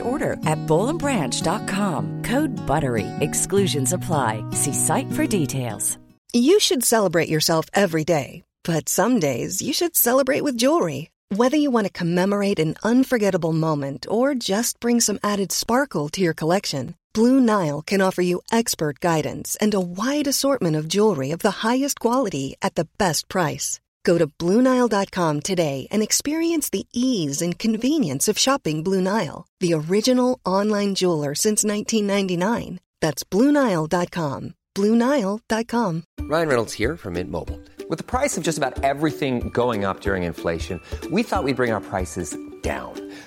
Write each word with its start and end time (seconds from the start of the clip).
order 0.00 0.32
at 0.46 0.58
bowlandbranch.com. 0.66 2.22
Code 2.22 2.50
BUTTERY. 2.66 3.06
Exclusions 3.20 3.92
apply. 3.92 4.42
See 4.52 4.72
site 4.72 5.12
for 5.12 5.26
details. 5.26 5.98
You 6.34 6.60
should 6.60 6.84
celebrate 6.84 7.28
yourself 7.30 7.66
every 7.72 8.04
day, 8.04 8.42
but 8.64 8.88
some 8.88 9.18
days 9.18 9.62
you 9.62 9.72
should 9.72 9.96
celebrate 9.96 10.42
with 10.42 10.58
jewelry. 10.58 11.10
Whether 11.34 11.56
you 11.56 11.70
want 11.70 11.86
to 11.86 11.92
commemorate 11.92 12.58
an 12.58 12.76
unforgettable 12.82 13.52
moment 13.52 14.06
or 14.10 14.34
just 14.34 14.78
bring 14.80 15.00
some 15.00 15.18
added 15.22 15.52
sparkle 15.52 16.08
to 16.10 16.20
your 16.20 16.34
collection, 16.34 16.94
Blue 17.14 17.40
Nile 17.40 17.82
can 17.82 18.00
offer 18.02 18.22
you 18.22 18.42
expert 18.52 19.00
guidance 19.00 19.56
and 19.56 19.72
a 19.72 19.80
wide 19.80 20.26
assortment 20.26 20.76
of 20.76 20.88
jewelry 20.88 21.30
of 21.30 21.40
the 21.40 21.66
highest 21.66 21.98
quality 21.98 22.56
at 22.60 22.74
the 22.74 22.88
best 22.98 23.28
price. 23.28 23.80
Go 24.08 24.16
to 24.16 24.26
BlueNile.com 24.26 25.40
today 25.40 25.86
and 25.90 26.02
experience 26.02 26.70
the 26.70 26.86
ease 26.94 27.42
and 27.42 27.58
convenience 27.58 28.26
of 28.26 28.38
shopping 28.38 28.82
Blue 28.82 29.02
Nile, 29.02 29.46
the 29.60 29.74
original 29.74 30.40
online 30.46 30.94
jeweler 30.94 31.34
since 31.34 31.62
1999. 31.62 32.80
That's 33.02 33.22
BlueNile.com. 33.22 34.54
BlueNile.com. 34.74 36.04
Ryan 36.20 36.48
Reynolds 36.48 36.72
here 36.72 36.96
from 36.96 37.12
Mint 37.14 37.30
Mobile. 37.30 37.60
With 37.90 37.98
the 37.98 38.10
price 38.16 38.38
of 38.38 38.44
just 38.44 38.56
about 38.56 38.82
everything 38.82 39.50
going 39.50 39.84
up 39.84 40.00
during 40.00 40.22
inflation, 40.22 40.80
we 41.10 41.22
thought 41.22 41.44
we'd 41.44 41.56
bring 41.56 41.72
our 41.72 41.82
prices 41.82 42.34
down. 42.62 43.07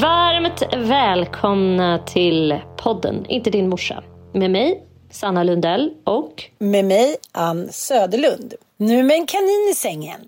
Varmt 0.00 0.62
välkomna 0.76 1.98
till 1.98 2.60
podden 2.76 3.26
Inte 3.28 3.50
din 3.50 3.68
morsa. 3.68 4.02
Med 4.34 4.50
mig, 4.50 4.82
Sanna 5.10 5.42
Lundell 5.42 5.90
och... 6.04 6.44
Med 6.58 6.84
mig, 6.84 7.16
Ann 7.32 7.68
Söderlund. 7.72 8.54
Nu 8.76 9.02
med 9.02 9.16
en 9.16 9.26
kanin 9.26 9.68
i 9.70 9.74
sängen. 9.74 10.20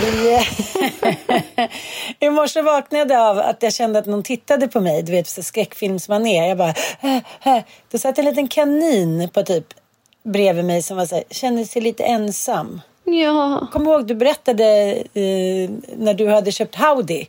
Vi, 0.00 0.40
I 2.26 2.30
morse 2.30 2.62
vaknade 2.62 3.14
jag 3.14 3.30
av 3.30 3.38
att 3.38 3.62
jag 3.62 3.72
kände 3.72 3.98
att 3.98 4.06
någon 4.06 4.22
tittade 4.22 4.68
på 4.68 4.80
mig. 4.80 5.02
Du 5.02 5.12
vet, 5.12 5.28
så 5.28 5.42
skräckfilmsmanér. 5.42 6.48
Jag 6.48 6.58
bara... 6.58 6.74
Då 7.90 7.98
satt 7.98 8.18
en 8.18 8.24
liten 8.24 8.48
kanin 8.48 9.28
på 9.28 9.42
typ 9.42 9.66
bredvid 10.22 10.64
mig 10.64 10.82
som 10.82 10.96
var 10.96 11.06
så 11.06 11.14
här, 11.14 11.24
kände 11.30 11.64
sig 11.64 11.82
lite 11.82 12.04
ensam. 12.04 12.80
Ja. 13.04 13.68
Kom 13.72 13.82
ihåg, 13.82 14.06
du 14.06 14.14
berättade 14.14 14.64
eh, 15.14 15.70
när 15.96 16.14
du 16.14 16.28
hade 16.28 16.52
köpt 16.52 16.74
Howdy 16.74 17.26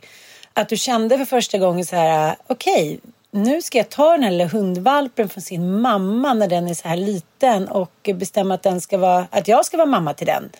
att 0.54 0.68
du 0.68 0.76
kände 0.76 1.18
för 1.18 1.24
första 1.24 1.58
gången 1.58 1.84
så 1.84 1.96
här, 1.96 2.36
okej, 2.46 3.00
nu 3.30 3.62
ska 3.62 3.78
jag 3.78 3.88
ta 3.88 4.10
den 4.10 4.22
här 4.22 4.30
lilla 4.30 4.46
hundvalpen 4.46 5.28
från 5.28 5.42
sin 5.42 5.80
mamma 5.80 6.34
när 6.34 6.48
den 6.48 6.68
är 6.68 6.74
så 6.74 6.88
här 6.88 6.96
liten 6.96 7.68
och 7.68 8.10
bestämma 8.14 8.54
att, 8.54 8.62
den 8.62 8.80
ska 8.80 8.98
vara, 8.98 9.26
att 9.30 9.48
jag 9.48 9.64
ska 9.66 9.76
vara 9.76 9.86
mamma 9.86 10.14
till 10.14 10.26
den. 10.26 10.50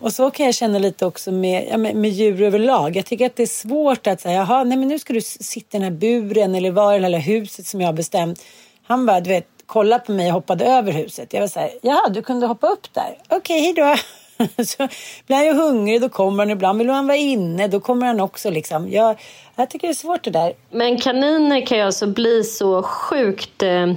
Och 0.00 0.12
så 0.12 0.30
kan 0.30 0.46
jag 0.46 0.54
känna 0.54 0.78
lite 0.78 1.06
också 1.06 1.32
med, 1.32 1.80
med, 1.80 1.96
med 1.96 2.10
djur 2.10 2.42
överlag. 2.42 2.96
Jag 2.96 3.06
tycker 3.06 3.26
att 3.26 3.36
det 3.36 3.42
är 3.42 3.46
svårt 3.46 4.06
att 4.06 4.20
säga, 4.20 4.34
jaha, 4.34 4.64
nej 4.64 4.78
men 4.78 4.88
nu 4.88 4.98
ska 4.98 5.12
du 5.12 5.20
sitta 5.20 5.76
i 5.76 5.80
den 5.80 5.82
här 5.82 5.98
buren 5.98 6.54
eller 6.54 6.70
vara 6.70 6.96
i 6.96 7.00
det 7.00 7.08
här 7.08 7.18
huset 7.18 7.66
som 7.66 7.80
jag 7.80 7.88
har 7.88 7.92
bestämt. 7.92 8.42
Han 8.86 9.06
bara, 9.06 9.20
du 9.20 9.30
vet, 9.30 9.46
kolla 9.66 9.98
på 9.98 10.12
mig 10.12 10.26
och 10.26 10.32
hoppade 10.32 10.64
över 10.64 10.92
huset. 10.92 11.32
Jag 11.32 11.40
var 11.40 11.48
så 11.48 11.60
här, 11.60 11.70
ja, 11.82 12.08
du 12.10 12.22
kunde 12.22 12.46
hoppa 12.46 12.66
upp 12.66 12.94
där. 12.94 13.18
Okej, 13.28 13.60
hej 13.60 13.72
då. 13.72 13.96
så 14.66 14.88
blir 15.26 15.36
han 15.36 15.46
ju 15.46 15.52
hungrig, 15.52 16.00
då 16.00 16.08
kommer 16.08 16.38
han. 16.38 16.50
Ibland 16.50 16.78
vill 16.78 16.90
han 16.90 17.06
vara 17.06 17.16
inne, 17.16 17.68
då 17.68 17.80
kommer 17.80 18.06
han 18.06 18.20
också. 18.20 18.50
Liksom. 18.50 18.90
Jag, 18.90 19.20
jag 19.56 19.70
tycker 19.70 19.88
det 19.88 19.92
är 19.92 19.94
svårt 19.94 20.24
det 20.24 20.30
där. 20.30 20.52
Men 20.70 20.98
kaniner 20.98 21.66
kan 21.66 21.78
ju 21.78 21.84
alltså 21.84 22.06
bli 22.06 22.44
så 22.44 22.82
sjukt 22.82 23.62
eh, 23.62 23.92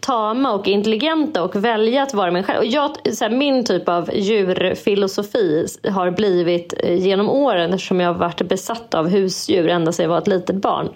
tama 0.00 0.52
och 0.52 0.68
intelligenta 0.68 1.42
och 1.42 1.56
välja 1.56 2.02
att 2.02 2.14
vara 2.14 2.30
mig 2.30 2.42
själv. 2.42 2.58
Och 2.58 2.66
jag, 2.66 3.14
så 3.14 3.24
här, 3.24 3.30
min 3.30 3.64
typ 3.64 3.88
av 3.88 4.10
djurfilosofi 4.14 5.66
har 5.90 6.10
blivit 6.10 6.74
eh, 6.82 6.94
genom 6.94 7.30
åren 7.30 7.72
eftersom 7.72 8.00
jag 8.00 8.12
har 8.12 8.18
varit 8.18 8.48
besatt 8.48 8.94
av 8.94 9.08
husdjur 9.08 9.68
ända 9.68 9.92
sedan 9.92 10.02
jag 10.04 10.10
var 10.10 10.18
ett 10.18 10.26
litet 10.26 10.56
barn. 10.56 10.88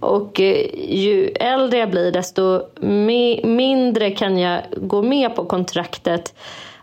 Och 0.00 0.40
eh, 0.40 0.66
ju 0.88 1.26
äldre 1.28 1.78
jag 1.78 1.90
blir 1.90 2.12
desto 2.12 2.60
mi- 2.80 3.46
mindre 3.46 4.10
kan 4.10 4.38
jag 4.38 4.62
gå 4.76 5.02
med 5.02 5.36
på 5.36 5.44
kontraktet 5.44 6.34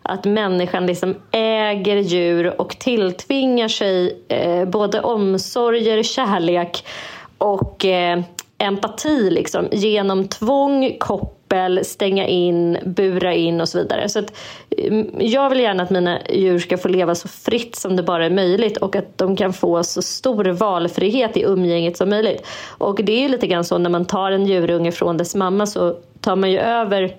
att 0.03 0.25
människan 0.25 0.85
liksom 0.85 1.15
äger 1.31 1.97
djur 1.97 2.61
och 2.61 2.79
tilltvingar 2.79 3.67
sig 3.67 4.23
eh, 4.27 4.65
både 4.65 5.01
omsorger, 5.01 6.03
kärlek 6.03 6.85
och 7.37 7.85
eh, 7.85 8.19
empati 8.57 9.29
liksom, 9.29 9.67
genom 9.71 10.27
tvång, 10.27 10.97
koppel, 10.99 11.85
stänga 11.85 12.27
in, 12.27 12.77
bura 12.85 13.33
in 13.33 13.61
och 13.61 13.69
så 13.69 13.77
vidare. 13.77 14.09
Så 14.09 14.19
att, 14.19 14.33
mm, 14.77 15.09
jag 15.19 15.49
vill 15.49 15.59
gärna 15.59 15.83
att 15.83 15.89
mina 15.89 16.19
djur 16.29 16.59
ska 16.59 16.77
få 16.77 16.87
leva 16.87 17.15
så 17.15 17.27
fritt 17.27 17.75
som 17.75 17.95
det 17.95 18.03
bara 18.03 18.25
är 18.25 18.29
möjligt 18.29 18.77
och 18.77 18.95
att 18.95 19.17
de 19.17 19.35
kan 19.35 19.53
få 19.53 19.83
så 19.83 20.01
stor 20.01 20.45
valfrihet 20.45 21.37
i 21.37 21.43
umgänget 21.43 21.97
som 21.97 22.09
möjligt. 22.09 22.47
Och 22.77 22.99
det 23.03 23.25
är 23.25 23.29
lite 23.29 23.47
grann 23.47 23.63
så 23.63 23.77
när 23.77 23.89
man 23.89 24.05
tar 24.05 24.31
en 24.31 24.45
djurunge 24.45 24.91
från 24.91 25.17
dess 25.17 25.35
mamma 25.35 25.65
så 25.65 25.95
tar 26.21 26.35
man 26.35 26.51
ju 26.51 26.59
över 26.59 27.15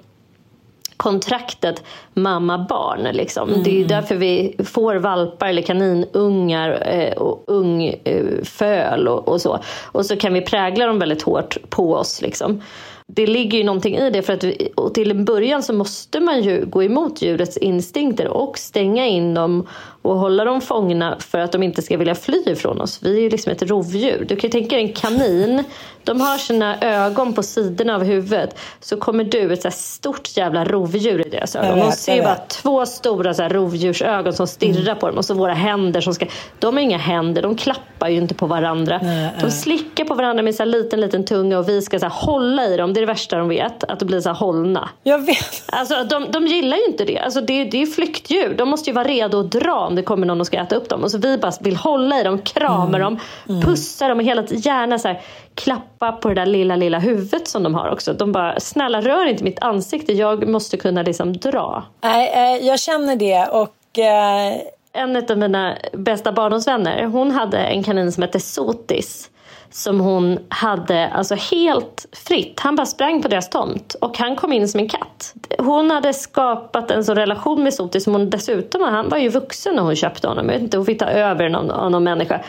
kontraktet 0.96 1.82
mamma-barn. 2.14 3.08
Liksom. 3.12 3.62
Det 3.64 3.70
är 3.70 3.78
ju 3.78 3.84
därför 3.84 4.14
vi 4.14 4.56
får 4.64 4.94
valpar 4.94 5.48
eller 5.48 5.62
kaninungar 5.62 6.88
eh, 6.90 7.12
och 7.12 7.44
ungföl 7.46 9.08
och, 9.08 9.28
och 9.28 9.40
så. 9.40 9.58
Och 9.84 10.06
så 10.06 10.16
kan 10.16 10.34
vi 10.34 10.40
prägla 10.40 10.86
dem 10.86 10.98
väldigt 10.98 11.22
hårt 11.22 11.56
på 11.70 11.94
oss. 11.94 12.22
Liksom. 12.22 12.62
Det 13.06 13.26
ligger 13.26 13.58
ju 13.58 13.64
någonting 13.64 13.96
i 13.96 14.10
det 14.10 14.22
för 14.22 14.32
att 14.32 14.44
vi, 14.44 14.68
och 14.74 14.94
till 14.94 15.10
en 15.10 15.24
början 15.24 15.62
så 15.62 15.72
måste 15.72 16.20
man 16.20 16.42
ju 16.42 16.66
gå 16.66 16.82
emot 16.82 17.22
djurets 17.22 17.56
instinkter 17.56 18.28
och 18.28 18.58
stänga 18.58 19.06
in 19.06 19.34
dem 19.34 19.66
och 20.04 20.18
hålla 20.18 20.44
dem 20.44 20.60
fångna 20.60 21.16
för 21.18 21.38
att 21.38 21.52
de 21.52 21.62
inte 21.62 21.82
ska 21.82 21.96
vilja 21.96 22.14
fly 22.14 22.42
ifrån 22.46 22.80
oss. 22.80 22.98
Vi 23.02 23.16
är 23.16 23.20
ju 23.20 23.30
liksom 23.30 23.52
ett 23.52 23.62
rovdjur. 23.62 24.24
Du 24.28 24.36
kan 24.36 24.48
ju 24.48 24.52
tänka 24.52 24.76
dig 24.76 24.84
en 24.84 24.92
kanin. 24.92 25.64
De 26.04 26.20
har 26.20 26.38
sina 26.38 26.80
ögon 26.80 27.32
på 27.32 27.42
sidorna 27.42 27.94
av 27.94 28.04
huvudet. 28.04 28.58
Så 28.80 28.96
kommer 28.96 29.24
du, 29.24 29.52
ett 29.52 29.62
så 29.62 29.70
stort 29.70 30.36
jävla 30.36 30.64
rovdjur 30.64 31.26
i 31.26 31.30
deras 31.30 31.56
ögon. 31.56 31.78
De 31.78 31.92
ser 31.92 32.16
ju 32.16 32.22
bara 32.22 32.36
två 32.48 32.86
stora 32.86 33.34
så 33.34 33.42
här 33.42 33.50
rovdjursögon 33.50 34.32
som 34.32 34.46
stirrar 34.46 34.94
på 34.94 35.06
dem. 35.06 35.16
Och 35.18 35.24
så 35.24 35.34
våra 35.34 35.54
händer 35.54 36.00
som 36.00 36.14
ska... 36.14 36.26
De 36.58 36.74
har 36.74 36.82
inga 36.82 36.98
händer, 36.98 37.42
de 37.42 37.56
klappar 37.56 38.08
ju 38.08 38.16
inte 38.16 38.34
på 38.34 38.46
varandra. 38.46 39.00
de 39.40 39.50
slickar 39.50 40.04
på 40.04 40.14
varandra 40.14 40.42
med 40.42 40.54
så 40.54 40.62
här 40.62 40.70
liten, 40.70 41.00
liten 41.00 41.24
tunga 41.24 41.58
och 41.58 41.68
vi 41.68 41.82
ska 41.82 41.98
så 41.98 42.06
hålla 42.06 42.66
i 42.66 42.76
dem. 42.76 42.94
Det 42.94 42.98
är 42.98 43.02
det 43.02 43.06
värsta 43.12 43.38
de 43.38 43.48
vet, 43.48 43.84
att 43.84 43.98
de 43.98 44.04
blir 44.04 44.20
så 44.20 44.28
här 44.28 44.36
hållna. 44.36 44.88
Jag 45.02 45.26
vet. 45.26 45.64
Alltså, 45.66 46.04
de, 46.04 46.30
de 46.30 46.46
gillar 46.46 46.76
ju 46.76 46.84
inte 46.84 47.04
det. 47.04 47.18
Alltså, 47.18 47.40
det, 47.40 47.64
det 47.64 47.82
är 47.82 47.86
flyktdjur. 47.86 48.54
De 48.58 48.68
måste 48.68 48.90
ju 48.90 48.94
vara 48.94 49.08
redo 49.08 49.40
att 49.40 49.50
dra 49.50 49.90
det 49.94 50.02
kommer 50.02 50.26
någon 50.26 50.40
och 50.40 50.46
ska 50.46 50.56
äta 50.56 50.76
upp 50.76 50.88
dem. 50.88 51.02
Och 51.02 51.10
så 51.10 51.18
vi 51.18 51.38
bara 51.38 51.52
vill 51.60 51.76
hålla 51.76 52.20
i 52.20 52.22
dem, 52.22 52.38
krama 52.38 52.98
dem, 52.98 53.18
pussa 53.64 54.08
dem 54.08 54.18
och 54.18 54.24
hela 54.24 54.44
gärna 54.48 54.98
så 54.98 55.08
här, 55.08 55.20
klappa 55.54 56.12
på 56.12 56.28
det 56.28 56.34
där 56.34 56.46
lilla, 56.46 56.76
lilla 56.76 56.98
huvudet 56.98 57.48
som 57.48 57.62
de 57.62 57.74
har 57.74 57.90
också. 57.90 58.12
De 58.12 58.32
bara, 58.32 58.60
snälla 58.60 59.00
rör 59.00 59.26
inte 59.26 59.44
mitt 59.44 59.62
ansikte, 59.62 60.12
jag 60.12 60.48
måste 60.48 60.76
kunna 60.76 61.02
liksom 61.02 61.32
dra. 61.32 61.84
Nej, 62.00 62.56
eh, 62.56 62.66
jag 62.66 62.80
känner 62.80 63.16
det 63.16 63.46
och 63.46 63.98
eh, 63.98 64.60
En 64.92 65.16
av 65.16 65.38
mina 65.38 65.76
bästa 65.92 66.32
barndomsvänner, 66.32 67.04
hon 67.04 67.30
hade 67.30 67.58
en 67.58 67.82
kanin 67.82 68.12
som 68.12 68.22
hette 68.22 68.40
Sotis. 68.40 69.30
Som 69.76 70.00
hon 70.00 70.38
hade 70.48 71.08
alltså 71.08 71.34
helt 71.34 72.06
fritt. 72.12 72.60
Han 72.60 72.76
bara 72.76 72.86
sprang 72.86 73.22
på 73.22 73.28
deras 73.28 73.50
tomt 73.50 73.94
och 74.00 74.18
han 74.18 74.36
kom 74.36 74.52
in 74.52 74.68
som 74.68 74.80
en 74.80 74.88
katt. 74.88 75.34
Hon 75.58 75.90
hade 75.90 76.12
skapat 76.12 76.90
en 76.90 77.04
sån 77.04 77.16
relation 77.16 77.62
med 77.62 77.74
Sotis 77.74 78.04
som 78.04 78.12
hon 78.12 78.30
dessutom, 78.30 78.82
han 78.82 79.08
var 79.08 79.18
ju 79.18 79.28
vuxen 79.28 79.74
när 79.74 79.82
hon 79.82 79.96
köpte 79.96 80.28
honom. 80.28 80.46
Jag 80.46 80.52
vet 80.52 80.62
inte, 80.62 80.76
hon 80.76 80.86
fick 80.86 80.98
ta 80.98 81.04
över 81.04 81.48
någon, 81.48 81.70
av 81.70 81.90
någon 81.90 82.04
människa. 82.04 82.40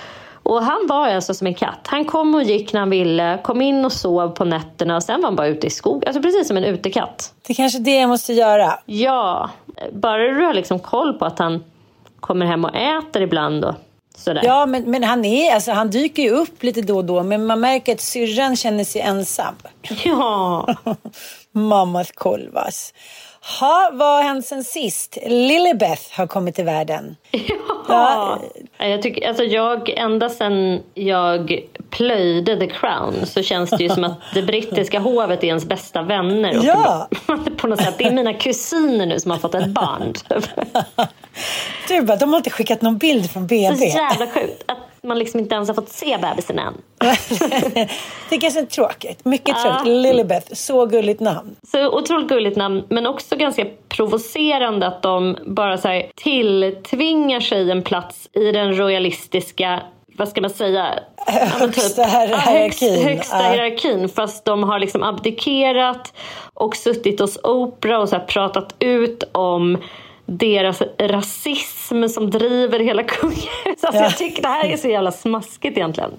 Och 0.44 0.64
han 0.64 0.88
var 0.88 1.08
alltså 1.08 1.34
som 1.34 1.48
en 1.48 1.54
katt. 1.54 1.88
Han 1.88 2.06
kom 2.06 2.36
och 2.36 2.44
gick 2.44 2.74
när 2.74 2.80
han 2.80 2.90
ville, 2.90 3.40
kom 3.44 3.62
in 3.62 3.86
och 3.86 3.94
sov 3.94 4.30
på 4.30 4.46
nätterna 4.46 4.96
och 4.96 5.04
sen 5.04 5.22
var 5.22 5.28
han 5.28 5.36
bara 5.36 5.48
ute 5.48 5.68
i 5.68 5.70
skogen. 5.70 6.08
Alltså 6.08 6.22
precis 6.22 6.48
som 6.48 6.58
en 6.58 6.64
utekatt. 6.64 7.34
det 7.48 7.54
är 7.54 7.56
kanske 7.56 7.80
är 7.80 7.84
det 7.84 8.00
jag 8.00 8.10
måste 8.10 8.34
göra. 8.34 8.80
Ja, 8.86 9.50
bara 9.92 10.18
du 10.18 10.46
har 10.46 10.54
liksom 10.54 10.80
koll 10.80 11.14
på 11.14 11.26
att 11.26 11.40
han 11.40 11.64
kommer 12.20 12.46
hem 12.46 12.66
och 12.66 12.76
äter 12.76 13.22
ibland 13.22 13.66
och 13.66 13.76
sådär. 14.18 14.42
Ja, 14.46 14.66
men, 14.66 14.92
men 14.92 15.04
han, 15.04 15.26
är, 15.26 15.54
alltså, 15.54 15.72
han 15.72 15.90
dyker 15.90 16.24
ju 16.24 16.30
upp 16.30 16.64
lite 16.64 16.82
då 16.82 16.98
och 16.98 17.06
då 17.06 17.24
men 17.24 17.46
man 17.46 17.60
märker 17.60 17.94
att 17.94 18.02
syrran 18.02 18.56
känner 18.56 18.84
sig 18.84 19.02
ensam. 19.02 19.56
ja. 20.06 20.76
Mammas 21.52 22.12
kolvas. 22.12 22.94
Ha, 23.60 23.90
vad 23.94 24.08
har 24.08 24.24
hänt 24.24 24.46
sen 24.46 24.64
sist? 24.64 25.18
Lilibeth 25.26 26.02
har 26.12 26.28
kommit 26.28 26.56
till 26.56 26.66
världen. 26.66 27.16
Ja. 27.88 28.40
Jag 28.78 29.02
tycker, 29.02 29.28
alltså 29.28 29.44
jag, 29.44 29.90
ända 29.90 30.30
sedan 30.30 30.82
jag 30.94 31.64
plöjde 31.90 32.58
The 32.60 32.68
Crown 32.68 33.26
så 33.26 33.44
känns 33.44 33.70
det 33.70 33.84
ju 33.84 33.90
som 33.90 34.04
att 34.04 34.18
det 34.34 34.42
brittiska 34.42 35.00
hovet 35.00 35.44
är 35.44 35.48
ens 35.48 35.66
bästa 35.66 36.02
vänner. 36.02 36.60
Ja. 36.64 37.08
På 37.58 37.68
något 37.68 37.82
sätt, 37.82 37.96
det 37.98 38.04
är 38.04 38.12
mina 38.12 38.34
kusiner 38.34 39.06
nu 39.06 39.20
som 39.20 39.32
har 39.32 39.38
fått 39.38 39.56
ett 39.56 39.68
barn. 39.68 40.14
Du 41.88 42.02
bara, 42.02 42.18
de 42.18 42.30
har 42.30 42.38
inte 42.38 42.50
skickat 42.50 42.82
någon 42.82 42.98
bild 42.98 43.32
från 43.32 43.44
Så 43.44 43.48
BB. 43.48 43.86
jävla 43.86 44.28
sjukt 44.28 44.64
att 44.66 44.78
man 45.04 45.20
liksom 45.20 45.40
inte 45.40 45.56
ens 45.56 45.70
har 45.70 45.76
fått 45.76 45.90
se 45.90 46.18
bebisen 46.22 46.60
än. 46.60 46.74
det 48.30 48.38
kanske 48.38 48.60
är 48.60 48.66
tråkigt. 48.66 49.26
Mycket 49.26 49.56
tråkigt. 49.64 49.88
Lilibeth, 49.88 50.54
så 50.54 50.86
gulligt 50.86 51.20
namn. 51.22 51.56
Så 51.72 51.90
otroligt 52.00 52.28
gulligt 52.30 52.58
namn, 52.58 52.84
men 52.90 53.08
också 53.08 53.36
ganska 53.36 53.66
provocerande 53.90 54.88
att 54.88 55.02
de 55.02 55.38
bara 55.46 55.78
så 55.78 55.88
här 55.88 56.06
tilltvingar 56.16 57.40
sig 57.40 57.72
en 57.72 57.82
plats 57.84 58.30
i 58.34 58.52
den 58.52 58.78
royalistiska, 58.78 59.82
vad 60.18 60.28
ska 60.30 60.42
man 60.42 60.50
säga? 60.50 60.88
Ja, 61.28 61.34
typ- 61.34 61.60
Högsta 61.60 62.02
Ja, 62.02 62.08
hierarkin. 62.08 62.94
Högst, 62.94 63.04
högsta 63.04 63.44
Ja. 63.44 63.50
hierarkin. 63.52 64.10
Fast 64.10 64.46
de 64.46 64.64
har 64.64 64.80
liksom 64.80 65.04
abdikerat 65.04 66.14
och 66.54 66.76
suttit 66.76 67.20
hos 67.20 67.38
Oprah 67.44 68.02
och 68.02 68.10
så 68.10 68.20
pratat 68.20 68.76
ut 68.80 69.24
om 69.32 69.78
deras 70.26 70.82
rasism 71.00 72.08
som 72.08 72.30
driver 72.30 72.80
hela 72.80 73.04
kungahuset. 73.18 73.84
Alltså 73.84 73.98
Ja. 73.98 74.04
Jag 74.04 74.18
tycker 74.18 74.42
det 74.42 74.48
här 74.48 74.66
är 74.70 74.78
så 74.78 74.88
jävla 74.88 75.12
smaskigt 75.12 75.78
egentligen. 75.78 76.12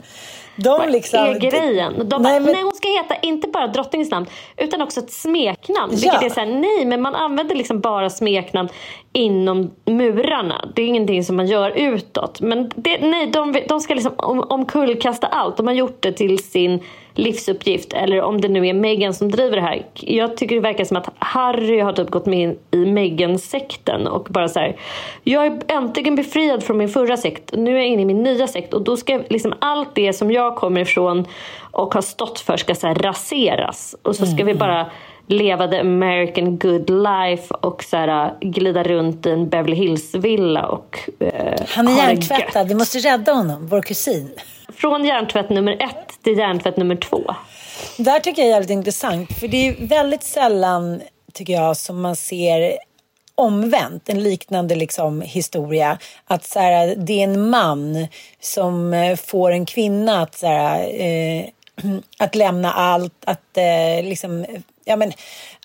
De 0.58 0.68
Vad 0.68 0.92
liksom... 0.92 1.20
är 1.20 1.38
grejen? 1.38 1.92
De 1.98 2.04
bara, 2.08 2.18
Nej, 2.18 2.40
nej, 2.40 2.54
men- 2.54 2.64
hon 2.64 2.72
ska 2.74 2.88
heta 2.88 3.14
inte 3.16 3.48
bara 3.48 3.66
drottningens 3.66 4.10
namn 4.10 4.26
utan 4.56 4.82
också 4.82 5.00
ett 5.00 5.10
smeknamn. 5.12 5.92
Ja. 5.96 5.98
Vilket 6.12 6.22
är 6.22 6.34
så 6.34 6.40
här, 6.40 6.46
nej 6.46 6.84
men 6.84 7.02
man 7.02 7.14
använder 7.14 7.54
liksom 7.54 7.80
bara 7.80 8.10
smeknamn 8.10 8.68
inom 9.12 9.70
murarna. 9.84 10.68
Det 10.74 10.82
är 10.82 10.86
ingenting 10.86 11.24
som 11.24 11.36
man 11.36 11.46
gör 11.46 11.70
utåt. 11.70 12.40
Men 12.40 12.70
det, 12.76 12.98
nej, 13.00 13.26
de, 13.26 13.60
de 13.68 13.80
ska 13.80 13.94
liksom 13.94 14.14
om, 14.18 14.40
omkullkasta 14.40 15.26
allt. 15.26 15.56
De 15.56 15.66
har 15.66 15.74
gjort 15.74 16.02
det 16.02 16.12
till 16.12 16.38
sin 16.38 16.80
livsuppgift. 17.18 17.92
Eller 17.92 18.22
om 18.22 18.40
det 18.40 18.48
nu 18.48 18.66
är 18.66 18.74
Meghan 18.74 19.14
som 19.14 19.30
driver 19.30 19.56
det 19.56 19.62
här. 19.62 19.86
Jag 19.94 20.36
tycker 20.36 20.54
det 20.54 20.60
verkar 20.60 20.84
som 20.84 20.96
att 20.96 21.08
Harry 21.18 21.80
har 21.80 21.92
typ 21.92 22.10
gått 22.10 22.26
med 22.26 22.56
i 22.70 22.76
Meghan-sekten 22.76 24.06
och 24.06 24.28
bara 24.30 24.48
så 24.48 24.60
här, 24.60 24.76
jag 25.22 25.46
är 25.46 25.60
äntligen 25.68 26.16
befriad 26.16 26.62
från 26.62 26.78
min 26.78 26.88
förra 26.88 27.16
sekt. 27.16 27.50
Nu 27.52 27.72
är 27.72 27.76
jag 27.76 27.86
inne 27.86 28.02
i 28.02 28.04
min 28.04 28.22
nya 28.22 28.46
sekt 28.46 28.74
och 28.74 28.82
då 28.82 28.96
ska 28.96 29.20
liksom 29.28 29.54
allt 29.58 29.94
det 29.94 30.12
som 30.12 30.30
jag 30.30 30.56
kommer 30.56 30.80
ifrån 30.80 31.24
och 31.70 31.94
har 31.94 32.02
stått 32.02 32.40
för 32.40 32.56
ska 32.56 32.74
så 32.74 32.88
raseras. 32.88 33.96
Och 34.02 34.16
så 34.16 34.26
ska 34.26 34.44
vi 34.44 34.54
bara 34.54 34.86
leva 35.26 35.68
the 35.68 35.78
American 35.78 36.58
good 36.58 36.90
life 36.90 37.54
och 37.54 37.84
så 37.84 37.96
här, 37.96 38.34
glida 38.40 38.82
runt 38.82 39.26
i 39.26 39.30
en 39.30 39.48
Beverly 39.48 39.76
Hills-villa 39.76 40.66
och 40.66 40.98
eh, 41.18 41.60
Han 41.68 41.88
är 41.88 41.96
hjärntvättad. 41.96 42.68
Vi 42.68 42.74
måste 42.74 42.98
rädda 42.98 43.32
honom, 43.32 43.66
vår 43.66 43.82
kusin. 43.82 44.30
Från 44.76 45.04
hjärntvätt 45.04 45.50
nummer 45.50 45.72
ett 45.72 46.22
till 46.22 46.38
hjärntvätt 46.38 46.76
nummer 46.76 46.96
två. 46.96 47.34
Det 47.96 48.10
här 48.10 48.20
tycker 48.20 48.42
jag 48.42 48.48
är 48.48 48.52
jävligt 48.52 48.70
intressant. 48.70 49.38
För 49.38 49.48
det 49.48 49.68
är 49.68 49.86
väldigt 49.86 50.22
sällan, 50.22 51.02
tycker 51.32 51.52
jag, 51.52 51.76
som 51.76 52.00
man 52.00 52.16
ser 52.16 52.78
omvänt, 53.34 54.08
en 54.08 54.22
liknande 54.22 54.74
liksom, 54.74 55.20
historia. 55.20 55.98
Att 56.24 56.44
så 56.44 56.60
här, 56.60 56.94
det 56.96 57.12
är 57.12 57.24
en 57.24 57.50
man 57.50 58.08
som 58.40 58.94
eh, 58.94 59.16
får 59.16 59.50
en 59.50 59.66
kvinna 59.66 60.22
att, 60.22 60.34
så 60.34 60.46
här, 60.46 61.00
eh, 61.00 61.44
att 62.18 62.34
lämna 62.34 62.72
allt, 62.72 63.24
att 63.24 63.56
eh, 63.56 64.04
liksom, 64.04 64.46
ja 64.84 64.96
men 64.96 65.12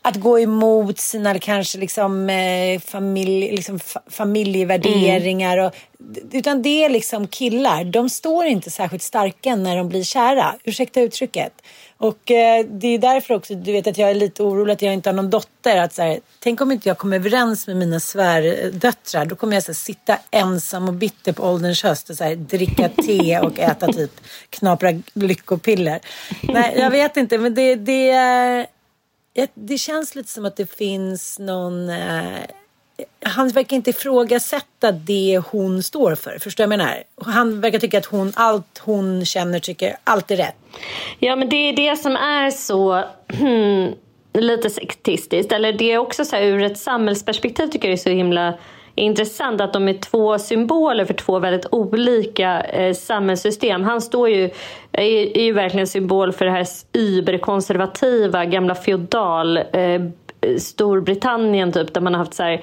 att 0.01 0.15
gå 0.15 0.39
emot 0.39 0.99
sina 0.99 1.39
kanske 1.39 1.77
liksom, 1.77 2.29
eh, 2.29 2.79
familj, 2.79 3.51
liksom 3.55 3.77
fa- 3.79 4.09
familjevärderingar. 4.09 5.57
Och, 5.57 5.75
utan 6.31 6.61
det 6.61 6.83
är 6.85 6.89
liksom 6.89 7.27
killar. 7.27 7.83
De 7.83 8.09
står 8.09 8.45
inte 8.45 8.69
särskilt 8.71 9.03
starka 9.03 9.55
när 9.55 9.77
de 9.77 9.89
blir 9.89 10.03
kära. 10.03 10.55
Ursäkta 10.63 11.01
uttrycket. 11.01 11.53
Och 11.97 12.31
eh, 12.31 12.65
det 12.65 12.87
är 12.87 12.97
därför 12.97 13.33
också, 13.33 13.55
du 13.55 13.71
vet 13.71 13.87
att 13.87 13.97
jag 13.97 14.09
är 14.09 14.13
lite 14.13 14.43
orolig 14.43 14.73
att 14.73 14.81
jag 14.81 14.93
inte 14.93 15.09
har 15.09 15.13
någon 15.15 15.29
dotter. 15.29 15.77
Att, 15.77 15.93
så 15.93 16.01
här, 16.01 16.19
tänk 16.39 16.61
om 16.61 16.71
inte 16.71 16.89
jag 16.89 16.97
kommer 16.97 17.15
överens 17.15 17.67
med 17.67 17.77
mina 17.77 17.99
svärdöttrar. 17.99 19.25
Då 19.25 19.35
kommer 19.35 19.53
jag 19.53 19.63
så 19.63 19.71
här, 19.71 19.75
sitta 19.75 20.17
ensam 20.31 20.87
och 20.87 20.93
bitter 20.93 21.33
på 21.33 21.43
ålderns 21.43 21.83
höst 21.83 22.09
och 22.09 22.15
så 22.15 22.23
här, 22.23 22.35
dricka 22.35 22.89
te 23.05 23.39
och 23.39 23.59
äta 23.59 23.87
typ 23.93 24.11
knapra 24.49 24.89
lyckopiller. 25.13 25.99
Nej, 26.41 26.73
jag 26.77 26.89
vet 26.91 27.17
inte, 27.17 27.37
men 27.37 27.55
det, 27.55 27.75
det, 27.75 28.07
Ja, 28.07 28.65
det 29.53 29.77
känns 29.77 30.15
lite 30.15 30.29
som 30.29 30.45
att 30.45 30.55
det 30.55 30.71
finns 30.75 31.39
någon... 31.39 31.89
Eh, 31.89 32.39
han 33.25 33.49
verkar 33.49 33.75
inte 33.75 33.89
ifrågasätta 33.89 34.91
det 34.91 35.41
hon 35.51 35.83
står 35.83 36.15
för. 36.15 36.37
Förstår 36.39 36.63
du 36.63 36.63
jag 36.63 36.79
menar? 36.79 37.03
Han 37.21 37.61
verkar 37.61 37.79
tycka 37.79 37.97
att 37.97 38.05
hon, 38.05 38.33
allt 38.35 38.77
hon 38.77 39.25
känner 39.25 39.59
tycker 39.59 39.97
allt 40.03 40.31
är 40.31 40.37
rätt. 40.37 40.55
Ja, 41.19 41.35
men 41.35 41.49
det 41.49 41.55
är 41.55 41.73
det 41.73 41.97
som 41.97 42.15
är 42.15 42.51
så 42.51 43.03
lite 44.33 44.69
sektistiskt. 44.69 45.51
Eller 45.51 45.73
det 45.73 45.91
är 45.91 45.97
också 45.97 46.25
så 46.25 46.35
här, 46.35 46.43
ur 46.43 46.63
ett 46.63 46.77
samhällsperspektiv 46.77 47.67
tycker 47.67 47.87
jag 47.87 47.97
det 47.97 48.01
är 48.01 48.03
så 48.03 48.09
himla 48.09 48.53
intressant 49.01 49.61
att 49.61 49.73
de 49.73 49.87
är 49.87 49.93
två 49.93 50.39
symboler 50.39 51.05
för 51.05 51.13
två 51.13 51.39
väldigt 51.39 51.65
olika 51.71 52.61
eh, 52.61 52.93
samhällssystem. 52.93 53.83
Han 53.83 54.01
står 54.01 54.29
ju, 54.29 54.43
är, 54.91 55.37
är 55.37 55.43
ju 55.43 55.53
verkligen 55.53 55.87
symbol 55.87 56.31
för 56.31 56.45
det 56.45 56.51
här 56.51 56.67
überkonservativa, 56.93 58.45
gamla 58.45 58.75
feodal 58.75 59.57
eh, 59.57 60.01
Storbritannien 60.57 61.71
typ, 61.71 61.93
där 61.93 62.01
man 62.01 62.13
har 62.13 62.19
haft 62.19 62.33
så 62.33 62.43
här 62.43 62.61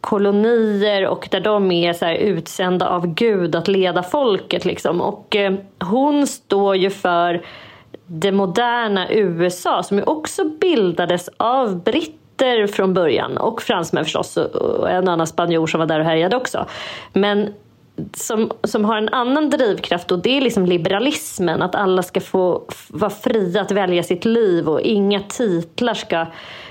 kolonier 0.00 1.06
och 1.06 1.28
där 1.30 1.40
de 1.40 1.72
är 1.72 1.92
så 1.92 2.04
här 2.04 2.14
utsända 2.14 2.88
av 2.88 3.06
Gud 3.14 3.56
att 3.56 3.68
leda 3.68 4.02
folket. 4.02 4.64
Liksom. 4.64 5.00
Och 5.00 5.36
eh, 5.36 5.54
hon 5.80 6.26
står 6.26 6.76
ju 6.76 6.90
för 6.90 7.42
det 8.06 8.32
moderna 8.32 9.10
USA 9.10 9.82
som 9.82 9.98
ju 9.98 10.04
också 10.04 10.44
bildades 10.44 11.28
av 11.36 11.82
britter 11.82 12.25
från 12.72 12.94
början 12.94 13.36
och 13.36 13.62
fransmän 13.62 14.04
förstås 14.04 14.36
och 14.36 14.90
en 14.90 15.08
annan 15.08 15.26
spanjor 15.26 15.66
som 15.66 15.80
var 15.80 15.86
där 15.86 16.00
och 16.00 16.06
härjade 16.06 16.36
också. 16.36 16.66
Men 17.12 17.54
som, 18.14 18.50
som 18.64 18.84
har 18.84 18.96
en 18.96 19.08
annan 19.08 19.50
drivkraft 19.50 20.12
och 20.12 20.18
det 20.18 20.36
är 20.36 20.40
liksom 20.40 20.66
liberalismen. 20.66 21.62
Att 21.62 21.74
alla 21.74 22.02
ska 22.02 22.20
få 22.20 22.62
vara 22.88 23.10
fria 23.10 23.60
att 23.60 23.70
välja 23.70 24.02
sitt 24.02 24.24
liv 24.24 24.68
och 24.68 24.80
inga 24.80 25.20
titlar 25.20 25.94
ska 25.94 26.26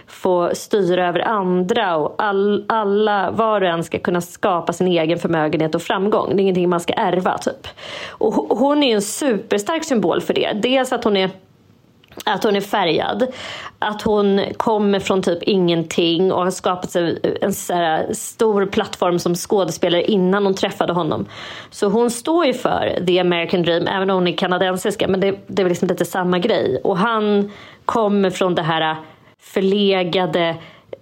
få 0.07 0.49
styra 0.53 1.07
över 1.07 1.19
andra 1.19 1.95
och 1.95 2.15
all, 2.17 2.65
alla, 2.67 3.31
var 3.31 3.61
och 3.61 3.67
en 3.67 3.83
ska 3.83 3.99
kunna 3.99 4.21
skapa 4.21 4.73
sin 4.73 4.87
egen 4.87 5.19
förmögenhet 5.19 5.75
och 5.75 5.81
framgång. 5.81 6.29
Det 6.29 6.35
är 6.35 6.43
ingenting 6.43 6.69
man 6.69 6.79
ska 6.79 6.93
ärva 6.93 7.37
typ. 7.37 7.67
Och 8.07 8.33
hon 8.33 8.83
är 8.83 8.95
en 8.95 9.01
superstark 9.01 9.83
symbol 9.83 10.21
för 10.21 10.33
det. 10.33 10.51
Dels 10.53 10.93
att 10.93 11.03
hon 11.03 11.17
är 11.17 11.29
att 12.23 12.43
hon 12.43 12.55
är 12.55 12.61
färgad, 12.61 13.27
att 13.79 14.01
hon 14.01 14.41
kommer 14.57 14.99
från 14.99 15.21
typ 15.21 15.43
ingenting 15.43 16.31
och 16.31 16.43
har 16.43 16.51
skapat 16.51 16.91
sig 16.91 17.19
en 17.41 17.53
så 17.53 17.73
här 17.73 18.13
stor 18.13 18.65
plattform 18.65 19.19
som 19.19 19.35
skådespelare 19.35 20.03
innan 20.03 20.45
hon 20.45 20.55
träffade 20.55 20.93
honom. 20.93 21.25
Så 21.71 21.87
hon 21.87 22.11
står 22.11 22.45
ju 22.45 22.53
för 22.53 22.99
the 23.07 23.19
American 23.19 23.63
dream, 23.63 23.87
även 23.87 24.09
om 24.09 24.15
hon 24.15 24.27
är 24.27 24.37
kanadensiska, 24.37 25.07
men 25.07 25.19
det, 25.19 25.35
det 25.47 25.61
är 25.61 25.69
liksom 25.69 25.87
lite 25.87 26.05
samma 26.05 26.39
grej. 26.39 26.81
Och 26.83 26.97
han 26.97 27.51
kommer 27.85 28.29
från 28.29 28.55
det 28.55 28.61
här 28.61 28.95
förlegade 29.39 30.55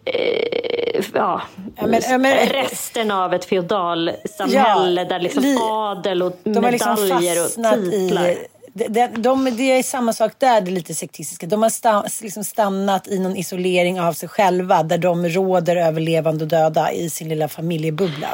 eh, 0.06 1.04
ja, 1.14 1.42
Ja, 1.78 1.88
men- 1.88 2.02
ja, 2.10 2.18
men- 2.18 2.48
resten 2.48 3.12
av 3.12 3.34
ett 3.34 3.46
feodalsamhälle 3.46 5.02
Ja, 5.02 5.08
där 5.10 5.20
liksom 5.20 5.44
li- 5.44 5.58
adel 5.62 6.24
och 6.24 6.34
liksom 6.46 6.62
medaljer 6.64 7.44
fastnat 7.44 7.78
och 7.78 7.84
titlar. 7.92 8.28
i... 8.30 8.38
De, 8.74 8.88
de, 8.88 9.08
de, 9.08 9.46
det 9.46 9.72
är 9.72 9.84
samma 9.84 10.14
sak 10.14 10.32
där, 10.38 10.62
det 10.62 10.72
är 10.72 10.74
lite 10.74 10.94
sektistiska. 10.94 11.48
De 11.48 11.64
har 11.64 11.70
sta, 11.70 12.06
liksom 12.22 12.44
stannat 12.44 13.08
i 13.08 13.20
någon 13.20 13.36
isolering 13.36 14.02
av 14.02 14.14
sig 14.14 14.30
själva 14.30 14.84
där 14.84 14.98
de 14.98 15.30
råder 15.30 15.76
över 15.76 16.02
levande 16.02 16.44
och 16.44 16.50
döda 16.50 16.92
i 16.92 17.10
sin 17.10 17.30
lilla 17.30 17.48
familjebubbla. 17.48 18.28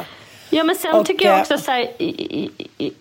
Ja, 0.50 0.64
men 0.64 0.76
sen 0.76 0.94
Och, 0.94 1.06
tycker 1.06 1.26
jag 1.26 1.34
eh, 1.34 1.40
också 1.40 1.58
så 1.58 1.70
här, 1.70 1.90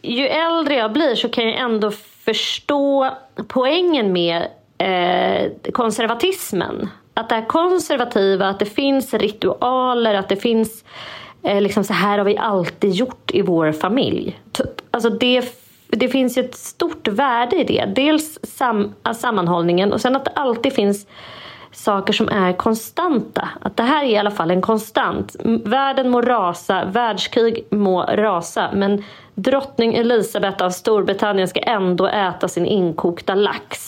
ju 0.01 0.27
äldre 0.27 0.75
jag 0.75 0.93
blir 0.93 1.15
så 1.15 1.29
kan 1.29 1.43
jag 1.43 1.59
ändå 1.59 1.91
förstå 2.25 3.11
poängen 3.47 4.13
med 4.13 4.47
eh, 4.77 5.71
konservatismen. 5.71 6.89
Att 7.13 7.29
det 7.29 7.35
är 7.35 7.45
konservativa, 7.45 8.47
att 8.47 8.59
det 8.59 8.65
finns 8.65 9.13
ritualer, 9.13 10.13
att 10.13 10.29
det 10.29 10.35
finns 10.35 10.83
eh, 11.43 11.61
liksom 11.61 11.83
så 11.83 11.93
här 11.93 12.17
har 12.17 12.25
vi 12.25 12.37
alltid 12.37 12.91
gjort 12.91 13.31
i 13.33 13.41
vår 13.41 13.71
familj. 13.71 14.39
Typ. 14.51 14.81
Alltså 14.91 15.09
det, 15.09 15.41
det 15.91 16.09
finns 16.09 16.37
ju 16.37 16.43
ett 16.43 16.55
stort 16.55 17.07
värde 17.07 17.55
i 17.55 17.63
det. 17.63 17.85
Dels 17.95 18.39
sam, 18.43 18.93
äh, 19.07 19.13
sammanhållningen 19.13 19.93
och 19.93 20.01
sen 20.01 20.15
att 20.15 20.25
det 20.25 20.31
alltid 20.35 20.73
finns 20.73 21.07
saker 21.71 22.13
som 22.13 22.29
är 22.29 22.53
konstanta. 22.53 23.49
Att 23.61 23.77
det 23.77 23.83
här 23.83 24.03
är 24.03 24.09
i 24.09 24.17
alla 24.17 24.31
fall 24.31 24.51
en 24.51 24.61
konstant. 24.61 25.35
Världen 25.65 26.09
må 26.09 26.21
rasa, 26.21 26.85
världskrig 26.85 27.67
må 27.69 28.01
rasa 28.03 28.69
men 28.73 29.03
drottning 29.41 29.95
Elisabeth 29.95 30.63
av 30.63 30.69
Storbritannien 30.69 31.47
ska 31.47 31.59
ändå 31.59 32.07
äta 32.07 32.47
sin 32.47 32.65
inkokta 32.65 33.35
lax. 33.35 33.87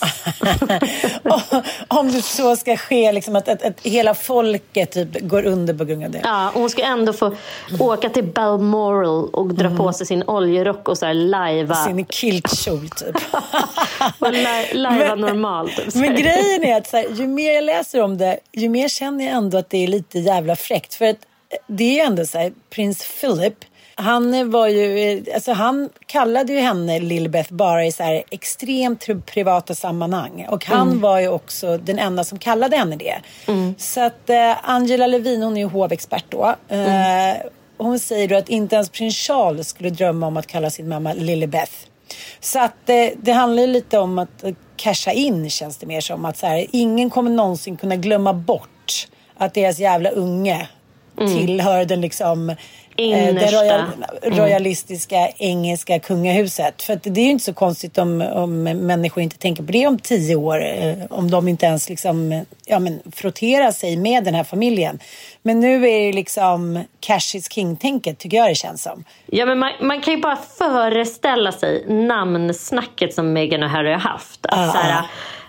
Om 1.87 2.11
det 2.11 2.21
så 2.21 2.55
ska 2.55 2.77
ske, 2.77 3.11
liksom 3.11 3.35
att, 3.35 3.47
att, 3.47 3.63
att 3.63 3.79
hela 3.83 4.13
folket 4.13 4.91
typ 4.91 5.21
går 5.21 5.45
under 5.45 5.73
på 5.73 5.85
grund 5.85 6.03
av 6.03 6.11
det. 6.11 6.21
Ja, 6.23 6.49
och 6.49 6.59
hon 6.59 6.69
ska 6.69 6.81
ändå 6.81 7.13
få 7.13 7.35
åka 7.79 8.09
till 8.09 8.23
Balmoral 8.23 9.29
och 9.29 9.53
dra 9.53 9.77
på 9.77 9.93
sig 9.93 10.07
sin 10.07 10.23
oljerock 10.27 10.87
och 10.89 10.97
så 10.97 11.05
här 11.05 11.13
lajva. 11.13 11.75
Sin 11.75 12.05
kiltkjol 12.05 12.89
typ. 12.89 13.15
Och 14.19 14.33
la- 14.33 14.73
lajva 14.73 15.15
normalt. 15.15 15.75
typ, 15.75 15.95
Men 15.95 16.15
grejen 16.15 16.63
är 16.63 16.77
att 16.77 16.87
så 16.87 16.97
här, 16.97 17.05
ju 17.09 17.27
mer 17.27 17.53
jag 17.53 17.63
läser 17.63 18.01
om 18.01 18.17
det, 18.17 18.39
ju 18.51 18.69
mer 18.69 18.87
känner 18.87 19.25
jag 19.25 19.33
ändå 19.33 19.57
att 19.57 19.69
det 19.69 19.83
är 19.83 19.87
lite 19.87 20.19
jävla 20.19 20.55
fräckt. 20.55 20.93
För 20.93 21.05
att 21.05 21.17
det 21.67 21.83
är 21.83 21.93
ju 21.93 21.99
ändå 21.99 22.25
så 22.25 22.37
här, 22.37 22.51
prins 22.69 23.05
Philip, 23.21 23.55
han 24.01 24.51
var 24.51 24.67
ju, 24.67 25.23
alltså 25.35 25.51
han 25.51 25.89
kallade 26.05 26.53
ju 26.53 26.59
henne 26.59 26.99
Lilibeth 26.99 27.53
bara 27.53 27.85
i 27.85 27.91
så 27.91 28.03
här 28.03 28.23
extremt 28.29 29.25
privata 29.25 29.75
sammanhang. 29.75 30.47
Och 30.49 30.65
han 30.65 31.01
var 31.01 31.19
ju 31.19 31.27
också 31.27 31.77
den 31.77 31.99
enda 31.99 32.23
som 32.23 32.39
kallade 32.39 32.77
henne 32.77 32.95
det. 32.95 33.15
Så 33.77 34.01
att 34.01 34.29
eh, 34.29 34.69
Angela 34.69 35.07
Levin, 35.07 35.43
hon 35.43 35.57
är 35.57 35.61
ju 35.61 35.67
hovexpert 35.67 36.25
då. 36.29 36.55
Eh, 36.69 37.35
hon 37.77 37.99
säger 37.99 38.27
då 38.27 38.35
att 38.35 38.49
inte 38.49 38.75
ens 38.75 38.89
prins 38.89 39.15
Charles 39.15 39.67
skulle 39.67 39.89
drömma 39.89 40.27
om 40.27 40.37
att 40.37 40.47
kalla 40.47 40.69
sin 40.69 40.89
mamma 40.89 41.13
Lilibeth. 41.13 41.73
Så 42.39 42.59
att 42.59 42.89
eh, 42.89 43.07
det 43.17 43.31
handlar 43.31 43.61
ju 43.61 43.67
lite 43.67 43.99
om 43.99 44.19
att 44.19 44.43
eh, 44.43 44.53
casha 44.75 45.11
in 45.11 45.49
känns 45.49 45.77
det 45.77 45.85
mer 45.85 46.01
som. 46.01 46.25
Att 46.25 46.37
så 46.37 46.47
här, 46.47 46.65
ingen 46.71 47.09
kommer 47.09 47.31
någonsin 47.31 47.77
kunna 47.77 47.95
glömma 47.95 48.33
bort 48.33 49.07
att 49.37 49.53
deras 49.53 49.79
jävla 49.79 50.09
unge 50.09 50.67
tillhör 51.27 51.85
den 51.85 52.01
liksom 52.01 52.55
eh, 53.01 53.23
det 53.25 53.29
Innersta. 53.29 53.61
royal, 53.61 53.81
royalistiska 54.23 55.29
engelska 55.37 55.99
kungahuset. 55.99 56.81
För 56.81 56.93
att 56.93 57.03
det 57.03 57.21
är 57.21 57.25
ju 57.25 57.31
inte 57.31 57.43
så 57.43 57.53
konstigt 57.53 57.97
om, 57.97 58.21
om 58.21 58.63
människor 58.63 59.23
inte 59.23 59.37
tänker 59.37 59.63
på 59.63 59.71
det 59.71 59.87
om 59.87 59.99
tio 59.99 60.35
år. 60.35 60.65
Eh, 60.65 60.93
om 61.09 61.31
de 61.31 61.47
inte 61.47 61.65
ens 61.65 61.89
liksom, 61.89 62.45
ja, 62.65 62.79
men, 62.79 62.99
frotterar 63.11 63.71
sig 63.71 63.97
med 63.97 64.23
den 64.23 64.33
här 64.35 64.43
familjen. 64.43 64.99
Men 65.41 65.59
nu 65.59 65.89
är 65.89 66.05
det 66.07 66.13
liksom 66.13 66.83
cash 66.99 67.35
is 67.35 67.49
king-tänket 67.51 68.17
tycker 68.17 68.37
jag 68.37 68.49
det 68.49 68.55
känns 68.55 68.83
som. 68.83 69.03
Ja, 69.25 69.45
men 69.45 69.59
man, 69.59 69.71
man 69.81 70.01
kan 70.01 70.13
ju 70.13 70.19
bara 70.21 70.37
föreställa 70.57 71.51
sig 71.51 71.85
namnsnacket 71.87 73.13
som 73.13 73.33
Meghan 73.33 73.63
och 73.63 73.69
Harry 73.69 73.91
har 73.91 73.99
haft. 73.99 74.45
Att 74.45 74.57
Ja, 74.65 74.71
så 74.71 74.77
här. 74.77 75.05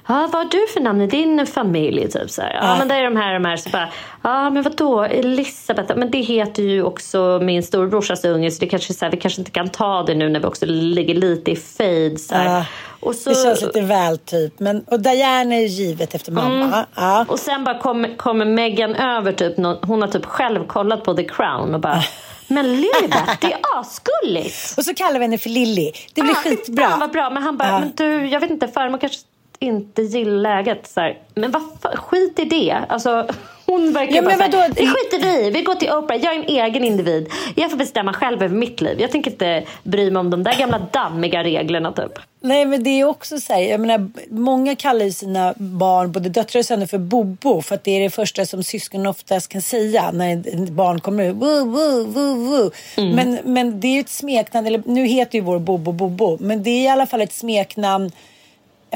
Ja, 0.06 0.28
vad 0.32 0.34
har 0.34 0.44
du 0.50 0.66
för 0.72 0.80
namn 0.80 1.00
i 1.00 1.06
din 1.06 1.46
familj? 1.46 2.10
Typ 2.10 2.30
så 2.30 2.42
här. 2.42 2.54
Ja, 2.62 2.76
men 2.78 2.88
det 2.88 2.94
är 2.94 3.04
de 3.04 3.16
här, 3.16 3.34
de 3.34 3.44
här. 3.44 3.56
Så 3.56 3.70
bara, 3.70 3.88
ja, 4.22 4.50
men 4.50 4.62
vadå? 4.62 5.02
Elisabeth? 5.02 5.96
Men 5.96 6.10
det 6.10 6.18
heter 6.20 6.62
ju 6.62 6.82
också 6.82 7.40
min 7.42 7.62
storebrorsas 7.62 8.24
unge, 8.24 8.50
så 8.50 8.60
det 8.60 8.66
kanske 8.66 8.94
så 8.94 9.04
här, 9.04 9.12
vi 9.12 9.16
kanske 9.16 9.40
inte 9.40 9.50
kan 9.50 9.68
ta 9.68 10.02
det 10.02 10.14
nu 10.14 10.28
när 10.28 10.40
vi 10.40 10.46
också 10.46 10.66
ligger 10.66 11.14
lite 11.14 11.50
i 11.50 11.56
fade. 11.56 12.18
Så. 12.18 12.34
Ja, 12.34 12.64
och 13.00 13.14
så, 13.14 13.30
Det 13.30 13.36
känns 13.36 13.62
lite 13.62 13.80
väl 13.80 14.18
typ. 14.18 14.60
Men, 14.60 14.84
och 14.84 15.00
Diana 15.00 15.54
är 15.54 15.60
ju 15.60 15.66
givet 15.66 16.14
efter 16.14 16.32
mamma. 16.32 16.86
Ja. 16.94 17.24
och 17.28 17.38
sen 17.38 17.64
bara 17.64 17.78
kommer, 17.78 18.16
kommer 18.16 18.44
Meghan 18.44 18.94
över, 18.94 19.32
typ, 19.32 19.56
hon 19.82 20.02
har 20.02 20.08
typ 20.08 20.24
själv 20.24 20.66
kollat 20.66 21.04
på 21.04 21.14
The 21.14 21.24
Crown 21.24 21.74
och 21.74 21.80
bara 21.80 22.02
Men 22.48 22.66
Lilibeth, 22.72 23.36
det 23.40 23.52
är 23.52 23.60
asgulligt! 23.80 24.74
Och 24.78 24.84
så 24.84 24.94
kallar 24.94 25.18
vi 25.18 25.24
henne 25.24 25.38
för 25.38 25.48
Lilly. 25.50 25.92
Det 26.14 26.20
blir 26.22 26.32
Ah, 26.32 26.34
skitbra. 26.34 26.88
Fan 26.88 27.00
vad 27.00 27.10
bra. 27.10 27.30
Men 27.30 27.42
han 27.42 27.56
bara, 27.56 27.68
Ja. 27.68 27.78
men 27.80 27.92
du, 27.96 28.26
jag 28.26 28.40
vet 28.40 28.50
inte, 28.50 28.68
farmor 28.68 28.98
kanske 28.98 29.18
inte 29.62 30.02
gillar 30.02 30.32
läget. 30.42 30.86
Så 30.86 31.00
här. 31.00 31.18
Men 31.34 31.50
vad 31.50 31.62
skit 31.98 32.38
i 32.38 32.44
det. 32.44 32.76
Alltså, 32.88 33.26
hon 33.66 33.92
verkar 33.92 34.14
Ja, 34.14 34.22
bara 34.22 34.36
men 34.36 34.50
vadå? 34.50 34.64
det 34.68 34.86
skiter 34.86 35.18
vi. 35.42 35.50
Vi 35.50 35.62
går 35.62 35.74
till 35.74 35.90
Oprah. 35.90 36.18
Jag 36.24 36.34
är 36.34 36.38
en 36.38 36.44
egen 36.44 36.84
individ. 36.84 37.28
Jag 37.56 37.70
får 37.70 37.78
bestämma 37.78 38.12
själv 38.12 38.42
över 38.42 38.56
mitt 38.56 38.80
liv. 38.80 39.00
Jag 39.00 39.10
tänker 39.10 39.30
inte 39.30 39.64
bry 39.82 40.10
mig 40.10 40.20
om 40.20 40.30
de 40.30 40.42
där 40.42 40.58
gamla 40.58 40.78
dammiga 40.78 41.44
reglerna 41.44 41.92
typ. 41.92 42.12
Nej 42.44 42.64
men 42.64 42.82
det 42.82 42.90
är 42.90 43.04
också 43.04 43.40
så 43.40 43.52
här, 43.52 43.60
jag 43.60 43.80
menar, 43.80 44.10
många 44.30 44.76
kallar 44.76 45.04
ju 45.04 45.12
sina 45.12 45.54
barn, 45.56 46.12
både 46.12 46.28
döttrar 46.28 46.58
och 46.60 46.64
söner 46.66 46.86
för 46.86 46.98
Bobo 46.98 47.62
för 47.62 47.74
att 47.74 47.84
det 47.84 47.90
är 47.90 48.00
det 48.00 48.10
första 48.10 48.46
som 48.46 48.62
syskon 48.62 49.06
oftast 49.06 49.48
kan 49.48 49.62
säga 49.62 50.10
när 50.12 50.36
ett 50.36 50.68
barn 50.70 51.00
kommer 51.00 51.24
ut. 51.24 51.34
Woo, 51.36 51.64
woo, 51.64 52.04
woo, 52.06 52.34
woo. 52.34 52.70
Men, 52.96 53.38
men 53.44 53.80
det 53.80 53.88
är 53.88 53.92
ju 53.92 54.00
ett 54.00 54.08
smeknamn, 54.08 54.66
eller 54.66 54.82
nu 54.86 55.06
heter 55.06 55.38
ju 55.38 55.44
vår 55.44 55.58
Bobo 55.58 55.92
Bobo, 55.92 56.36
men 56.40 56.62
det 56.62 56.70
är 56.70 56.84
i 56.84 56.88
alla 56.88 57.06
fall 57.06 57.20
ett 57.20 57.32
smeknamn 57.32 58.10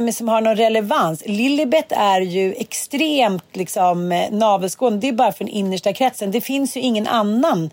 men 0.00 0.12
som 0.12 0.28
har 0.28 0.40
någon 0.40 0.56
relevans. 0.56 1.22
Lilibet 1.26 1.92
är 1.92 2.20
ju 2.20 2.54
extremt 2.54 3.56
liksom, 3.56 4.12
eh, 4.12 4.30
navelskådande. 4.30 5.06
Det 5.06 5.08
är 5.08 5.16
bara 5.16 5.32
för 5.32 5.44
den 5.44 5.52
innersta 5.52 5.92
kretsen. 5.92 6.30
Det 6.30 6.40
finns 6.40 6.76
ju 6.76 6.80
ingen 6.80 7.06
annan. 7.06 7.70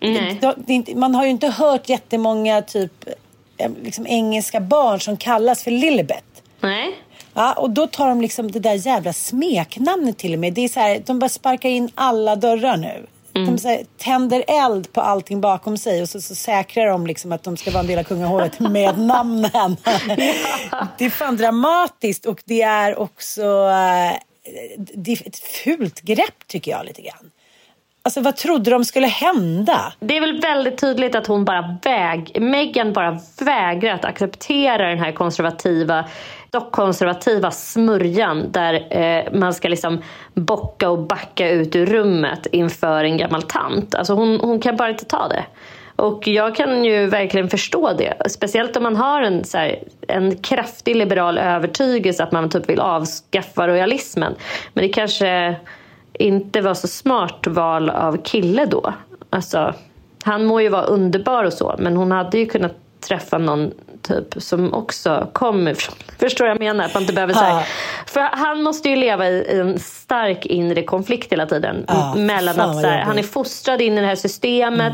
Nej. 0.00 0.40
Det, 0.56 0.94
man 0.94 1.14
har 1.14 1.24
ju 1.24 1.30
inte 1.30 1.48
hört 1.48 1.88
jättemånga 1.88 2.62
typ, 2.62 3.08
eh, 3.56 3.70
liksom, 3.82 4.06
engelska 4.06 4.60
barn 4.60 5.00
som 5.00 5.16
kallas 5.16 5.62
för 5.62 5.70
Lilibet. 5.70 6.42
Nej. 6.60 6.90
Ja, 7.34 7.52
och 7.52 7.70
då 7.70 7.86
tar 7.86 8.08
de 8.08 8.20
liksom 8.20 8.50
det 8.50 8.60
där 8.60 8.86
jävla 8.86 9.12
smeknamnet 9.12 10.18
till 10.18 10.32
och 10.32 10.38
med. 10.38 10.52
Det 10.52 10.60
är 10.60 10.68
så 10.68 10.80
här, 10.80 11.02
de 11.06 11.18
bara 11.18 11.28
sparkar 11.28 11.68
in 11.68 11.90
alla 11.94 12.36
dörrar 12.36 12.76
nu. 12.76 13.06
De 13.34 13.58
så 13.58 13.68
här, 13.68 13.84
tänder 13.98 14.44
eld 14.48 14.92
på 14.92 15.00
allting 15.00 15.40
bakom 15.40 15.78
sig 15.78 16.02
och 16.02 16.08
så, 16.08 16.20
så 16.20 16.34
säkrar 16.34 16.86
de 16.86 17.06
liksom 17.06 17.32
att 17.32 17.42
de 17.42 17.56
ska 17.56 17.70
vara 17.70 17.80
en 17.80 17.86
del 17.86 17.98
av 17.98 18.02
kungahovet 18.02 18.60
med 18.60 18.98
namnen. 19.06 19.76
Det 20.98 21.04
är 21.04 21.10
fan 21.10 21.36
dramatiskt 21.36 22.26
och 22.26 22.42
det 22.44 22.62
är 22.62 22.98
också 22.98 23.42
eh, 23.42 24.18
det 24.94 25.12
är 25.12 25.28
ett 25.28 25.38
fult 25.38 26.00
grepp 26.00 26.46
tycker 26.46 26.70
jag 26.70 26.86
lite 26.86 27.02
grann. 27.02 27.30
Alltså 28.02 28.20
vad 28.20 28.36
trodde 28.36 28.70
de 28.70 28.84
skulle 28.84 29.06
hända? 29.06 29.92
Det 30.00 30.16
är 30.16 30.20
väl 30.20 30.40
väldigt 30.40 30.78
tydligt 30.78 31.14
att 31.14 31.26
hon 31.26 31.44
bara 31.44 31.78
väg, 31.82 32.40
Meghan 32.40 32.92
bara 32.92 33.20
vägrar 33.40 33.94
att 33.94 34.04
acceptera 34.04 34.88
den 34.88 34.98
här 34.98 35.12
konservativa 35.12 36.08
stockkonservativa 36.54 37.50
smörjan 37.50 38.52
där 38.52 38.86
eh, 38.90 39.32
man 39.32 39.54
ska 39.54 39.68
liksom 39.68 40.02
bocka 40.34 40.90
och 40.90 40.98
backa 40.98 41.50
ut 41.50 41.76
ur 41.76 41.86
rummet 41.86 42.46
inför 42.46 43.04
en 43.04 43.16
gammal 43.16 43.42
tant. 43.42 43.94
Alltså 43.94 44.14
hon, 44.14 44.40
hon 44.40 44.60
kan 44.60 44.76
bara 44.76 44.90
inte 44.90 45.04
ta 45.04 45.28
det. 45.28 45.44
Och 45.96 46.28
jag 46.28 46.56
kan 46.56 46.84
ju 46.84 47.06
verkligen 47.06 47.48
förstå 47.48 47.92
det. 47.92 48.14
Speciellt 48.30 48.76
om 48.76 48.82
man 48.82 48.96
har 48.96 49.22
en, 49.22 49.44
så 49.44 49.58
här, 49.58 49.78
en 50.08 50.36
kraftig 50.36 50.96
liberal 50.96 51.38
övertygelse 51.38 52.22
att 52.24 52.32
man 52.32 52.50
typ 52.50 52.68
vill 52.68 52.80
avskaffa 52.80 53.68
royalismen. 53.68 54.34
Men 54.72 54.82
det 54.82 54.88
kanske 54.88 55.56
inte 56.12 56.60
var 56.60 56.74
så 56.74 56.88
smart 56.88 57.46
val 57.46 57.90
av 57.90 58.16
kille 58.16 58.66
då. 58.66 58.94
Alltså, 59.30 59.74
han 60.24 60.44
må 60.44 60.60
ju 60.60 60.68
vara 60.68 60.84
underbar 60.84 61.44
och 61.44 61.52
så, 61.52 61.74
men 61.78 61.96
hon 61.96 62.12
hade 62.12 62.38
ju 62.38 62.46
kunnat 62.46 62.74
träffa 63.00 63.38
någon 63.38 63.72
typ 64.08 64.42
som 64.42 64.74
också 64.74 65.28
kommer. 65.32 65.76
Förstår 66.18 66.46
jag 66.46 66.58
menar? 66.58 66.84
Att 66.84 66.94
man 66.94 67.02
inte 67.02 67.12
behöver 67.14 67.34
säga. 67.34 67.62
För 68.06 68.20
han 68.20 68.62
måste 68.62 68.88
ju 68.88 68.96
leva 68.96 69.28
i 69.28 69.60
en 69.60 69.78
stark 69.78 70.46
inre 70.46 70.82
konflikt 70.82 71.32
hela 71.32 71.46
tiden. 71.46 71.84
M- 71.88 72.26
mellan 72.26 72.60
att 72.60 72.80
så 72.80 72.86
här, 72.86 73.00
han 73.02 73.18
är 73.18 73.22
fostrad 73.22 73.80
in 73.80 73.98
i 73.98 74.00
det 74.00 74.06
här 74.06 74.16
systemet. 74.16 74.92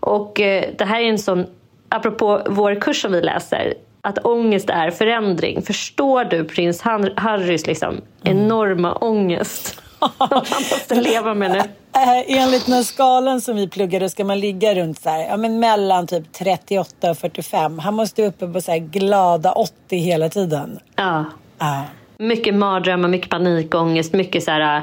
Och 0.00 0.40
eh, 0.40 0.64
det 0.78 0.84
här 0.84 1.00
är 1.00 1.04
en 1.08 1.18
sån, 1.18 1.46
apropå 1.88 2.42
vår 2.50 2.80
kurs 2.80 3.02
som 3.02 3.12
vi 3.12 3.20
läser, 3.20 3.74
att 4.00 4.18
ångest 4.26 4.70
är 4.70 4.90
förändring. 4.90 5.62
Förstår 5.62 6.24
du 6.24 6.44
prins 6.44 6.82
Harrys 7.16 7.66
liksom 7.66 8.00
enorma 8.22 8.94
ångest? 8.94 9.81
Han 10.18 10.42
måste 10.70 10.94
leva 10.94 11.34
med 11.34 11.50
nu. 11.50 11.58
Eh, 11.58 12.38
enligt 12.38 12.66
den 12.66 12.84
skalan 12.84 13.40
som 13.40 13.56
vi 13.56 13.68
pluggade 13.68 14.10
ska 14.10 14.24
man 14.24 14.40
ligga 14.40 14.74
runt 14.74 15.02
så 15.02 15.08
här, 15.08 15.26
ja, 15.28 15.36
men 15.36 15.60
mellan 15.60 16.06
typ 16.06 16.32
38 16.32 17.10
och 17.10 17.18
45. 17.18 17.78
Han 17.78 17.94
måste 17.94 18.22
vara 18.22 18.28
uppe 18.28 18.46
på 18.46 18.60
så 18.60 18.70
här 18.70 18.78
glada 18.78 19.52
80 19.52 19.96
hela 19.96 20.28
tiden. 20.28 20.78
Ja. 20.96 21.24
Ja. 21.58 21.82
Mycket 22.18 22.54
mardrömmar, 22.54 23.08
mycket 23.08 23.30
panikångest, 23.30 24.12
mycket 24.12 24.42
så 24.42 24.50
här, 24.50 24.82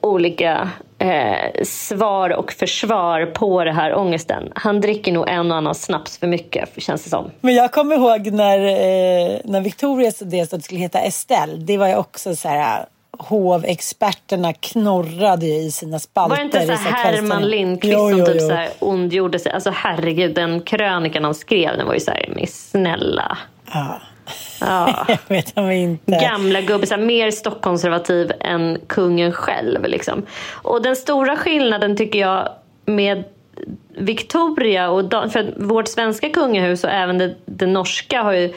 olika 0.00 0.70
eh, 0.98 1.62
svar 1.64 2.30
och 2.30 2.52
försvar 2.52 3.26
på 3.26 3.64
det 3.64 3.72
här 3.72 3.94
ångesten. 3.94 4.52
Han 4.54 4.80
dricker 4.80 5.12
nog 5.12 5.28
en 5.28 5.50
och 5.50 5.56
annan 5.56 5.74
snaps 5.74 6.18
för 6.18 6.26
mycket, 6.26 6.82
känns 6.82 7.04
det 7.04 7.10
som. 7.10 7.30
Men 7.40 7.54
jag 7.54 7.72
kommer 7.72 7.96
ihåg 7.96 8.32
när, 8.32 8.58
eh, 8.58 9.38
när 9.44 9.60
Victorias 9.60 10.18
delstat 10.18 10.64
skulle 10.64 10.80
heta 10.80 11.00
Estelle. 11.00 11.56
Det 11.56 11.76
var 11.76 11.88
ju 11.88 11.96
också 11.96 12.36
så 12.36 12.48
här 12.48 12.86
hovexperterna 13.18 14.52
knorrade 14.52 15.46
i 15.46 15.70
sina 15.70 15.98
spalter. 15.98 16.36
Var 16.36 16.36
det 16.36 16.44
inte 16.44 16.76
så 16.76 16.88
Herman. 16.88 17.42
Lindqvist 17.42 17.94
Jo, 17.98 18.08
som 18.08 18.18
jo, 18.18 18.26
typ 18.26 18.36
jo. 18.40 18.48
så 18.48 18.54
här 18.54 18.68
ondgjorde 18.78 19.38
sig? 19.38 19.52
Alltså 19.52 19.70
herregud, 19.74 20.34
den 20.34 20.60
krönikan 20.60 21.24
han 21.24 21.34
skrev, 21.34 21.76
den 21.76 21.86
var 21.86 21.94
ju 21.94 22.00
så 22.00 22.10
här, 22.10 22.28
men 22.36 22.46
snälla. 22.46 23.38
Ja. 23.72 24.00
Ja. 24.60 25.04
Jag 25.08 25.18
vet 25.28 25.52
han 25.56 25.72
inte. 25.72 26.18
Gamla 26.22 26.60
gubbe, 26.60 26.86
så 26.86 26.94
här, 26.94 27.02
mer 27.02 27.30
stockkonservativ 27.30 28.32
än 28.40 28.78
kungen 28.86 29.32
själv. 29.32 29.84
Liksom. 29.84 30.22
Och 30.50 30.82
den 30.82 30.96
stora 30.96 31.36
skillnaden 31.36 31.96
tycker 31.96 32.18
jag 32.18 32.48
med 32.86 33.24
Victoria 33.98 34.90
och 34.90 35.04
Dan- 35.04 35.30
för 35.30 35.54
vårt 35.56 35.88
svenska 35.88 36.28
kungahus 36.30 36.84
och 36.84 36.90
även 36.90 37.18
det, 37.18 37.34
det 37.44 37.66
norska 37.66 38.22
har 38.22 38.32
ju 38.32 38.54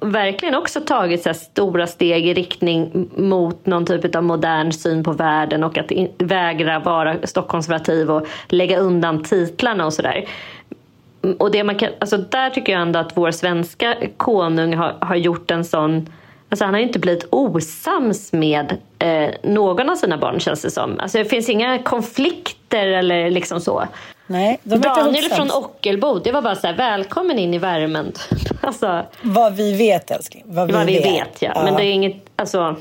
verkligen 0.00 0.54
också 0.54 0.80
tagit 0.80 1.22
så 1.22 1.28
här 1.28 1.34
stora 1.34 1.86
steg 1.86 2.26
i 2.26 2.34
riktning 2.34 3.10
mot 3.16 3.66
någon 3.66 3.86
typ 3.86 4.16
av 4.16 4.24
modern 4.24 4.72
syn 4.72 5.04
på 5.04 5.12
världen 5.12 5.64
och 5.64 5.78
att 5.78 5.90
in, 5.90 6.12
vägra 6.18 6.78
vara 6.78 7.16
stockkonservativ 7.26 8.10
och 8.10 8.26
lägga 8.48 8.78
undan 8.78 9.22
titlarna 9.22 9.86
och 9.86 9.92
sådär. 9.92 10.24
Mm, 11.22 11.36
och 11.36 11.50
det 11.50 11.64
man 11.64 11.74
kan, 11.74 11.90
alltså 11.98 12.16
där 12.16 12.50
tycker 12.50 12.72
jag 12.72 12.82
ändå 12.82 12.98
att 12.98 13.16
vår 13.16 13.30
svenska 13.30 13.96
konung 14.16 14.74
har, 14.74 14.96
har 15.00 15.16
gjort 15.16 15.50
en 15.50 15.64
sån 15.64 16.08
Alltså 16.50 16.64
han 16.64 16.74
har 16.74 16.80
ju 16.80 16.86
inte 16.86 16.98
blivit 16.98 17.26
osams 17.30 18.32
med 18.32 18.76
eh, 18.98 19.30
någon 19.42 19.90
av 19.90 19.94
sina 19.94 20.18
barn 20.18 20.40
känns 20.40 20.62
det 20.62 20.70
som. 20.70 21.00
Alltså 21.00 21.18
det 21.18 21.24
finns 21.24 21.48
inga 21.48 21.82
konflikter 21.82 22.86
eller 22.86 23.30
liksom 23.30 23.60
så. 23.60 23.84
Nej, 24.30 24.58
Daniel 24.62 25.24
från 25.30 25.50
Ockelbo, 25.50 26.18
det 26.18 26.32
var 26.32 26.42
bara 26.42 26.54
så 26.54 26.66
här, 26.66 26.74
välkommen 26.74 27.38
in 27.38 27.54
i 27.54 27.58
värmen. 27.58 28.12
alltså, 28.60 29.06
Vad 29.22 29.54
vi 29.56 29.76
vet 29.76 30.10
älskling. 30.10 30.42
Vad 30.46 30.66
vi, 30.66 30.72
vad 30.72 30.86
vi 30.86 30.94
vet. 30.94 31.06
vet 31.06 31.42
ja. 31.42 31.62
Men 31.64 31.74
det 31.74 31.84
är 31.84 31.92
inget, 31.92 32.16
alltså. 32.36 32.76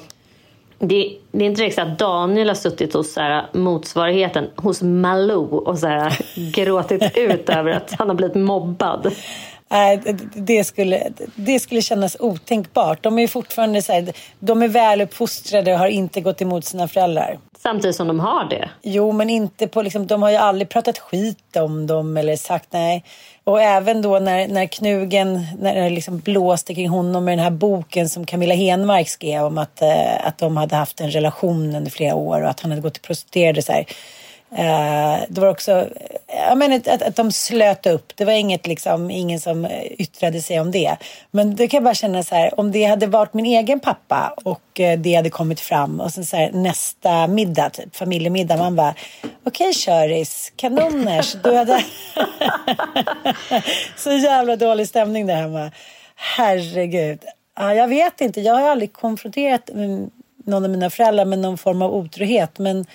Det, 0.79 1.13
det 1.31 1.45
är 1.45 1.47
inte 1.49 1.61
direkt 1.61 1.75
så 1.75 1.81
att 1.81 1.99
Daniel 1.99 2.47
har 2.47 2.55
suttit 2.55 2.93
hos 2.93 3.13
så 3.13 3.21
här, 3.21 3.45
motsvarigheten 3.53 4.49
hos 4.55 4.81
Malou 4.81 5.57
och 5.57 5.79
så 5.79 5.87
här, 5.87 6.17
gråtit 6.51 7.17
ut 7.17 7.49
över 7.49 7.71
att 7.71 7.91
han 7.97 8.07
har 8.07 8.15
blivit 8.15 8.35
mobbad. 8.35 9.13
Nej, 9.69 10.01
det- 10.35 10.63
skulle, 10.63 11.07
det 11.35 11.59
skulle 11.59 11.81
kännas 11.81 12.17
otänkbart. 12.19 13.03
De 13.03 13.19
är 13.19 13.27
fortfarande 13.27 13.81
så 13.81 13.93
här, 13.93 14.13
de 14.39 14.61
är 14.61 14.67
väluppfostrade 14.67 15.73
och 15.73 15.79
har 15.79 15.87
inte 15.87 16.21
gått 16.21 16.41
emot 16.41 16.65
sina 16.65 16.87
föräldrar. 16.87 17.37
Samtidigt 17.67 17.95
som 17.95 18.07
de 18.07 18.19
har 18.19 18.45
det. 18.45 18.69
Jo, 18.81 19.11
men 19.11 19.29
inte 19.29 19.67
på 19.67 19.81
liksom, 19.81 20.07
de 20.07 20.21
har 20.21 20.29
ju 20.29 20.35
aldrig 20.35 20.69
pratat 20.69 20.99
skit 20.99 21.55
om 21.55 21.87
dem 21.87 22.17
eller 22.17 22.35
sagt 22.35 22.67
nej. 22.73 23.03
Och 23.43 23.61
även 23.61 24.01
då 24.01 24.19
när, 24.19 24.47
när 24.47 24.65
knugen, 24.65 25.47
när 25.59 25.75
det 25.75 25.89
liksom 25.89 26.19
blåste 26.19 26.75
kring 26.75 26.89
honom 26.89 27.25
med 27.25 27.37
den 27.37 27.43
här 27.43 27.51
boken 27.51 28.09
som 28.09 28.25
Camilla 28.25 28.55
Henmark 28.55 29.09
skrev 29.09 29.43
om 29.43 29.57
att, 29.57 29.81
eh, 29.81 30.27
att 30.27 30.37
de 30.37 30.57
hade 30.57 30.75
haft 30.75 31.01
en 31.01 31.11
relation 31.11 31.75
under 31.75 31.91
flera 31.91 32.15
år 32.15 32.41
och 32.41 32.49
att 32.49 32.59
han 32.59 32.71
hade 32.71 32.81
gått 32.81 32.93
till 32.93 33.03
prostituerade 33.03 33.61
så 33.61 33.71
här. 33.71 33.85
Eh, 34.51 35.19
det 35.29 35.41
var 35.41 35.47
också, 35.47 35.71
eh, 35.71 36.47
jag 36.49 36.57
menar 36.57 36.75
att, 36.75 37.01
att 37.01 37.15
de 37.15 37.31
slöt 37.31 37.85
upp. 37.85 38.13
Det 38.15 38.25
var 38.25 38.33
inget 38.33 38.67
liksom, 38.67 39.11
ingen 39.11 39.39
som 39.39 39.65
eh, 39.65 39.83
yttrade 39.91 40.41
sig 40.41 40.59
om 40.59 40.71
det. 40.71 40.97
Men 41.31 41.55
då 41.55 41.67
kan 41.67 41.77
jag 41.77 41.83
bara 41.83 41.93
känna 41.93 42.23
så 42.23 42.35
här, 42.35 42.59
om 42.59 42.71
det 42.71 42.83
hade 42.83 43.07
varit 43.07 43.33
min 43.33 43.45
egen 43.45 43.79
pappa 43.79 44.33
och 44.43 44.61
det 44.97 45.15
hade 45.15 45.29
kommit 45.29 45.59
fram 45.59 45.99
och 45.99 46.11
sen 46.11 46.25
så 46.25 46.37
här, 46.37 46.51
nästa 46.51 47.27
middag, 47.27 47.69
typ 47.69 47.95
familjemiddag, 47.95 48.57
man 48.57 48.75
bara 48.75 48.95
okej 49.43 49.73
köris, 49.73 50.53
kanoners, 50.55 51.35
du 51.43 51.55
hade 51.55 51.83
så 53.97 54.11
jävla 54.11 54.55
dålig 54.55 54.87
stämning 54.87 55.27
där 55.27 55.35
hemma. 55.35 55.71
Herregud. 56.15 57.19
Ja, 57.55 57.73
jag 57.73 57.87
vet 57.87 58.21
inte, 58.21 58.41
jag 58.41 58.53
har 58.53 58.69
aldrig 58.69 58.93
konfronterat 58.93 59.69
någon 60.45 60.63
av 60.63 60.69
mina 60.69 60.89
föräldrar 60.89 61.25
med 61.25 61.39
någon 61.39 61.57
form 61.57 61.81
av 61.81 61.95
otrohet 61.95 62.59
men 62.59 62.85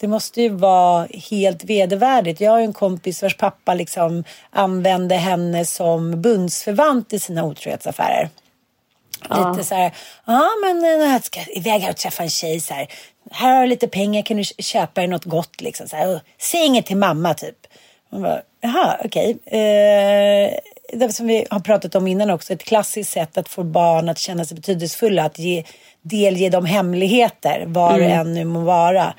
det 0.00 0.08
måste 0.08 0.42
ju 0.42 0.48
vara 0.48 1.06
helt 1.30 1.64
vedervärdigt. 1.64 2.40
Jag 2.40 2.50
har 2.50 2.60
en 2.60 2.72
kompis 2.72 3.22
vars 3.22 3.36
pappa 3.36 3.74
liksom 3.74 4.24
använde 4.50 5.14
henne 5.14 5.64
som 5.64 6.22
bundsförvant 6.22 7.12
i 7.12 7.18
sina 7.18 7.44
otrohetsaffärer. 7.44 8.28
Lite 9.22 9.64
så 9.64 9.74
här, 9.74 9.92
ja 10.24 10.48
men 10.64 10.84
eh, 10.84 11.12
jag 11.12 11.24
ska 11.24 11.40
iväg 11.54 11.80
här 11.82 11.90
och 11.90 11.96
träffa 11.96 12.22
en 12.22 12.30
tjej 12.30 12.60
så 12.60 12.74
här. 12.74 12.88
Här 13.30 13.54
har 13.54 13.62
du 13.62 13.66
lite 13.68 13.88
pengar, 13.88 14.22
kan 14.22 14.36
du 14.36 14.44
köpa 14.44 15.00
dig 15.00 15.08
något 15.08 15.24
gott 15.24 15.60
liksom. 15.60 15.88
Så 15.88 15.96
här, 15.96 16.08
"Åh, 16.14 16.18
Säg 16.38 16.66
inget 16.66 16.86
till 16.86 16.96
mamma 16.96 17.34
typ. 17.34 17.56
Man 18.12 18.22
bara, 18.22 18.42
jaha 18.60 18.96
okej. 19.04 19.38
Eh, 19.46 20.58
det 20.92 21.08
som 21.12 21.26
vi 21.26 21.46
har 21.50 21.60
pratat 21.60 21.94
om 21.94 22.06
innan 22.06 22.30
också, 22.30 22.52
ett 22.52 22.64
klassiskt 22.64 23.12
sätt 23.12 23.38
att 23.38 23.48
få 23.48 23.62
barn 23.62 24.08
att 24.08 24.18
känna 24.18 24.44
sig 24.44 24.54
betydelsefulla, 24.54 25.24
att 25.24 25.38
ge, 25.38 25.64
delge 26.02 26.48
dem 26.50 26.64
hemligheter, 26.64 27.64
var 27.66 27.98
det 27.98 28.04
än 28.04 28.34
nu 28.34 28.44
må 28.44 28.60
vara. 28.60 29.14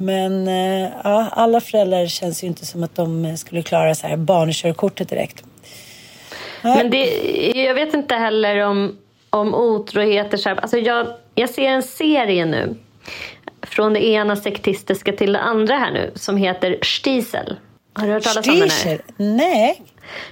Men 0.00 0.48
eh, 0.48 0.90
ja, 1.04 1.28
alla 1.32 1.60
föräldrar 1.60 2.06
känns 2.06 2.42
ju 2.44 2.46
inte 2.46 2.66
som 2.66 2.82
att 2.82 2.94
de 2.94 3.36
skulle 3.36 3.62
klara 3.62 3.94
så 3.94 4.06
här 4.06 4.16
barnkörkortet 4.16 5.08
direkt. 5.08 5.44
Men 6.62 6.90
det, 6.90 7.04
jag 7.54 7.74
vet 7.74 7.94
inte 7.94 8.14
heller 8.14 8.56
om, 8.66 8.98
om 9.30 9.54
otroheter. 9.54 10.36
så 10.36 10.48
här- 10.48 10.56
Alltså 10.56 10.78
jag, 10.78 11.06
jag 11.34 11.50
ser 11.50 11.68
en 11.68 11.82
serie 11.82 12.44
nu. 12.46 12.74
Från 13.62 13.92
det 13.92 14.04
ena 14.06 14.36
sektistiska 14.36 15.12
till 15.12 15.32
det 15.32 15.38
andra 15.40 15.74
här 15.74 15.90
nu. 15.92 16.12
Som 16.14 16.36
heter 16.36 16.78
Stiesel. 16.82 17.56
Har 17.92 18.06
du 18.06 18.12
hört 18.12 18.22
talas 18.22 18.48
om 18.48 18.58
den 18.60 18.70
här? 18.70 19.00
Nej. 19.16 19.82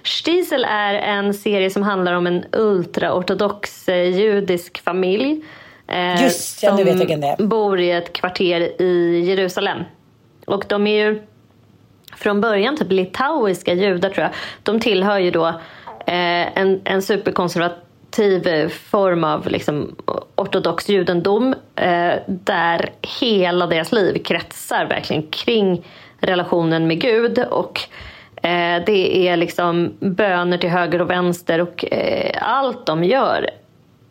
Stiesel 0.02 0.64
är 0.68 0.94
en 0.94 1.34
serie 1.34 1.70
som 1.70 1.82
handlar 1.82 2.12
om 2.12 2.26
en 2.26 2.44
ultraortodox 2.52 3.88
eh, 3.88 4.18
judisk 4.18 4.82
familj. 4.84 5.40
eh, 5.88 6.22
Just 6.22 6.62
ja, 6.62 6.70
nu 6.70 6.76
som 6.76 6.84
vet 6.84 6.92
jag 6.92 6.98
vilken 6.98 7.20
det 7.20 7.26
är. 7.38 7.46
bor 7.46 7.80
i 7.80 7.90
ett 7.90 8.12
kvarter 8.12 8.82
i 8.82 9.20
Jerusalem. 9.20 9.78
Och 10.46 10.64
de 10.68 10.86
är 10.86 11.04
ju 11.06 11.22
från 12.16 12.40
början 12.40 12.76
typ 12.76 12.92
litauiska 12.92 13.74
judar 13.74 14.10
tror 14.10 14.22
jag. 14.22 14.32
De 14.62 14.80
tillhör 14.80 15.18
ju 15.18 15.30
då 15.30 15.46
eh, 16.06 16.58
en, 16.58 16.80
en 16.84 17.02
superkonservativ 17.02 18.68
form 18.68 19.24
av 19.24 19.48
liksom, 19.48 19.96
ortodox 20.36 20.88
judendom 20.88 21.54
eh, 21.76 22.12
där 22.26 22.90
hela 23.20 23.66
deras 23.66 23.92
liv 23.92 24.22
kretsar 24.24 24.86
verkligen 24.86 25.22
kring 25.22 25.86
relationen 26.20 26.86
med 26.86 27.00
Gud 27.00 27.38
och 27.38 27.80
det 28.86 29.28
är 29.28 29.36
liksom 29.36 29.92
böner 30.00 30.58
till 30.58 30.70
höger 30.70 31.00
och 31.00 31.10
vänster 31.10 31.60
och 31.60 31.92
eh, 31.92 32.30
allt 32.40 32.86
de 32.86 33.04
gör 33.04 33.50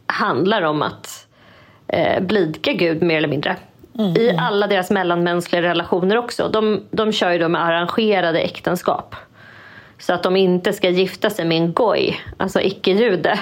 handlar 0.08 0.62
om 0.62 0.82
att 0.82 1.28
eh, 1.88 2.24
blidka 2.24 2.74
Gud 2.74 3.02
mer 3.02 3.18
eller 3.18 3.28
mindre. 3.28 3.56
I 4.18 4.38
alla 4.38 4.68
deras 4.68 4.92
mellanmänskliga 4.92 5.62
relationer 5.62 6.18
också. 6.18 6.50
De, 6.50 6.84
de 6.92 7.12
kör 7.12 7.32
ju 7.32 7.38
då 7.38 7.50
med 7.50 7.66
arrangerade 7.66 8.40
äktenskap. 8.40 9.16
Så 10.00 10.14
att 10.14 10.24
de 10.24 10.36
inte 10.36 10.74
ska 10.74 10.90
gifta 10.90 11.30
sig 11.30 11.46
med 11.46 11.58
en 11.58 11.74
goj, 11.74 12.20
alltså 12.38 12.62
icke-jude. 12.62 13.40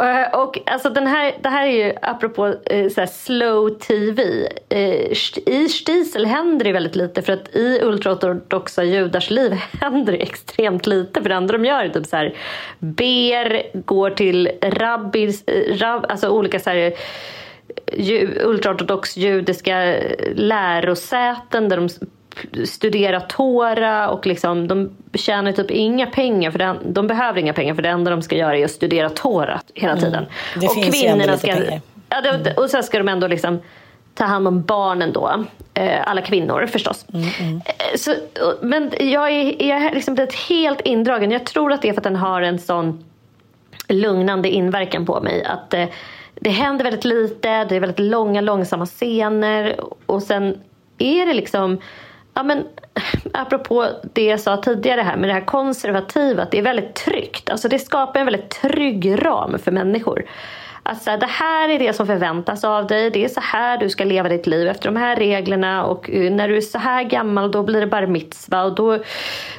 Eh, 0.00 0.40
och 0.40 0.58
alltså 0.66 0.90
den 0.90 1.06
här, 1.06 1.34
det 1.42 1.48
här 1.48 1.66
är 1.66 1.86
ju 1.86 1.92
apropå 2.02 2.54
eh, 2.66 2.88
så 2.88 3.00
här 3.00 3.06
slow 3.06 3.70
tv. 3.70 4.22
Eh, 4.68 5.12
I 5.46 5.68
Stiesel 5.68 6.26
händer 6.26 6.64
det 6.64 6.72
väldigt 6.72 6.96
lite 6.96 7.22
för 7.22 7.32
att 7.32 7.56
i 7.56 7.80
ultraortodoxa 7.82 8.84
judars 8.84 9.30
liv 9.30 9.52
händer 9.80 10.12
det 10.12 10.18
extremt 10.18 10.86
lite. 10.86 11.22
För 11.22 11.28
det 11.28 11.34
enda 11.34 11.52
de 11.52 11.64
gör 11.64 11.84
är 11.84 11.88
typ 11.88 12.06
så 12.06 12.16
här 12.16 12.34
ber, 12.78 13.80
går 13.84 14.10
till 14.10 14.50
rabbis, 14.62 15.44
rab, 15.68 16.06
alltså 16.08 16.28
olika 16.28 16.60
så 16.60 16.70
här 16.70 16.92
ju, 17.92 18.40
ultraortodox 18.44 19.16
judiska 19.16 19.96
lärosäten 20.34 21.68
där 21.68 21.76
de 21.76 21.88
s- 22.62 22.70
studerar 22.72 23.20
Tora 23.20 24.08
och 24.10 24.26
liksom, 24.26 24.68
de 24.68 24.90
tjänar 25.14 25.52
typ 25.52 25.70
inga 25.70 26.06
pengar, 26.06 26.50
för 26.50 26.58
det, 26.58 26.76
de 26.86 27.06
behöver 27.06 27.40
inga 27.40 27.52
pengar 27.52 27.74
för 27.74 27.82
det 27.82 27.88
enda 27.88 28.10
de 28.10 28.22
ska 28.22 28.36
göra 28.36 28.56
är 28.58 28.64
att 28.64 28.70
studera 28.70 29.10
Tora 29.10 29.60
hela 29.74 29.96
tiden. 29.96 30.24
Det 30.60 30.66
och 30.68 30.76
lite 30.76 31.38
ska, 31.38 31.52
pengar. 31.52 31.80
ja, 32.08 32.20
det, 32.20 32.54
Och 32.56 32.70
sen 32.70 32.82
ska 32.82 32.98
de 32.98 33.08
ändå 33.08 33.26
liksom 33.26 33.58
ta 34.14 34.24
hand 34.24 34.48
om 34.48 34.62
barnen 34.62 35.12
då. 35.12 35.44
Eh, 35.74 36.08
alla 36.08 36.20
kvinnor 36.20 36.66
förstås. 36.66 37.06
Mm, 37.14 37.56
Eh, 37.56 37.96
Så, 37.96 38.14
men 38.62 38.90
jag 39.00 39.30
är, 39.30 39.62
jag 39.68 39.84
är 39.84 39.94
liksom 39.94 40.14
blivit 40.14 40.34
helt 40.34 40.80
indragen. 40.80 41.30
Jag 41.30 41.46
tror 41.46 41.72
att 41.72 41.82
det 41.82 41.88
är 41.88 41.92
för 41.92 42.00
att 42.00 42.04
den 42.04 42.16
har 42.16 42.42
en 42.42 42.58
sån 42.58 43.04
lugnande 43.88 44.48
inverkan 44.48 45.06
på 45.06 45.20
mig. 45.20 45.44
Att 45.44 45.74
eh, 45.74 45.84
det 46.34 46.50
händer 46.50 46.84
väldigt 46.84 47.04
lite, 47.04 47.64
det 47.64 47.76
är 47.76 47.80
väldigt 47.80 47.98
långa, 47.98 48.40
långsamma 48.40 48.86
scener 48.86 49.80
och 50.06 50.22
sen 50.22 50.60
är 50.98 51.26
det 51.26 51.32
liksom 51.34 51.80
Ja, 52.34 52.42
men, 52.42 52.64
apropå 53.32 53.88
det 54.12 54.24
jag 54.24 54.40
sa 54.40 54.56
tidigare 54.56 55.00
här 55.00 55.16
med 55.16 55.28
det 55.28 55.32
här 55.32 55.44
konservativa, 55.44 56.42
att 56.42 56.50
det 56.50 56.58
är 56.58 56.62
väldigt 56.62 56.94
tryggt. 56.94 57.50
Alltså 57.50 57.68
det 57.68 57.78
skapar 57.78 58.20
en 58.20 58.26
väldigt 58.26 58.50
trygg 58.50 59.24
ram 59.24 59.58
för 59.58 59.72
människor. 59.72 60.24
Alltså, 60.84 61.16
det 61.16 61.26
här 61.26 61.68
är 61.68 61.78
det 61.78 61.92
som 61.92 62.06
förväntas 62.06 62.64
av 62.64 62.86
dig. 62.86 63.10
Det 63.10 63.24
är 63.24 63.28
så 63.28 63.40
här 63.40 63.78
du 63.78 63.88
ska 63.88 64.04
leva 64.04 64.28
ditt 64.28 64.46
liv 64.46 64.68
efter 64.68 64.88
de 64.92 64.96
här 64.96 65.16
reglerna. 65.16 65.84
Och 65.84 66.10
eh, 66.10 66.32
när 66.32 66.48
du 66.48 66.56
är 66.56 66.60
så 66.60 66.78
här 66.78 67.02
gammal 67.04 67.50
då 67.50 67.62
blir 67.62 67.80
det 67.80 67.86
bar 67.86 68.06
mitzva. 68.06 68.62
Och 68.62 68.74
då 68.74 68.98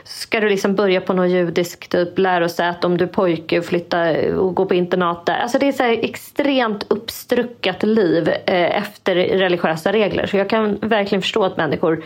ska 0.04 0.40
du 0.40 0.50
liksom 0.50 0.76
börja 0.76 1.02
på 1.02 1.14
något 1.14 1.30
judiskt 1.30 1.92
typ 1.92 2.20
lärosäte 2.20 2.88
om 2.88 2.98
du 2.98 3.04
är 3.04 3.10
pojke 3.10 3.60
och 3.60 3.66
flytta 3.66 4.10
eh, 4.12 4.36
och 4.36 4.56
gå 4.56 4.66
på 4.66 4.74
internat 4.74 5.26
där. 5.26 5.38
Alltså 5.38 5.60
det 5.60 5.68
är 5.68 5.72
så 5.72 5.84
här 5.84 6.00
extremt 6.04 6.86
uppstruckat 6.88 7.84
liv 7.84 8.30
eh, 8.30 8.78
efter 8.78 9.16
religiösa 9.16 9.94
regler. 9.94 10.26
Så 10.26 10.38
jag 10.38 10.50
kan 10.50 10.78
verkligen 10.82 11.22
förstå 11.22 11.44
att 11.44 11.58
människor 11.58 12.04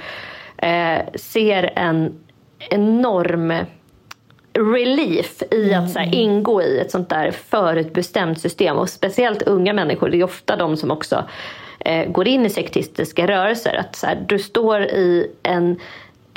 eh, 0.57 0.99
ser 1.15 1.73
en 1.75 2.19
enorm 2.59 3.53
relief 4.53 5.43
i 5.51 5.73
att 5.73 5.91
så 5.91 5.99
här, 5.99 6.15
ingå 6.15 6.61
i 6.61 6.79
ett 6.79 6.91
sånt 6.91 7.09
där 7.09 7.31
förutbestämt 7.31 8.41
system. 8.41 8.77
Och 8.77 8.89
speciellt 8.89 9.41
unga 9.41 9.73
människor, 9.73 10.09
det 10.09 10.19
är 10.19 10.23
ofta 10.23 10.55
de 10.55 10.77
som 10.77 10.91
också 10.91 11.23
eh, 11.79 12.11
går 12.11 12.27
in 12.27 12.45
i 12.45 12.49
sektistiska 12.49 13.27
rörelser. 13.27 13.75
Att 13.75 13.95
så 13.95 14.07
här, 14.07 14.25
du 14.27 14.39
står 14.39 14.81
i 14.81 15.31
en 15.43 15.79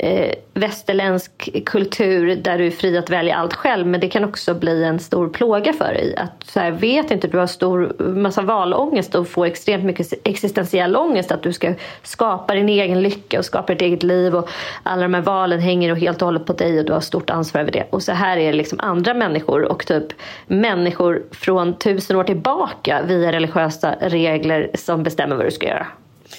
eh, 0.03 0.33
västerländsk 0.53 1.49
kultur 1.65 2.35
där 2.35 2.57
du 2.57 2.67
är 2.67 2.71
fri 2.71 2.97
att 2.97 3.09
välja 3.09 3.35
allt 3.35 3.53
själv 3.53 3.87
men 3.87 3.99
det 3.99 4.07
kan 4.07 4.23
också 4.23 4.53
bli 4.53 4.83
en 4.83 4.99
stor 4.99 5.29
plåga 5.29 5.73
för 5.73 5.93
dig. 5.93 6.15
Att 6.17 6.43
så 6.43 6.59
här, 6.59 6.71
vet 6.71 7.11
inte, 7.11 7.27
du 7.27 7.37
har 7.37 7.47
stor 7.47 7.95
massa 7.99 8.41
valångest 8.41 9.15
och 9.15 9.27
får 9.27 9.45
extremt 9.45 9.83
mycket 9.83 10.27
existentiell 10.27 10.95
ångest 10.95 11.31
att 11.31 11.43
du 11.43 11.53
ska 11.53 11.73
skapa 12.03 12.53
din 12.53 12.69
egen 12.69 13.01
lycka 13.01 13.39
och 13.39 13.45
skapa 13.45 13.73
ditt 13.73 13.81
eget 13.81 14.03
liv 14.03 14.35
och 14.35 14.49
alla 14.83 15.01
de 15.01 15.13
här 15.13 15.21
valen 15.21 15.59
hänger 15.59 15.91
och 15.91 15.97
helt 15.97 16.21
och 16.21 16.25
hållet 16.25 16.45
på 16.45 16.53
dig 16.53 16.79
och 16.79 16.85
du 16.85 16.93
har 16.93 16.99
stort 16.99 17.29
ansvar 17.29 17.61
över 17.61 17.71
det. 17.71 17.87
Och 17.89 18.03
så 18.03 18.11
här 18.11 18.37
är 18.37 18.51
det 18.51 18.57
liksom 18.57 18.79
andra 18.79 19.13
människor 19.13 19.63
och 19.71 19.85
typ 19.85 20.05
människor 20.47 21.23
från 21.31 21.77
tusen 21.77 22.15
år 22.15 22.23
tillbaka 22.23 23.01
via 23.07 23.31
religiösa 23.31 23.95
regler 24.01 24.71
som 24.73 25.03
bestämmer 25.03 25.35
vad 25.35 25.45
du 25.45 25.51
ska 25.51 25.67
göra. 25.67 25.87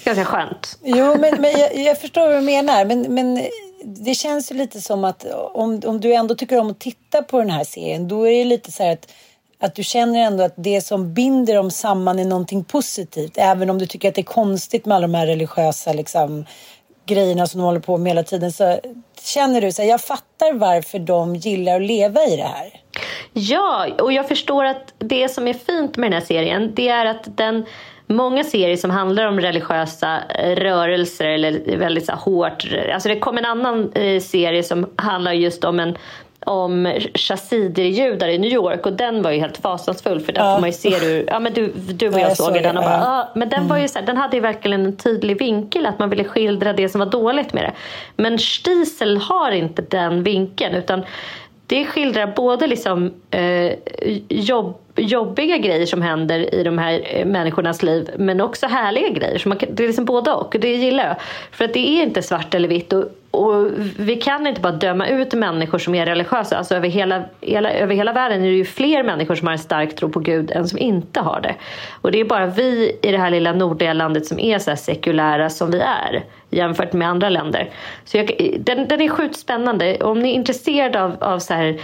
Ganska 0.05 0.25
skönt. 0.25 0.79
Jo, 0.83 1.17
men, 1.19 1.41
men 1.41 1.51
jag, 1.59 1.77
jag 1.77 2.01
förstår 2.01 2.27
vad 2.27 2.37
du 2.37 2.41
menar. 2.41 2.85
Men, 2.85 3.15
men 3.15 3.47
det 3.85 4.15
känns 4.15 4.51
ju 4.51 4.55
lite 4.55 4.81
som 4.81 5.05
att 5.05 5.27
om, 5.55 5.81
om 5.87 6.01
du 6.01 6.15
ändå 6.15 6.35
tycker 6.35 6.61
om 6.61 6.71
att 6.71 6.81
titta 6.81 7.23
på 7.23 7.39
den 7.39 7.51
här 7.51 7.65
serien, 7.65 8.09
då 8.09 8.29
är 8.29 8.39
det 8.39 8.45
lite 8.45 8.73
så 8.73 8.83
här 8.83 8.93
att 8.93 9.13
att 9.63 9.75
du 9.75 9.83
känner 9.83 10.21
ändå 10.21 10.45
att 10.45 10.55
det 10.57 10.81
som 10.81 11.15
binder 11.15 11.55
dem 11.55 11.71
samman 11.71 12.19
är 12.19 12.25
någonting 12.25 12.65
positivt. 12.65 13.33
Även 13.37 13.71
om 13.71 13.79
du 13.79 13.87
tycker 13.87 14.09
att 14.09 14.15
det 14.15 14.21
är 14.21 14.25
konstigt 14.25 14.87
med 14.87 14.97
alla 14.97 15.07
de 15.07 15.15
här 15.15 15.27
religiösa 15.27 15.93
liksom, 15.93 16.45
grejerna 17.07 17.47
som 17.47 17.61
de 17.61 17.65
håller 17.65 17.81
på 17.81 17.99
med 17.99 18.11
hela 18.11 18.23
tiden. 18.23 18.53
Så 18.53 18.81
känner 19.23 19.61
du 19.61 19.73
så 19.73 19.83
här, 19.83 19.89
jag 19.89 20.01
fattar 20.01 20.53
varför 20.53 20.99
de 20.99 21.37
gillar 21.37 21.77
att 21.77 21.87
leva 21.87 22.25
i 22.25 22.37
det 22.37 22.43
här. 22.43 22.81
Ja, 23.33 23.89
och 24.01 24.13
jag 24.13 24.29
förstår 24.29 24.65
att 24.65 24.95
det 24.99 25.29
som 25.29 25.49
är 25.49 25.55
fint 25.55 25.97
med 25.97 26.11
den 26.11 26.21
här 26.21 26.27
serien, 26.27 26.73
det 26.75 26.89
är 26.89 27.07
att 27.07 27.37
den 27.37 27.65
många 28.17 28.45
serier 28.45 28.77
som 28.77 28.91
handlar 28.91 29.27
om 29.27 29.41
religiösa 29.41 30.19
eh, 30.39 30.57
rörelser 30.57 31.29
eller 31.29 31.77
väldigt 31.77 32.07
så 32.07 32.13
här, 32.13 32.19
hårt. 32.19 32.69
Alltså 32.95 33.09
det 33.09 33.19
kom 33.19 33.39
en 33.39 33.45
annan 33.45 33.93
eh, 33.93 34.21
serie 34.21 34.63
som 34.63 34.91
handlar 34.97 35.33
just 35.33 35.65
om 35.65 35.81
en 35.81 35.97
om 36.47 36.93
chassider-judar 37.15 38.29
i 38.29 38.39
New 38.39 38.53
York 38.53 38.87
och 38.87 38.93
den 38.93 39.23
var 39.23 39.31
ju 39.31 39.41
helt 39.41 39.57
fasansfull 39.57 40.21
för 40.21 40.33
där 40.33 40.41
ja. 40.41 40.55
får 40.55 40.61
man 40.61 40.69
ju 40.69 40.75
se 40.75 40.99
hur, 40.99 41.25
ja 41.27 41.41
men 41.41 41.53
du, 41.53 41.73
du 41.75 42.09
och 42.09 42.15
jag, 42.15 42.21
jag 42.21 42.37
såg 42.37 42.55
den 42.55 42.77
och 42.77 42.85
bara, 42.85 42.99
ja. 42.99 43.29
men 43.35 43.49
den 43.49 43.59
mm. 43.59 43.69
var 43.69 43.79
ju 43.79 43.89
så 43.89 43.99
här, 43.99 44.07
den 44.07 44.17
hade 44.17 44.37
ju 44.37 44.41
verkligen 44.41 44.85
en 44.85 44.97
tydlig 44.97 45.39
vinkel 45.39 45.87
att 45.87 45.99
man 45.99 46.11
ville 46.11 46.25
skildra 46.25 46.73
det 46.73 46.89
som 46.89 46.99
var 46.99 47.07
dåligt 47.07 47.53
med 47.53 47.65
det. 47.65 47.73
Men 48.17 48.39
Stiesel 48.39 49.17
har 49.17 49.51
inte 49.51 49.83
den 49.83 50.23
vinkeln 50.23 50.75
utan 50.75 51.05
det 51.73 51.85
skildrar 51.85 52.27
både 52.37 52.67
liksom 52.67 53.13
eh, 53.31 53.73
jobb 54.29 54.79
jobbiga 54.97 55.59
grejer 55.59 55.87
som 55.87 56.03
händer 56.03 56.55
i 56.55 56.63
de 56.63 56.79
här 56.79 57.01
eh, 57.05 57.27
människornas 57.27 57.83
liv 57.83 58.11
men 58.19 58.41
också 58.41 58.67
härliga 58.67 59.09
grejer. 59.09 59.39
Så 59.39 59.49
man 59.49 59.59
det 59.71 59.83
är 59.83 59.87
liksom 59.87 60.05
både 60.05 60.33
och. 60.33 60.57
Det 60.61 60.75
gillar 60.75 61.07
jag. 61.07 61.17
För 61.51 61.65
att 61.65 61.73
det 61.73 61.79
är 61.81 62.03
inte 62.03 62.23
svart 62.23 62.55
eller 62.55 62.69
vitt. 62.69 62.93
Och, 62.93 63.05
och 63.31 63.71
vi 63.99 64.17
kan 64.17 64.47
inte 64.47 64.61
bara 64.61 64.73
döma 64.73 65.07
ut 65.07 65.35
människor 65.35 65.79
som 65.79 65.95
är 65.95 66.07
religiösa. 66.07 66.57
Alltså 66.57 66.75
över, 66.75 66.89
hela, 66.89 67.23
hela, 67.41 67.73
över 67.73 67.95
hela 67.95 68.13
världen 68.13 68.43
är 68.43 68.47
det 68.47 68.57
ju 68.57 68.65
fler 68.65 69.03
människor 69.03 69.35
som 69.35 69.47
har 69.47 69.53
en 69.53 69.59
stark 69.59 69.97
tro 69.97 70.09
på 70.09 70.21
Gud 70.21 70.51
än 70.51 70.69
som 70.69 70.79
inte 70.79 71.21
har 71.21 71.41
det. 71.41 71.55
Och 72.01 72.13
det 72.13 72.21
är 72.21 72.25
bara 72.25 72.47
vi 72.47 72.99
i 73.03 73.11
det 73.13 73.19
här 73.19 73.31
lilla 73.31 73.53
nordliga 73.53 73.93
landet 73.93 74.27
som 74.27 74.39
är 74.39 74.59
så 74.59 74.77
sekulära 74.77 75.51
som 75.51 75.71
vi 75.71 75.81
är 75.81 76.25
jämfört 76.53 76.93
med 76.93 77.09
andra 77.09 77.29
länder. 77.29 77.71
Så 78.05 78.17
jag, 78.17 78.57
den, 78.61 78.89
den 78.89 79.01
är 79.01 79.09
sjukt 79.09 79.37
spännande. 79.37 79.97
Om 79.97 80.19
ni 80.19 80.31
är 80.31 80.35
intresserade 80.35 81.03
av, 81.03 81.17
av 81.21 81.39
så 81.39 81.55
här 81.55 81.81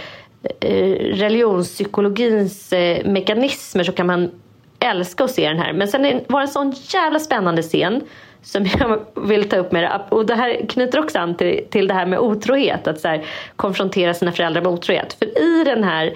eh, 0.59 0.93
religionspsykologins 1.15 2.73
eh, 2.73 3.05
mekanismer 3.05 3.83
så 3.83 3.91
kan 3.91 4.07
man 4.07 4.31
älska 4.79 5.23
att 5.23 5.31
se 5.31 5.47
den 5.47 5.59
här. 5.59 5.73
Men 5.73 5.87
sen 5.87 6.21
var 6.27 6.39
det 6.39 6.43
en 6.43 6.47
sån 6.47 6.71
jävla 6.71 7.19
spännande 7.19 7.61
scen 7.61 8.01
som 8.41 8.65
jag 8.79 8.99
vill 9.27 9.49
ta 9.49 9.57
upp 9.57 9.71
med 9.71 9.83
det. 9.83 10.01
Och 10.09 10.25
det 10.25 10.35
här 10.35 10.65
knyter 10.69 10.99
också 10.99 11.19
an 11.19 11.35
till, 11.35 11.65
till 11.69 11.87
det 11.87 11.93
här 11.93 12.05
med 12.05 12.19
otrohet. 12.19 12.87
Att 12.87 12.99
så 12.99 13.07
här, 13.07 13.25
konfrontera 13.55 14.13
sina 14.13 14.31
föräldrar 14.31 14.61
med 14.61 14.71
otrohet. 14.71 15.13
För 15.13 15.41
i 15.41 15.63
den 15.63 15.83
här 15.83 16.13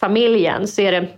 familjen 0.00 0.66
så 0.66 0.82
är 0.82 0.92
det 0.92 1.08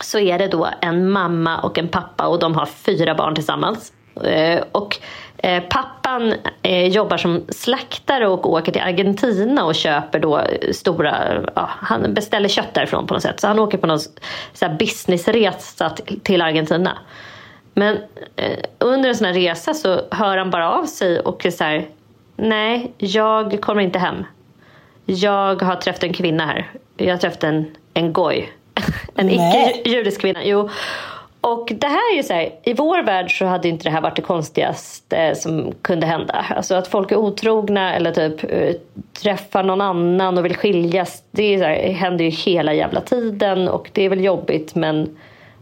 så 0.00 0.18
är 0.18 0.38
det 0.38 0.48
då 0.48 0.68
en 0.80 1.10
mamma 1.10 1.60
och 1.60 1.78
en 1.78 1.88
pappa 1.88 2.26
och 2.26 2.38
de 2.38 2.54
har 2.54 2.66
fyra 2.66 3.14
barn 3.14 3.34
tillsammans. 3.34 3.92
Eh, 4.24 4.64
och 4.72 4.98
pappan 5.68 6.34
eh, 6.62 6.86
jobbar 6.86 7.16
som 7.16 7.44
slaktare 7.48 8.28
och 8.28 8.52
åker 8.52 8.72
till 8.72 8.82
Argentina 8.82 9.64
och 9.64 9.74
köper 9.74 10.18
då 10.18 10.40
stora, 10.72 11.42
ja, 11.54 11.70
han 11.78 12.14
beställer 12.14 12.48
kött 12.48 12.74
därifrån 12.74 13.06
på 13.06 13.14
något 13.14 13.22
sätt. 13.22 13.40
Så 13.40 13.46
han 13.46 13.58
åker 13.58 13.78
på 13.78 13.86
någon 13.86 14.00
så 14.52 14.68
businessresa 14.78 15.90
till 16.22 16.42
Argentina. 16.42 16.98
Men 17.74 17.98
eh, 18.36 18.58
under 18.78 19.08
en 19.08 19.16
sån 19.16 19.26
här 19.26 19.34
resa 19.34 19.74
så 19.74 20.00
hör 20.10 20.36
han 20.36 20.50
bara 20.50 20.72
av 20.72 20.86
sig 20.86 21.20
och 21.20 21.46
är 21.46 21.50
så 21.50 21.64
här, 21.64 21.88
nej, 22.36 22.92
jag 22.98 23.60
kommer 23.60 23.82
inte 23.82 23.98
hem. 23.98 24.24
Jag 25.04 25.62
har 25.62 25.76
träffat 25.76 26.02
en 26.04 26.12
kvinna 26.12 26.46
här. 26.46 26.70
Jag 26.96 27.10
har 27.10 27.18
träffat 27.18 27.44
en, 27.44 27.76
en 27.94 28.12
goj. 28.12 28.52
en 29.14 29.30
icke-judisk 29.30 30.20
kvinna. 30.20 30.44
Jo. 30.44 30.70
Och 31.44 31.72
det 31.74 31.86
här 31.86 32.12
är 32.12 32.16
ju 32.16 32.22
så 32.22 32.32
här, 32.32 32.52
i 32.62 32.74
vår 32.74 33.02
värld 33.02 33.38
så 33.38 33.44
hade 33.46 33.68
inte 33.68 33.84
det 33.84 33.90
här 33.90 34.00
varit 34.00 34.16
det 34.16 34.22
konstigaste 34.22 35.34
som 35.34 35.74
kunde 35.82 36.06
hända. 36.06 36.46
Alltså 36.56 36.74
att 36.74 36.88
folk 36.88 37.12
är 37.12 37.16
otrogna 37.16 37.94
eller 37.94 38.12
typ 38.12 38.52
eh, 38.52 38.74
träffar 39.22 39.62
någon 39.62 39.80
annan 39.80 40.38
och 40.38 40.44
vill 40.44 40.56
skiljas. 40.56 41.22
Det, 41.30 41.54
är 41.54 41.58
så 41.58 41.64
här, 41.64 41.74
det 41.74 41.92
händer 41.92 42.24
ju 42.24 42.30
hela 42.30 42.74
jävla 42.74 43.00
tiden 43.00 43.68
och 43.68 43.90
det 43.92 44.04
är 44.04 44.08
väl 44.08 44.24
jobbigt 44.24 44.74
men 44.74 45.16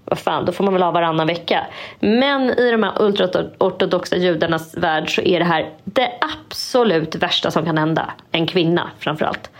vad 0.04 0.18
fan, 0.18 0.44
då 0.44 0.52
får 0.52 0.64
man 0.64 0.72
väl 0.72 0.82
ha 0.82 0.90
varannan 0.90 1.26
vecka. 1.26 1.66
Men 2.00 2.50
i 2.50 2.70
de 2.70 2.82
här 2.82 3.02
ultraortodoxa 3.02 4.16
judarnas 4.16 4.76
värld 4.76 5.14
så 5.14 5.22
är 5.22 5.38
det 5.38 5.44
här 5.44 5.70
det 5.84 6.12
absolut 6.20 7.14
värsta 7.14 7.50
som 7.50 7.64
kan 7.64 7.78
hända. 7.78 8.10
En 8.32 8.46
kvinna 8.46 8.90
framförallt. 8.98 9.50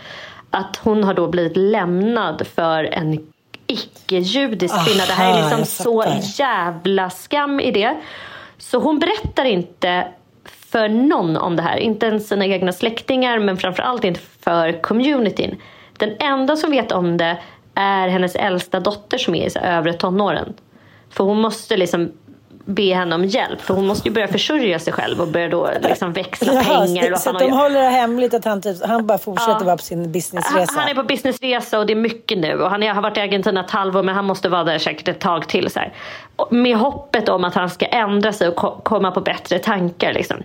Att 0.49 0.79
hon 0.83 1.03
har 1.03 1.13
då 1.13 1.27
blivit 1.27 1.57
lämnad 1.57 2.47
för 2.47 2.83
en 2.83 3.32
icke-judisk 3.73 4.85
kvinna. 4.85 5.05
Det 5.05 5.13
här 5.13 5.37
är 5.37 5.41
liksom 5.41 5.83
så 5.83 6.03
jävla 6.37 7.09
skam 7.09 7.59
i 7.59 7.71
det. 7.71 7.97
Så 8.57 8.79
hon 8.79 8.99
berättar 8.99 9.45
inte 9.45 10.07
för 10.45 10.89
någon 10.89 11.37
om 11.37 11.55
det 11.55 11.61
här. 11.61 11.77
Inte 11.77 12.05
ens 12.05 12.27
sina 12.27 12.45
egna 12.45 12.71
släktingar 12.71 13.39
men 13.39 13.57
framförallt 13.57 14.03
inte 14.03 14.19
för 14.39 14.81
communityn. 14.81 15.57
Den 15.97 16.15
enda 16.19 16.55
som 16.55 16.71
vet 16.71 16.91
om 16.91 17.17
det 17.17 17.37
är 17.75 18.07
hennes 18.07 18.35
äldsta 18.35 18.79
dotter 18.79 19.17
som 19.17 19.35
är 19.35 19.57
i 19.57 19.59
övre 19.59 19.93
tonåren. 19.93 20.53
För 21.09 21.23
hon 21.23 21.41
måste 21.41 21.77
liksom 21.77 22.11
be 22.65 22.93
henne 22.93 23.15
om 23.15 23.25
hjälp. 23.25 23.61
För 23.61 23.73
hon 23.73 23.87
måste 23.87 24.07
ju 24.07 24.13
börja 24.13 24.27
försörja 24.27 24.79
sig 24.79 24.93
själv 24.93 25.21
och 25.21 25.27
börja 25.27 25.49
då 25.49 25.69
liksom 25.81 26.13
växla 26.13 26.53
Jaha, 26.53 26.63
pengar. 26.63 27.15
Så, 27.15 27.17
så 27.17 27.31
de 27.31 27.51
håller 27.51 27.81
det 27.81 27.89
hemligt 27.89 28.33
att 28.33 28.45
han, 28.45 28.61
typ, 28.61 28.85
han 28.85 29.07
bara 29.07 29.17
fortsätter 29.17 29.59
ja. 29.59 29.65
vara 29.65 29.77
på 29.77 29.83
sin 29.83 30.11
businessresa? 30.11 30.73
Han, 30.73 30.79
han, 30.79 30.89
är 30.89 30.95
på 30.95 31.03
businessresa 31.03 31.79
och 31.79 31.85
det 31.85 31.93
är 31.93 31.97
mycket 31.97 32.37
nu. 32.37 32.61
Och 32.61 32.69
han 32.69 32.83
är, 32.83 32.93
har 32.93 33.01
varit 33.01 33.17
i 33.17 33.19
Argentina 33.19 33.65
ett 33.65 33.71
halvår 33.71 34.03
men 34.03 34.15
han 34.15 34.25
måste 34.25 34.49
vara 34.49 34.63
där 34.63 34.77
säkert 34.77 35.07
ett 35.07 35.19
tag 35.19 35.47
till. 35.47 35.69
Så 35.69 35.79
här. 35.79 35.93
Med 36.49 36.77
hoppet 36.77 37.29
om 37.29 37.43
att 37.43 37.55
han 37.55 37.69
ska 37.69 37.85
ändra 37.85 38.33
sig 38.33 38.47
och 38.47 38.55
ko 38.55 38.81
komma 38.83 39.11
på 39.11 39.21
bättre 39.21 39.59
tankar. 39.59 40.13
Liksom. 40.13 40.37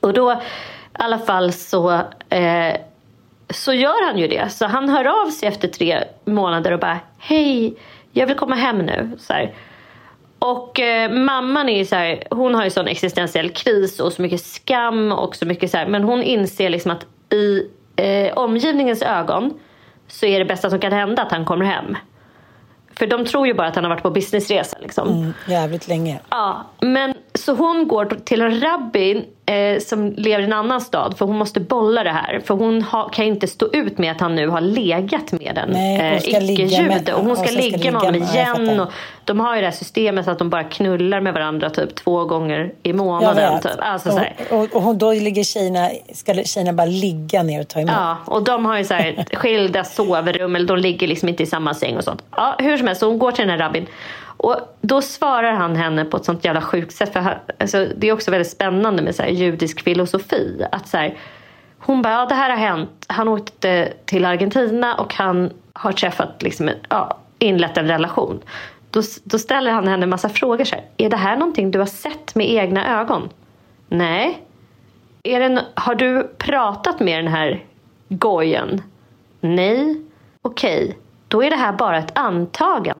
Och 0.00 0.12
då 0.12 0.32
i 0.32 0.36
alla 0.92 1.18
fall 1.18 1.52
så 1.52 1.90
eh, 2.28 2.74
så 3.50 3.72
gör 3.72 4.06
han 4.06 4.18
ju 4.18 4.28
det. 4.28 4.48
Så 4.48 4.66
han 4.66 4.88
hör 4.88 5.22
av 5.22 5.30
sig 5.30 5.48
efter 5.48 5.68
tre 5.68 6.04
månader 6.24 6.72
och 6.72 6.80
bara 6.80 6.98
Hej, 7.18 7.74
jag 8.12 8.26
vill 8.26 8.36
komma 8.36 8.54
hem 8.54 8.78
nu. 8.78 9.10
Så 9.18 9.32
här. 9.32 9.54
Och 10.38 10.80
eh, 10.80 11.10
mamman 11.10 11.68
är 11.68 11.78
ju 11.78 11.84
så 11.84 11.96
här, 11.96 12.24
hon 12.30 12.54
har 12.54 12.64
ju 12.64 12.70
sån 12.70 12.88
existentiell 12.88 13.50
kris 13.50 14.00
och 14.00 14.12
så 14.12 14.22
mycket 14.22 14.40
skam 14.40 15.12
och 15.12 15.36
så 15.36 15.46
mycket 15.46 15.70
så 15.70 15.76
här, 15.76 15.86
men 15.86 16.04
hon 16.04 16.22
inser 16.22 16.70
liksom 16.70 16.90
att 16.90 17.06
i 17.32 17.62
eh, 17.96 18.38
omgivningens 18.38 19.02
ögon 19.02 19.58
så 20.08 20.26
är 20.26 20.38
det 20.38 20.44
bästa 20.44 20.70
som 20.70 20.78
kan 20.78 20.92
hända 20.92 21.22
att 21.22 21.32
han 21.32 21.44
kommer 21.44 21.64
hem. 21.64 21.96
För 22.98 23.06
de 23.06 23.24
tror 23.24 23.46
ju 23.46 23.54
bara 23.54 23.66
att 23.66 23.74
han 23.74 23.84
har 23.84 23.90
varit 23.90 24.02
på 24.02 24.10
businessresa. 24.10 24.76
Liksom. 24.80 25.08
Mm, 25.08 25.32
jävligt 25.48 25.88
länge. 25.88 26.20
Ja, 26.30 26.64
men 26.80 27.14
så 27.34 27.54
hon 27.54 27.88
går 27.88 28.04
till 28.04 28.42
en 28.42 28.60
rabbin 28.60 29.24
eh, 29.48 29.78
som 29.80 30.12
lever 30.16 30.42
i 30.42 30.44
en 30.44 30.52
annan 30.52 30.80
stad 30.80 31.18
för 31.18 31.26
hon 31.26 31.36
måste 31.38 31.60
bolla 31.60 32.04
det 32.04 32.10
här. 32.10 32.40
För 32.44 32.54
hon 32.54 32.82
ha, 32.82 33.08
kan 33.08 33.24
inte 33.24 33.46
stå 33.46 33.68
ut 33.72 33.98
med 33.98 34.12
att 34.12 34.20
han 34.20 34.34
nu 34.34 34.48
har 34.48 34.60
legat 34.60 35.32
med 35.32 35.58
en 35.58 35.70
ligga 36.46 36.64
icke-jude. 36.64 37.12
Och 37.12 37.24
hon 37.24 37.36
ska 37.36 37.50
ligga 37.50 37.92
med 37.92 38.00
honom 38.00 38.22
igen. 38.22 38.80
Och 38.80 38.92
de 39.24 39.40
har 39.40 39.54
ju 39.54 39.60
det 39.60 39.66
här 39.66 39.74
systemet 39.74 40.24
så 40.24 40.30
att 40.30 40.38
de 40.38 40.50
bara 40.50 40.64
knullar 40.64 41.20
med 41.20 41.34
varandra 41.34 41.70
typ 41.70 41.94
två 41.94 42.24
gånger 42.24 42.72
i 42.82 42.92
månaden. 42.92 43.60
Typ. 43.60 43.70
Alltså, 43.78 44.20
och, 44.50 44.76
och, 44.76 44.86
och 44.86 44.96
då 44.96 45.12
ligger 45.12 45.44
tjejerna, 45.44 45.90
ska 46.12 46.34
tjejerna 46.34 46.72
bara 46.72 46.86
ligga 46.86 47.42
ner 47.42 47.60
och 47.60 47.68
ta 47.68 47.80
emot. 47.80 47.94
Ja, 47.96 48.16
och 48.26 48.44
de 48.44 48.64
har 48.64 48.78
ju 48.78 48.84
så 48.84 48.94
här 48.94 49.24
skilda 49.36 49.84
sovrum, 49.84 50.56
eller 50.56 50.66
de 50.66 50.78
ligger 50.78 51.06
liksom 51.06 51.28
inte 51.28 51.42
i 51.42 51.46
samma 51.46 51.74
säng 51.74 51.96
och 51.96 52.04
sånt. 52.04 52.22
Ja, 52.36 52.56
hur 52.58 52.76
som 52.76 52.86
helst, 52.86 53.00
så 53.00 53.06
hon 53.06 53.18
går 53.18 53.32
till 53.32 53.46
den 53.46 53.50
här 53.50 53.66
rabbin. 53.66 53.86
Och 54.38 54.56
då 54.80 55.02
svarar 55.02 55.52
han 55.52 55.76
henne 55.76 56.04
på 56.04 56.16
ett 56.16 56.24
sånt 56.24 56.44
jävla 56.44 56.60
sjukt 56.60 56.92
sätt. 56.92 57.12
För 57.12 57.20
han, 57.20 57.34
alltså, 57.58 57.86
det 57.96 58.08
är 58.08 58.12
också 58.12 58.30
väldigt 58.30 58.50
spännande 58.50 59.02
med 59.02 59.14
så 59.14 59.22
här 59.22 59.30
judisk 59.30 59.84
filosofi. 59.84 60.64
Att 60.72 60.88
så 60.88 60.96
här, 60.96 61.18
hon 61.78 62.02
bara, 62.02 62.12
ja 62.12 62.26
det 62.26 62.34
här 62.34 62.50
har 62.50 62.56
hänt. 62.56 63.06
Han 63.08 63.28
åkte 63.28 63.92
till 64.04 64.24
Argentina 64.24 64.94
och 64.94 65.14
han 65.14 65.50
har 65.72 65.92
träffat, 65.92 66.42
liksom, 66.42 66.70
ja, 66.88 67.18
inlett 67.38 67.76
en 67.76 67.88
relation. 67.88 68.40
Då, 68.90 69.02
då 69.24 69.38
ställer 69.38 69.70
han 69.70 69.88
henne 69.88 70.02
en 70.02 70.10
massa 70.10 70.28
frågor. 70.28 70.64
Så 70.64 70.74
här, 70.74 70.84
är 70.96 71.10
det 71.10 71.16
här 71.16 71.36
någonting 71.36 71.70
du 71.70 71.78
har 71.78 71.86
sett 71.86 72.34
med 72.34 72.50
egna 72.50 73.00
ögon? 73.00 73.28
Nej. 73.88 74.42
Är 75.22 75.40
det, 75.40 75.64
har 75.74 75.94
du 75.94 76.30
pratat 76.38 77.00
med 77.00 77.24
den 77.24 77.32
här 77.32 77.64
gojen? 78.08 78.82
Nej. 79.40 80.02
Okej, 80.42 80.98
då 81.28 81.42
är 81.42 81.50
det 81.50 81.56
här 81.56 81.72
bara 81.72 81.98
ett 81.98 82.18
antagande. 82.18 83.00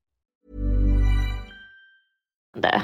Det. 2.53 2.81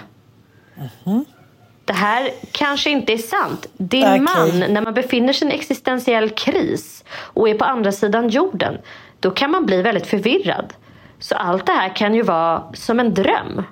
Det 1.86 1.94
här 1.94 2.32
kanske 2.52 2.90
inte 2.90 3.14
är 3.14 3.18
sant. 3.18 3.66
Din 3.78 4.04
Okej. 4.04 4.20
man, 4.20 4.74
när 4.74 4.82
man 4.82 4.94
befinner 4.94 5.34
sig 5.34 5.48
i 5.48 5.52
en 5.52 5.58
existentiell 5.58 6.30
kris 6.30 7.04
och 7.10 7.50
är 7.50 7.54
på 7.54 7.66
andra 7.66 7.92
sidan 7.92 8.30
jorden, 8.30 8.78
då 9.20 9.32
kan 9.32 9.52
man 9.52 9.66
bli 9.66 9.82
väldigt 9.82 10.08
förvirrad. 10.08 10.74
Så 11.20 11.36
allt 11.36 11.66
det 11.66 11.72
här 11.72 11.96
kan 11.96 12.16
ju 12.16 12.22
vara 12.22 12.64
som 12.74 13.00
en 13.00 13.14
dröm. 13.14 13.64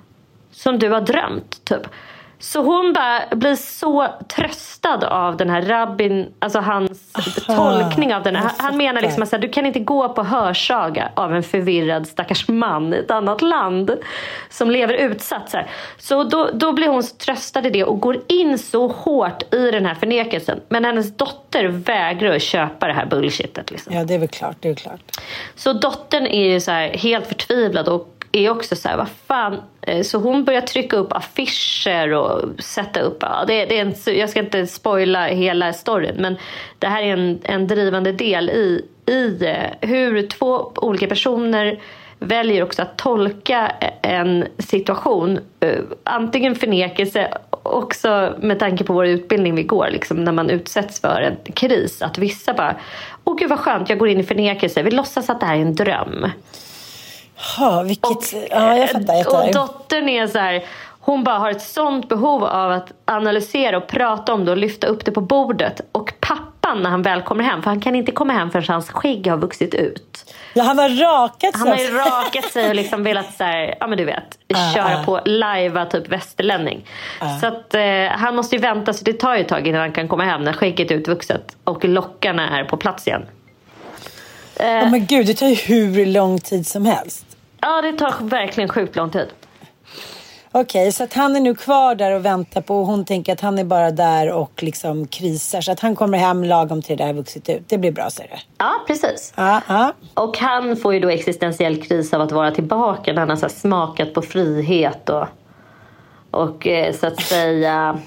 Som 0.51 0.79
du 0.79 0.89
har 0.89 1.01
drömt, 1.01 1.65
typ. 1.65 1.87
Så 2.39 2.61
hon 2.61 2.93
bara 2.93 3.35
blir 3.35 3.55
så 3.55 4.07
tröstad 4.35 5.07
av 5.07 5.37
den 5.37 5.49
här 5.49 5.61
rabbin, 5.61 6.33
alltså 6.39 6.59
hans 6.59 7.13
tolkning 7.45 8.15
av 8.15 8.23
den. 8.23 8.35
här. 8.35 8.51
Han 8.57 8.77
menar 8.77 9.01
liksom 9.01 9.23
att 9.23 9.41
du 9.41 9.49
kan 9.49 9.65
inte 9.65 9.79
gå 9.79 10.09
på 10.09 10.23
hörsaga 10.23 11.11
av 11.13 11.35
en 11.35 11.43
förvirrad 11.43 12.07
stackars 12.07 12.47
man 12.47 12.93
i 12.93 12.97
ett 12.97 13.11
annat 13.11 13.41
land 13.41 13.91
som 14.49 14.71
lever 14.71 14.93
utsatt. 14.93 15.49
Så, 15.49 15.57
här. 15.57 15.67
så 15.97 16.23
då, 16.23 16.49
då 16.53 16.73
blir 16.73 16.87
hon 16.87 17.03
så 17.03 17.15
tröstad 17.15 17.67
i 17.67 17.69
det 17.69 17.83
och 17.83 17.99
går 17.99 18.17
in 18.27 18.59
så 18.59 18.87
hårt 18.87 19.53
i 19.53 19.71
den 19.71 19.85
här 19.85 19.95
förnekelsen. 19.95 20.59
Men 20.69 20.85
hennes 20.85 21.17
dotter 21.17 21.65
vägrar 21.67 22.35
att 22.35 22.41
köpa 22.41 22.87
det 22.87 22.93
här 22.93 23.05
bullshitet. 23.05 23.71
Liksom. 23.71 23.93
Ja, 23.93 24.03
det 24.03 24.13
är 24.13 24.19
väl 24.19 24.27
klart. 24.27 24.57
Det 24.59 24.69
är 24.69 24.75
klart. 24.75 24.99
Så 25.55 25.73
dottern 25.73 26.27
är 26.27 26.59
så 26.59 26.71
här 26.71 26.89
helt 26.89 27.27
förtvivlad 27.27 27.87
och 27.87 28.14
är 28.35 28.49
också 28.49 28.75
så 28.75 28.89
här, 28.89 28.97
vad 28.97 29.09
fan. 29.27 29.61
Eh, 29.81 30.03
så 30.03 30.17
hon 30.17 30.43
börjar 30.43 30.61
trycka 30.61 30.97
upp 30.97 31.13
affischer 31.13 32.13
och 32.13 32.41
sätta 32.59 32.99
upp. 32.99 33.17
Ja, 33.21 33.43
det, 33.47 33.65
det 33.65 33.79
är 33.79 33.81
en, 33.81 34.17
jag 34.17 34.29
ska 34.29 34.39
inte 34.39 34.67
spoila 34.67 35.25
hela 35.25 35.73
storyn 35.73 36.15
men 36.17 36.37
det 36.79 36.87
här 36.87 37.03
är 37.03 37.13
en, 37.13 37.39
en 37.43 37.67
drivande 37.67 38.11
del 38.11 38.49
i, 38.49 38.85
i 39.05 39.45
eh, 39.45 39.89
hur 39.89 40.27
två 40.27 40.71
olika 40.75 41.07
personer 41.07 41.79
väljer 42.19 42.63
också 42.63 42.81
att 42.81 42.97
tolka 42.97 43.71
eh, 43.81 44.13
en 44.13 44.47
situation. 44.57 45.39
Antingen 46.03 46.55
förnekelse, 46.55 47.37
också 47.51 48.35
med 48.39 48.59
tanke 48.59 48.83
på 48.83 48.93
vår 48.93 49.07
utbildning 49.07 49.55
vi 49.55 49.63
går, 49.63 49.89
liksom, 49.91 50.23
när 50.23 50.31
man 50.31 50.49
utsätts 50.49 51.01
för 51.01 51.21
en 51.21 51.53
kris. 51.53 52.01
Att 52.01 52.17
vissa 52.17 52.53
bara, 52.53 52.75
åh 53.23 53.37
gud 53.37 53.49
vad 53.49 53.59
skönt, 53.59 53.89
jag 53.89 53.99
går 53.99 54.09
in 54.09 54.19
i 54.19 54.23
förnekelse. 54.23 54.83
Vi 54.83 54.91
låtsas 54.91 55.29
att 55.29 55.39
det 55.39 55.45
här 55.45 55.55
är 55.55 55.61
en 55.61 55.75
dröm. 55.75 56.27
Ha, 57.57 57.83
vilket... 57.83 58.33
ja, 58.51 58.77
jag 58.77 58.89
fattar. 58.89 59.13
Jag 59.13 59.45
och 59.45 59.53
dottern 59.53 60.09
är 60.09 60.27
så 60.27 60.39
här, 60.39 60.65
hon 61.05 61.23
bara 61.23 61.37
har 61.37 61.51
ett 61.51 61.61
sånt 61.61 62.09
behov 62.09 62.43
av 62.43 62.71
att 62.71 62.91
analysera 63.05 63.77
och 63.77 63.87
prata 63.87 64.33
om 64.33 64.45
det 64.45 64.51
och 64.51 64.57
lyfta 64.57 64.87
upp 64.87 65.05
det 65.05 65.11
på 65.11 65.21
bordet. 65.21 65.81
Och 65.91 66.13
pappan 66.19 66.81
när 66.81 66.89
han 66.89 67.01
väl 67.01 67.21
kommer 67.21 67.43
hem, 67.43 67.63
för 67.63 67.69
han 67.69 67.81
kan 67.81 67.95
inte 67.95 68.11
komma 68.11 68.33
hem 68.33 68.51
förrän 68.51 68.65
hans 68.67 68.89
skägg 68.89 69.27
har 69.27 69.37
vuxit 69.37 69.73
ut. 69.73 70.33
Ja, 70.53 70.63
han 70.63 70.79
har 70.79 70.89
rakat 70.89 71.57
sig. 71.57 71.59
Han 71.59 71.67
har 71.67 72.05
rakat 72.05 72.51
sig 72.51 72.69
och 72.69 72.75
liksom 72.75 73.03
velat 73.03 73.33
så 73.33 73.43
här, 73.43 73.75
ja 73.79 73.87
men 73.87 73.97
du 73.97 74.05
vet, 74.05 74.39
köra 74.75 75.03
på 75.03 75.21
lajva 75.25 75.85
typ 75.85 76.09
västerlänning. 76.09 76.85
Så 77.41 77.47
att 77.47 77.75
eh, 77.75 78.07
han 78.09 78.35
måste 78.35 78.55
ju 78.55 78.61
vänta, 78.61 78.93
så 78.93 79.03
det 79.03 79.13
tar 79.13 79.35
ju 79.35 79.41
ett 79.41 79.47
tag 79.47 79.67
innan 79.67 79.81
han 79.81 79.91
kan 79.91 80.07
komma 80.07 80.23
hem 80.23 80.43
när 80.43 80.53
skägget 80.53 80.91
är 80.91 80.95
utvuxet 80.95 81.57
och 81.63 81.85
lockarna 81.85 82.59
är 82.59 82.63
på 82.63 82.77
plats 82.77 83.07
igen. 83.07 83.25
Ja, 84.59 84.89
men 84.89 85.05
gud, 85.05 85.27
det 85.27 85.33
tar 85.33 85.47
ju 85.47 85.55
hur 85.55 86.05
lång 86.05 86.39
tid 86.39 86.67
som 86.67 86.85
helst. 86.85 87.25
Ja, 87.61 87.81
det 87.81 87.93
tar 87.93 88.13
verkligen 88.21 88.69
sjukt 88.69 88.95
lång 88.95 89.09
tid. 89.09 89.27
Okej, 90.57 90.91
så 90.91 91.03
att 91.03 91.13
han 91.13 91.35
är 91.35 91.39
nu 91.39 91.55
kvar 91.55 91.95
där 91.95 92.11
och 92.11 92.25
väntar 92.25 92.61
på 92.61 92.79
och 92.79 92.85
hon 92.85 93.05
tänker 93.05 93.33
att 93.33 93.41
han 93.41 93.59
är 93.59 93.63
bara 93.63 93.91
där 93.91 94.31
och 94.31 94.63
liksom 94.63 95.07
krisar. 95.07 95.61
Så 95.61 95.71
att 95.71 95.79
han 95.79 95.95
kommer 95.95 96.17
hem 96.17 96.43
lagom 96.43 96.81
till 96.81 96.97
det 96.97 97.03
där 97.03 97.07
har 97.07 97.13
vuxit 97.13 97.49
ut. 97.49 97.69
Det 97.69 97.77
blir 97.77 97.91
bra, 97.91 98.09
säger 98.09 98.29
du? 98.29 98.35
Ja, 98.57 98.71
precis. 98.87 99.33
Ja, 99.35 99.61
ja. 99.67 99.93
Och 100.13 100.37
han 100.37 100.75
får 100.75 100.93
ju 100.93 100.99
då 100.99 101.09
existentiell 101.09 101.83
kris 101.83 102.13
av 102.13 102.21
att 102.21 102.31
vara 102.31 102.51
tillbaka 102.51 103.13
när 103.13 103.19
han 103.19 103.29
har 103.29 103.49
smakat 103.49 104.13
på 104.13 104.21
frihet 104.21 105.09
och, 105.09 105.27
och 106.31 106.67
eh, 106.67 106.93
så 106.93 107.07
att 107.07 107.21
säga 107.21 107.99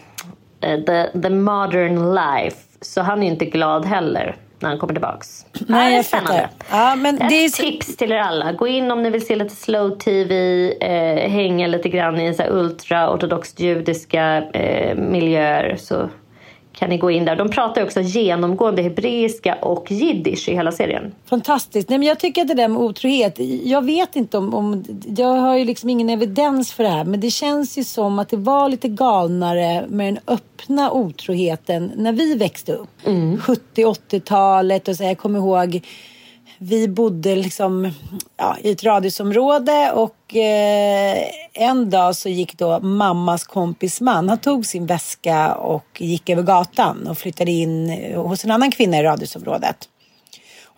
eh, 0.61 0.81
the, 0.81 1.21
the 1.23 1.31
modern 1.31 2.15
life. 2.15 2.57
Så 2.81 3.03
han 3.03 3.23
är 3.23 3.27
inte 3.27 3.45
glad 3.45 3.87
heller 3.87 4.37
när 4.61 4.69
han 4.69 4.79
kommer 4.79 4.95
tillbaks. 4.95 5.47
Nej, 5.67 5.85
ja, 5.85 5.91
det 5.91 5.97
är 5.99 6.03
spännande. 6.03 6.49
Ja, 6.71 6.97
men 6.97 7.23
Ett 7.23 7.29
det 7.29 7.45
är 7.45 7.49
så- 7.49 7.63
tips 7.63 7.97
till 7.97 8.13
er 8.13 8.17
alla. 8.19 8.53
Gå 8.53 8.67
in 8.69 8.91
om 8.91 9.03
ni 9.03 9.11
vill 9.11 9.27
se 9.27 9.37
lite 9.37 9.57
slow 9.57 9.91
tv, 9.99 10.35
eh, 10.81 11.31
hänga 11.31 11.67
lite 11.67 11.89
grann 11.89 12.21
i 12.21 12.35
så 12.35 12.43
ultra-ortodoxt 12.43 13.61
judiska 13.61 14.43
eh, 14.53 14.97
miljöer. 14.97 15.77
Så 15.77 16.09
kan 16.79 16.91
ni 16.91 16.99
gå 16.99 17.11
in 17.11 17.25
där. 17.25 17.37
De 17.37 17.49
pratar 17.49 17.83
också 17.83 18.01
genomgående 18.01 18.83
hebreiska 18.83 19.55
och 19.55 19.91
jiddisch 19.91 20.49
i 20.49 20.55
hela 20.55 20.73
serien. 20.73 21.15
Fantastiskt. 21.27 21.89
Nej, 21.89 21.99
men 21.99 22.09
jag 22.09 22.19
tycker 22.19 22.43
att 22.43 22.49
det 22.49 22.55
där 22.55 22.69
med 22.69 22.83
otrohet, 22.83 23.39
jag 23.65 23.85
vet 23.85 24.17
inte 24.17 24.39
om, 24.39 24.55
om... 24.55 24.85
Jag 25.17 25.37
har 25.37 25.57
ju 25.57 25.65
liksom 25.65 25.91
ingen 25.91 26.11
evidens 26.11 26.73
för 26.73 26.85
det 26.85 26.91
här, 26.91 27.05
men 27.05 27.21
det 27.21 27.31
känns 27.31 27.79
ju 27.79 27.85
som 27.85 28.19
att 28.19 28.29
det 28.29 28.37
var 28.37 28.69
lite 28.69 28.89
galnare 28.89 29.87
med 29.89 30.15
den 30.15 30.19
öppna 30.27 30.93
otroheten 30.93 31.93
när 31.97 32.13
vi 32.13 32.35
växte 32.35 32.73
upp. 32.73 32.89
70-80-talet 33.05 34.89
och 34.89 34.97
så. 34.97 35.05
Jag 35.05 35.19
kommer 35.19 35.39
ihåg 35.39 35.81
vi 36.59 36.89
bodde 36.89 37.37
liksom 37.37 37.91
ja, 38.37 38.57
i 38.63 38.71
ett 38.71 38.85
radhusområde 38.85 39.93
och 39.93 40.37
eh, 40.37 41.25
en 41.53 41.91
dag 41.91 42.17
så 42.17 42.29
gick 42.29 42.59
då 42.59 42.81
mammas 42.81 43.45
kompis 43.45 44.01
man, 44.01 44.29
han 44.29 44.39
tog 44.39 44.67
sin 44.67 44.87
väska 44.87 45.55
och 45.55 45.87
gick 45.99 46.31
över 46.31 46.43
gatan 46.43 47.07
och 47.07 47.19
flyttade 47.19 47.51
in 47.51 47.91
hos 48.15 48.45
en 48.45 48.51
annan 48.51 48.71
kvinna 48.71 48.99
i 48.99 49.03
radhusområdet. 49.03 49.89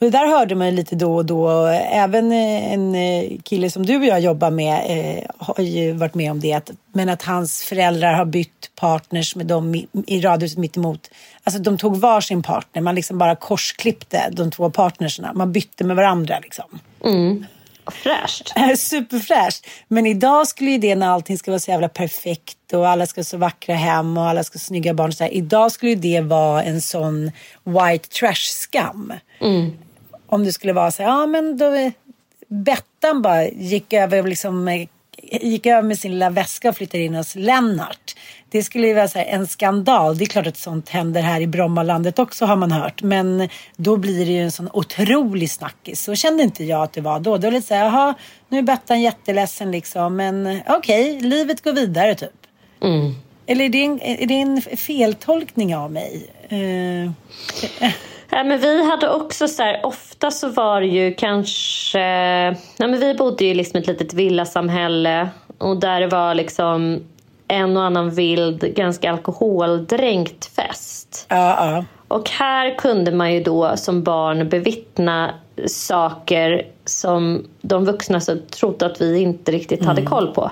Det 0.01 0.11
där 0.11 0.27
hörde 0.27 0.55
man 0.55 0.67
ju 0.67 0.73
lite 0.73 0.97
då 0.97 1.17
och 1.17 1.27
då. 1.27 1.67
Även 1.93 2.33
eh, 2.33 2.73
en 2.73 2.95
eh, 2.95 3.39
kille 3.43 3.71
som 3.71 3.87
du 3.87 3.97
och 3.97 4.05
jag 4.05 4.21
jobbar 4.21 4.51
med 4.51 4.85
eh, 4.87 5.25
har 5.39 5.65
ju 5.65 5.93
varit 5.93 6.15
med 6.15 6.31
om 6.31 6.41
det. 6.41 6.53
Att, 6.53 6.71
men 6.93 7.09
att 7.09 7.23
hans 7.23 7.63
föräldrar 7.63 8.13
har 8.13 8.25
bytt 8.25 8.71
partners 8.77 9.37
med 9.37 9.47
dem 9.47 9.75
i, 9.75 9.89
i 10.07 10.21
radhuset 10.21 10.59
mitt 10.59 10.77
emot. 10.77 11.11
Alltså 11.45 11.63
de 11.63 11.79
tog 11.79 11.97
var 11.97 12.21
sin 12.21 12.43
partner. 12.43 12.83
Man 12.83 12.95
liksom 12.95 13.19
bara 13.19 13.37
korsklippte 13.37 14.31
de 14.33 14.51
två 14.51 14.71
partnerserna. 14.71 15.33
Man 15.33 15.53
bytte 15.53 15.85
med 15.85 15.97
varandra 15.97 16.39
liksom. 16.43 16.79
Fräscht. 17.91 18.53
Superfräscht. 18.79 19.67
Men 19.89 20.07
idag 20.07 20.47
skulle 20.47 20.71
ju 20.71 20.79
det 20.79 20.95
när 20.95 21.09
allting 21.09 21.39
ska 21.39 21.51
vara 21.51 21.59
så 21.59 21.71
jävla 21.71 21.89
perfekt 21.89 22.73
och 22.73 22.89
alla 22.89 23.07
ska 23.07 23.19
ha 23.19 23.25
så 23.25 23.37
vackra 23.37 23.75
hem 23.75 24.19
och 24.19 24.25
alla 24.25 24.45
ska 24.45 24.57
ha 24.57 24.61
snygga 24.61 24.95
barn. 24.95 25.13
Så 25.13 25.25
här. 25.25 25.31
Idag 25.35 25.73
skulle 25.73 25.91
ju 25.93 25.99
det 25.99 26.21
vara 26.21 26.63
en 26.63 26.81
sån 26.81 27.31
white 27.65 28.09
trash-skam. 28.09 29.13
Om 30.31 30.45
det 30.45 30.53
skulle 30.53 30.73
vara 30.73 30.91
så 30.91 31.03
ja 31.03 31.27
men 31.27 31.57
då 31.57 31.91
Bettan 32.49 33.23
bara 33.23 33.49
gick 33.49 33.93
över, 33.93 34.23
liksom, 34.23 34.87
gick 35.23 35.67
över 35.67 35.83
med 35.83 35.99
sin 35.99 36.13
lilla 36.13 36.31
väska 36.31 36.69
och 36.69 36.77
flyttade 36.77 37.03
in 37.03 37.15
hos 37.15 37.35
Lennart. 37.35 38.17
Det 38.49 38.63
skulle 38.63 38.87
ju 38.87 38.95
vara 38.95 39.09
så 39.09 39.19
här, 39.19 39.27
en 39.27 39.47
skandal. 39.47 40.19
Det 40.19 40.25
är 40.25 40.27
klart 40.27 40.47
att 40.47 40.57
sånt 40.57 40.89
händer 40.89 41.23
här 41.23 41.41
i 41.41 41.47
Brommalandet 41.47 42.19
också 42.19 42.45
har 42.45 42.57
man 42.57 42.73
hört. 42.73 43.03
Men 43.03 43.49
då 43.77 43.97
blir 43.97 44.27
det 44.27 44.33
ju 44.33 44.43
en 44.43 44.53
sån 44.53 44.69
otrolig 44.73 45.51
snackis. 45.51 46.03
Så 46.03 46.15
kände 46.15 46.43
inte 46.43 46.65
jag 46.65 46.83
att 46.83 46.93
det 46.93 47.01
var 47.01 47.21
då. 47.21 47.37
Då 47.37 47.47
var 47.47 47.53
lite 47.53 47.67
så 47.67 47.75
här, 47.75 47.85
jaha, 47.85 48.15
nu 48.49 48.59
är 48.59 48.63
Bettan 48.63 49.01
jätteledsen 49.01 49.71
liksom. 49.71 50.17
Men 50.17 50.61
okej, 50.69 51.21
livet 51.21 51.65
går 51.65 51.73
vidare 51.73 52.15
typ. 52.15 52.47
Eller 53.47 53.65
är 53.65 53.69
det, 53.69 53.85
en, 53.85 54.01
är 54.03 54.27
det 54.27 54.35
en 54.35 54.63
feltolkning 54.63 55.77
av 55.77 55.93
mig? 55.93 56.31
Eh, 56.49 57.11
Ja, 58.31 58.45
men 58.45 58.61
vi 58.61 58.91
hade 58.91 59.11
också 59.11 59.49
så 59.49 59.63
här, 59.63 59.87
ofta 59.87 60.31
så 60.31 60.49
var 60.49 60.81
det 60.81 60.87
ju 60.87 61.15
kanske, 61.15 62.01
ja, 62.77 62.87
men 62.87 63.01
vi 63.01 63.15
bodde 63.15 63.45
ju 63.45 63.55
liksom 63.55 63.81
ett 63.81 63.87
litet 63.87 64.15
villasamhälle 64.15 65.29
och 65.59 65.81
där 65.81 66.01
det 66.01 66.07
var 66.07 66.35
liksom 66.35 67.01
en 67.49 67.77
och 67.77 67.83
annan 67.83 68.11
vild, 68.11 68.75
ganska 68.75 69.11
alkoholdränkt 69.11 70.45
fest. 70.45 71.27
ja, 71.29 71.73
ja. 71.73 71.85
Och 72.09 72.31
här 72.31 72.75
kunde 72.79 73.13
man 73.13 73.35
ju 73.35 73.43
då 73.43 73.77
som 73.77 74.03
barn 74.03 74.49
bevittna 74.49 75.35
saker 75.67 76.67
som 76.85 77.47
de 77.61 77.85
vuxna 77.85 78.21
så 78.21 78.37
trodde 78.51 78.87
att 78.87 79.01
vi 79.01 79.19
inte 79.19 79.53
riktigt 79.53 79.85
hade 79.85 80.03
koll 80.03 80.35
på. 80.35 80.51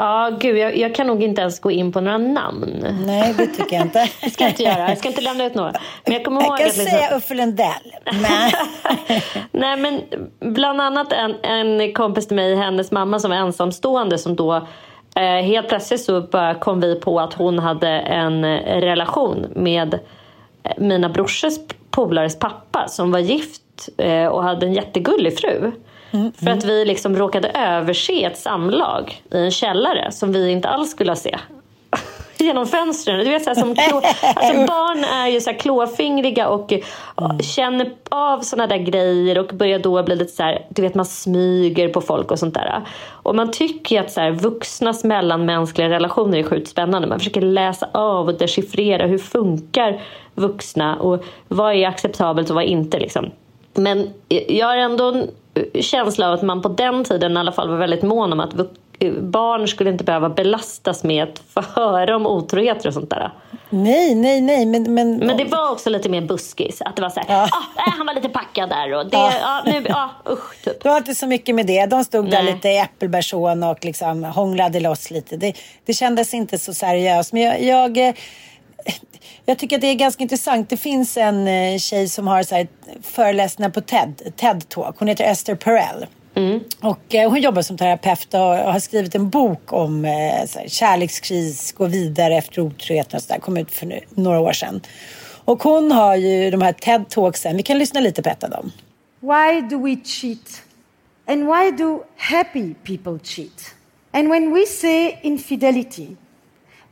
Ja, 0.00 0.30
gud, 0.40 0.58
jag, 0.58 0.76
jag 0.76 0.94
kan 0.94 1.06
nog 1.06 1.22
inte 1.22 1.40
ens 1.40 1.60
gå 1.60 1.70
in 1.70 1.92
på 1.92 2.00
några 2.00 2.18
namn. 2.18 2.86
Nej, 3.06 3.34
det 3.38 3.46
tycker 3.46 3.76
jag 3.76 3.86
inte. 3.86 4.08
Det 4.20 4.30
ska 4.30 4.44
jag 4.44 4.50
inte 4.50 4.62
göra. 4.62 4.88
Jag 4.88 4.98
ska 4.98 5.08
inte 5.08 5.20
lämna 5.20 5.46
ut 5.46 5.54
några. 5.54 5.72
Men 6.04 6.14
jag 6.14 6.24
kommer 6.24 6.40
ihåg 6.40 6.50
Jag 6.50 6.58
kan 6.58 6.68
att 6.68 6.76
liksom... 6.76 6.98
säga 6.98 7.16
Uffe 7.16 7.34
Lundell. 7.34 7.94
Men... 8.04 8.50
Nej, 9.52 9.76
men 9.76 10.02
bland 10.54 10.80
annat 10.80 11.12
en, 11.12 11.34
en 11.42 11.92
kompis 11.92 12.26
till 12.26 12.36
mig, 12.36 12.56
hennes 12.56 12.90
mamma 12.90 13.18
som 13.18 13.30
var 13.30 13.38
ensamstående 13.38 14.18
som 14.18 14.36
då 14.36 14.56
eh, 15.16 15.22
helt 15.22 15.68
plötsligt 15.68 16.00
så 16.00 16.20
bara 16.20 16.54
kom 16.54 16.80
vi 16.80 17.00
på 17.00 17.20
att 17.20 17.34
hon 17.34 17.58
hade 17.58 17.88
en 17.88 18.44
eh, 18.44 18.80
relation 18.80 19.46
med 19.54 19.94
eh, 19.94 20.72
mina 20.78 21.08
brorsors 21.08 21.58
polares 21.90 22.38
pappa 22.38 22.88
som 22.88 23.10
var 23.12 23.18
gift 23.18 23.88
eh, 23.96 24.26
och 24.26 24.42
hade 24.42 24.66
en 24.66 24.74
jättegullig 24.74 25.38
fru. 25.38 25.72
För 26.10 26.50
att 26.50 26.64
vi 26.64 26.84
liksom 26.84 27.16
råkade 27.16 27.48
överse 27.48 28.24
ett 28.24 28.38
samlag 28.38 29.22
i 29.30 29.38
en 29.38 29.50
källare 29.50 30.12
som 30.12 30.32
vi 30.32 30.50
inte 30.50 30.68
alls 30.68 30.90
skulle 30.90 31.16
se. 31.16 31.38
Genom 32.38 32.66
fönstren. 32.66 33.18
Du 33.18 33.30
vet, 33.30 33.44
så 33.44 33.50
här, 33.50 33.54
som 33.54 33.74
klå, 33.74 33.96
alltså, 33.96 34.54
barn 34.66 35.04
är 35.04 35.28
ju 35.28 35.40
så 35.40 35.50
här 35.50 35.58
klåfingriga 35.58 36.48
och 36.48 36.72
eh, 36.72 37.38
känner 37.38 37.92
av 38.08 38.40
såna 38.40 38.66
där 38.66 38.76
grejer 38.76 39.38
och 39.38 39.46
börjar 39.46 39.78
då 39.78 40.02
bli 40.02 40.16
lite 40.16 40.32
så 40.32 40.42
här, 40.42 40.66
du 40.68 40.82
vet 40.82 40.94
man 40.94 41.06
smyger 41.06 41.88
på 41.88 42.00
folk 42.00 42.30
och 42.30 42.38
sånt 42.38 42.54
där. 42.54 42.82
Och 43.10 43.34
man 43.34 43.50
tycker 43.50 43.96
ju 43.96 44.02
att 44.02 44.12
så 44.12 44.20
här, 44.20 44.30
vuxnas 44.30 45.04
mellanmänskliga 45.04 45.88
relationer 45.88 46.38
är 46.38 46.42
sjukt 46.42 46.68
spännande. 46.68 47.08
Man 47.08 47.18
försöker 47.18 47.40
läsa 47.40 47.88
av 47.92 48.28
och 48.28 48.34
dechiffrera 48.34 49.06
hur 49.06 49.18
funkar 49.18 50.00
vuxna 50.34 50.96
och 50.96 51.24
vad 51.48 51.74
är 51.74 51.88
acceptabelt 51.88 52.50
och 52.50 52.54
vad 52.54 52.64
inte 52.64 52.98
liksom. 52.98 53.30
Men 53.74 54.10
jag 54.48 54.66
har 54.66 54.76
ändå 54.76 55.26
känsla 55.80 56.28
av 56.28 56.34
att 56.34 56.42
man 56.42 56.62
på 56.62 56.68
den 56.68 57.04
tiden 57.04 57.36
i 57.36 57.36
alla 57.40 57.52
fall 57.52 57.68
var 57.68 57.76
väldigt 57.76 58.02
mån 58.02 58.32
om 58.32 58.40
att 58.40 58.54
barn 59.20 59.68
skulle 59.68 59.90
inte 59.90 60.04
behöva 60.04 60.28
belastas 60.28 61.04
med 61.04 61.22
att 61.22 61.38
få 61.48 61.60
höra 61.80 62.16
om 62.16 62.26
otroheter 62.26 62.88
och 62.88 62.94
sånt 62.94 63.10
där. 63.10 63.32
Nej, 63.70 64.14
nej, 64.14 64.40
nej. 64.40 64.66
Men, 64.66 64.94
men, 64.94 65.16
Men 65.16 65.36
det 65.36 65.44
var 65.44 65.70
också 65.72 65.90
lite 65.90 66.08
mer 66.08 66.20
buskis. 66.20 66.82
Att 66.82 66.96
det 66.96 67.02
var 67.02 67.10
så 67.10 67.20
här, 67.20 67.26
Ja. 67.28 67.48
ah, 67.76 67.90
han 67.90 68.06
var 68.06 68.14
lite 68.14 68.28
packad 68.28 68.68
där 68.68 68.94
och 68.94 69.06
det, 69.06 69.16
Ja. 69.16 69.32
ja. 69.40 69.62
nu, 69.72 69.84
ja, 69.88 70.10
usch, 70.32 70.62
typ. 70.64 70.82
Det 70.82 70.88
var 70.88 70.96
inte 70.96 71.14
så 71.14 71.26
mycket 71.26 71.54
med 71.54 71.66
det. 71.66 71.86
De 71.86 72.04
stod 72.04 72.30
där 72.30 72.42
Nej. 72.42 72.52
lite 72.54 72.68
i 72.68 72.78
äppelbärsån 72.78 73.62
och 73.62 73.84
liksom 73.84 74.24
hånglade 74.24 74.80
loss 74.80 75.10
lite. 75.10 75.36
Det, 75.36 75.52
det 75.84 75.94
kändes 75.94 76.34
inte 76.34 76.58
så 76.58 76.74
seriöst. 76.74 77.32
Men 77.32 77.42
jag, 77.42 77.62
jag, 77.62 78.08
eh, 78.08 78.14
jag 79.48 79.58
tycker 79.58 79.76
att 79.76 79.82
det 79.82 79.88
är 79.88 79.94
ganska 79.94 80.22
intressant. 80.22 80.68
Det 80.68 80.76
finns 80.76 81.16
en 81.16 81.48
eh, 81.48 81.78
tjej 81.78 82.08
som 82.08 82.26
har 82.26 82.42
så 82.42 82.54
här 82.54 82.68
föreläsningar 83.02 83.70
på 83.70 83.80
TED, 83.80 84.32
TED 84.36 84.68
Talk. 84.68 84.98
Hon 84.98 85.08
heter 85.08 85.24
Esther 85.24 85.54
Perel. 85.54 86.06
Och 86.80 87.14
eh, 87.14 87.30
hon 87.30 87.40
jobbar 87.40 87.62
som 87.62 87.76
terapeut 87.76 88.34
och 88.34 88.40
har 88.40 88.78
skrivit 88.78 89.14
en 89.14 89.30
bok 89.30 89.72
om 89.72 90.04
eh, 90.04 90.46
så 90.46 90.58
här, 90.58 90.68
kärlekskris, 90.68 91.72
gå 91.72 91.86
vidare 91.86 92.36
efter 92.36 92.60
otroheten 92.62 93.16
och 93.16 93.22
sådär. 93.22 93.40
Kom 93.40 93.56
ut 93.56 93.70
för 93.70 94.00
några 94.10 94.40
år 94.40 94.52
sedan. 94.52 94.80
Och 95.44 95.62
hon 95.62 95.92
har 95.92 96.16
ju 96.16 96.50
de 96.50 96.62
här 96.62 96.72
TED 96.72 97.08
Talksen. 97.08 97.56
Vi 97.56 97.62
kan 97.62 97.78
lyssna 97.78 98.00
lite 98.00 98.22
på 98.22 98.28
ett 98.28 98.44
av 98.44 98.50
dem. 98.50 98.72
Why 99.20 99.60
do 99.60 99.84
we 99.84 99.96
cheat? 100.04 100.62
And 101.26 101.46
why 101.46 101.70
do 101.70 102.04
happy 102.16 102.74
people 102.74 103.18
cheat? 103.24 103.74
And 104.12 104.28
when 104.28 104.54
we 104.54 104.66
say 104.66 105.18
infidelity, 105.22 106.16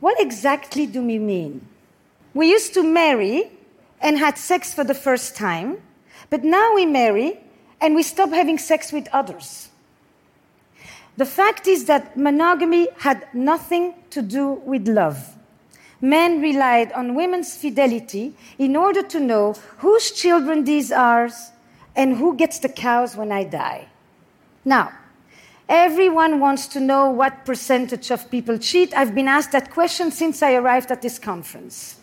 what 0.01 0.15
exactly 0.21 0.87
do 0.87 1.01
we 1.01 1.19
mean? 1.19 1.61
We 2.37 2.51
used 2.51 2.75
to 2.75 2.83
marry 2.83 3.51
and 3.99 4.19
had 4.19 4.37
sex 4.37 4.75
for 4.75 4.85
the 4.85 4.93
first 4.93 5.37
time, 5.37 5.81
but 6.29 6.45
now 6.45 6.75
we 6.75 6.85
marry 6.85 7.41
and 7.81 7.95
we 7.95 8.03
stop 8.03 8.29
having 8.29 8.59
sex 8.59 8.93
with 8.93 9.09
others. 9.11 9.71
The 11.17 11.25
fact 11.25 11.67
is 11.67 11.87
that 11.87 12.15
monogamy 12.15 12.89
had 12.99 13.27
nothing 13.33 13.95
to 14.11 14.21
do 14.21 14.51
with 14.67 14.87
love. 14.87 15.35
Men 16.03 16.43
relied 16.43 16.93
on 16.93 17.15
women's 17.15 17.57
fidelity 17.57 18.35
in 18.59 18.77
order 18.77 19.03
to 19.05 19.19
know 19.19 19.55
whose 19.79 20.11
children 20.11 20.65
these 20.65 20.93
are 20.93 21.31
and 21.97 22.19
who 22.19 22.37
gets 22.37 22.59
the 22.59 22.69
cows 22.69 23.17
when 23.17 23.33
I 23.33 23.45
die. 23.45 23.89
Now, 24.63 24.93
everyone 25.71 26.39
wants 26.39 26.67
to 26.67 26.81
know 26.81 27.09
what 27.09 27.47
percentage 27.47 28.11
of 28.11 28.31
people 28.31 28.59
cheat. 28.59 28.93
I've 28.95 29.15
been 29.15 29.27
asked 29.27 29.53
that 29.53 29.71
question 29.71 30.11
since 30.11 30.43
I 30.43 30.53
arrived 30.53 30.91
at 30.91 31.01
this 31.01 31.19
conference. 31.19 31.97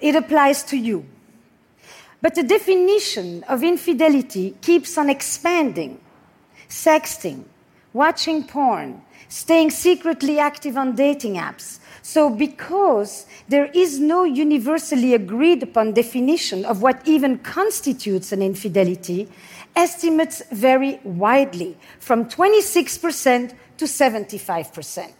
It 0.00 0.14
applies 0.14 0.62
to 0.64 0.76
you. 0.76 1.06
But 2.20 2.34
the 2.34 2.42
definition 2.42 3.44
of 3.44 3.62
infidelity 3.62 4.56
keeps 4.60 4.98
on 4.98 5.08
expanding. 5.08 6.00
Sexting, 6.68 7.44
watching 7.92 8.44
porn, 8.44 9.02
staying 9.28 9.70
secretly 9.70 10.38
active 10.38 10.76
on 10.76 10.94
dating 10.94 11.34
apps. 11.34 11.78
So, 12.02 12.30
because 12.30 13.26
there 13.48 13.66
is 13.66 13.98
no 13.98 14.24
universally 14.24 15.14
agreed 15.14 15.62
upon 15.62 15.92
definition 15.92 16.64
of 16.64 16.82
what 16.82 17.06
even 17.06 17.38
constitutes 17.38 18.32
an 18.32 18.42
infidelity, 18.42 19.28
estimates 19.76 20.42
vary 20.50 21.00
widely 21.04 21.76
from 22.00 22.24
26% 22.24 23.54
to 23.76 23.84
75%. 23.84 25.12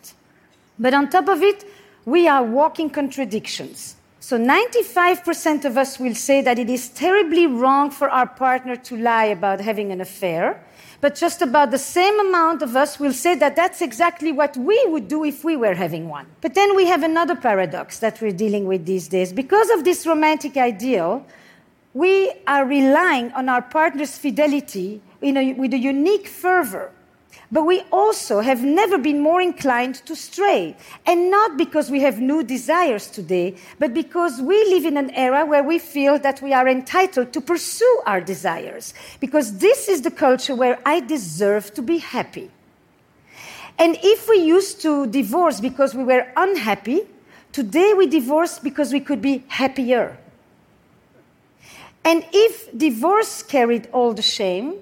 But 0.78 0.94
on 0.94 1.10
top 1.10 1.28
of 1.28 1.42
it, 1.42 1.64
we 2.04 2.26
are 2.26 2.42
walking 2.42 2.88
contradictions. 2.90 3.96
So 4.28 4.36
95% 4.36 5.64
of 5.64 5.78
us 5.78 5.98
will 5.98 6.14
say 6.14 6.42
that 6.42 6.58
it 6.58 6.68
is 6.68 6.90
terribly 6.90 7.46
wrong 7.46 7.90
for 7.90 8.10
our 8.10 8.26
partner 8.26 8.76
to 8.76 8.94
lie 8.94 9.24
about 9.24 9.58
having 9.58 9.90
an 9.90 10.02
affair, 10.02 10.62
but 11.00 11.14
just 11.14 11.40
about 11.40 11.70
the 11.70 11.78
same 11.78 12.20
amount 12.20 12.60
of 12.60 12.76
us 12.76 13.00
will 13.00 13.14
say 13.14 13.36
that 13.36 13.56
that's 13.56 13.80
exactly 13.80 14.30
what 14.30 14.54
we 14.54 14.78
would 14.88 15.08
do 15.08 15.24
if 15.24 15.44
we 15.44 15.56
were 15.56 15.72
having 15.72 16.10
one. 16.10 16.26
But 16.42 16.52
then 16.52 16.76
we 16.76 16.84
have 16.84 17.02
another 17.02 17.36
paradox 17.36 18.00
that 18.00 18.20
we're 18.20 18.32
dealing 18.44 18.66
with 18.66 18.84
these 18.84 19.08
days. 19.08 19.32
Because 19.32 19.70
of 19.70 19.84
this 19.84 20.06
romantic 20.06 20.58
ideal, 20.58 21.24
we 21.94 22.30
are 22.46 22.66
relying 22.66 23.32
on 23.32 23.48
our 23.48 23.62
partner's 23.62 24.18
fidelity 24.18 25.00
a, 25.22 25.54
with 25.54 25.72
a 25.72 25.78
unique 25.78 26.28
fervor 26.28 26.92
but 27.50 27.64
we 27.64 27.82
also 27.90 28.40
have 28.40 28.62
never 28.62 28.98
been 28.98 29.20
more 29.20 29.40
inclined 29.40 29.94
to 30.06 30.14
stray. 30.14 30.76
And 31.06 31.30
not 31.30 31.56
because 31.56 31.90
we 31.90 32.00
have 32.00 32.20
new 32.20 32.42
desires 32.42 33.06
today, 33.06 33.56
but 33.78 33.94
because 33.94 34.40
we 34.40 34.56
live 34.66 34.84
in 34.84 34.98
an 34.98 35.10
era 35.10 35.46
where 35.46 35.62
we 35.62 35.78
feel 35.78 36.18
that 36.18 36.42
we 36.42 36.52
are 36.52 36.68
entitled 36.68 37.32
to 37.32 37.40
pursue 37.40 38.02
our 38.04 38.20
desires. 38.20 38.92
Because 39.18 39.58
this 39.58 39.88
is 39.88 40.02
the 40.02 40.10
culture 40.10 40.54
where 40.54 40.78
I 40.84 41.00
deserve 41.00 41.72
to 41.74 41.82
be 41.82 41.98
happy. 41.98 42.50
And 43.78 43.96
if 44.02 44.28
we 44.28 44.38
used 44.38 44.82
to 44.82 45.06
divorce 45.06 45.60
because 45.60 45.94
we 45.94 46.04
were 46.04 46.26
unhappy, 46.36 47.02
today 47.52 47.94
we 47.94 48.08
divorce 48.08 48.58
because 48.58 48.92
we 48.92 49.00
could 49.00 49.22
be 49.22 49.44
happier. 49.48 50.18
And 52.04 52.24
if 52.32 52.76
divorce 52.76 53.42
carried 53.42 53.88
all 53.92 54.12
the 54.12 54.22
shame, 54.22 54.74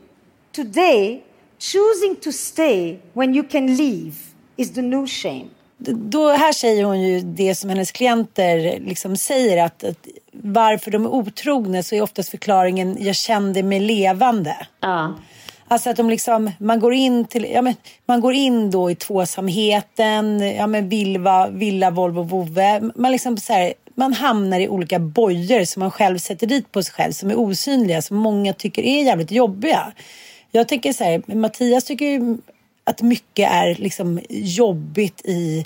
today 0.52 1.24
Choosing 1.58 2.16
to 2.22 2.32
stay 2.32 2.98
when 3.12 3.34
you 3.34 3.48
can 3.48 3.66
leave 3.76 4.12
is 4.56 4.72
the 4.74 4.82
new 4.82 5.06
shame. 5.06 5.46
Då, 5.78 6.28
här 6.28 6.52
säger 6.52 6.84
hon 6.84 7.02
ju 7.02 7.20
det 7.20 7.54
som 7.54 7.70
hennes 7.70 7.92
klienter 7.92 8.80
liksom 8.80 9.16
säger 9.16 9.64
att, 9.64 9.84
att 9.84 10.06
varför 10.32 10.90
de 10.90 11.04
är 11.04 11.14
otrogna 11.14 11.82
så 11.82 11.94
är 11.94 12.02
oftast 12.02 12.28
förklaringen 12.28 12.96
jag 13.00 13.16
kände 13.16 13.62
mig 13.62 13.80
levande. 13.80 14.56
Ja. 14.80 15.14
Alltså 15.68 15.90
att 15.90 15.96
de 15.96 16.10
liksom, 16.10 16.50
man 16.58 16.80
går 16.80 16.94
in 16.94 17.24
till, 17.24 17.46
ja 17.52 17.62
men, 17.62 17.74
man 18.06 18.20
går 18.20 18.34
in 18.34 18.70
då 18.70 18.90
i 18.90 18.94
tvåsamheten, 18.94 20.40
ja 20.40 20.66
men 20.66 20.88
Vilva, 20.88 21.48
Villa, 21.48 21.90
Volvo, 21.90 22.22
Vove. 22.22 22.90
Man 22.94 23.12
liksom 23.12 23.36
så 23.36 23.52
här, 23.52 23.74
man 23.94 24.12
hamnar 24.12 24.60
i 24.60 24.68
olika 24.68 24.98
bojor 24.98 25.64
som 25.64 25.80
man 25.80 25.90
själv 25.90 26.18
sätter 26.18 26.46
dit 26.46 26.72
på 26.72 26.82
sig 26.82 26.94
själv 26.94 27.12
som 27.12 27.30
är 27.30 27.38
osynliga, 27.38 28.02
som 28.02 28.16
många 28.16 28.52
tycker 28.52 28.82
är 28.82 29.02
jävligt 29.02 29.30
jobbiga. 29.30 29.92
Jag 30.50 30.68
tänker 30.68 30.92
så 30.92 31.04
här, 31.04 31.22
Mattias 31.34 31.84
tycker 31.84 32.06
ju 32.06 32.36
att 32.84 33.02
mycket 33.02 33.50
är 33.50 33.74
liksom 33.74 34.20
jobbigt 34.30 35.20
i 35.24 35.64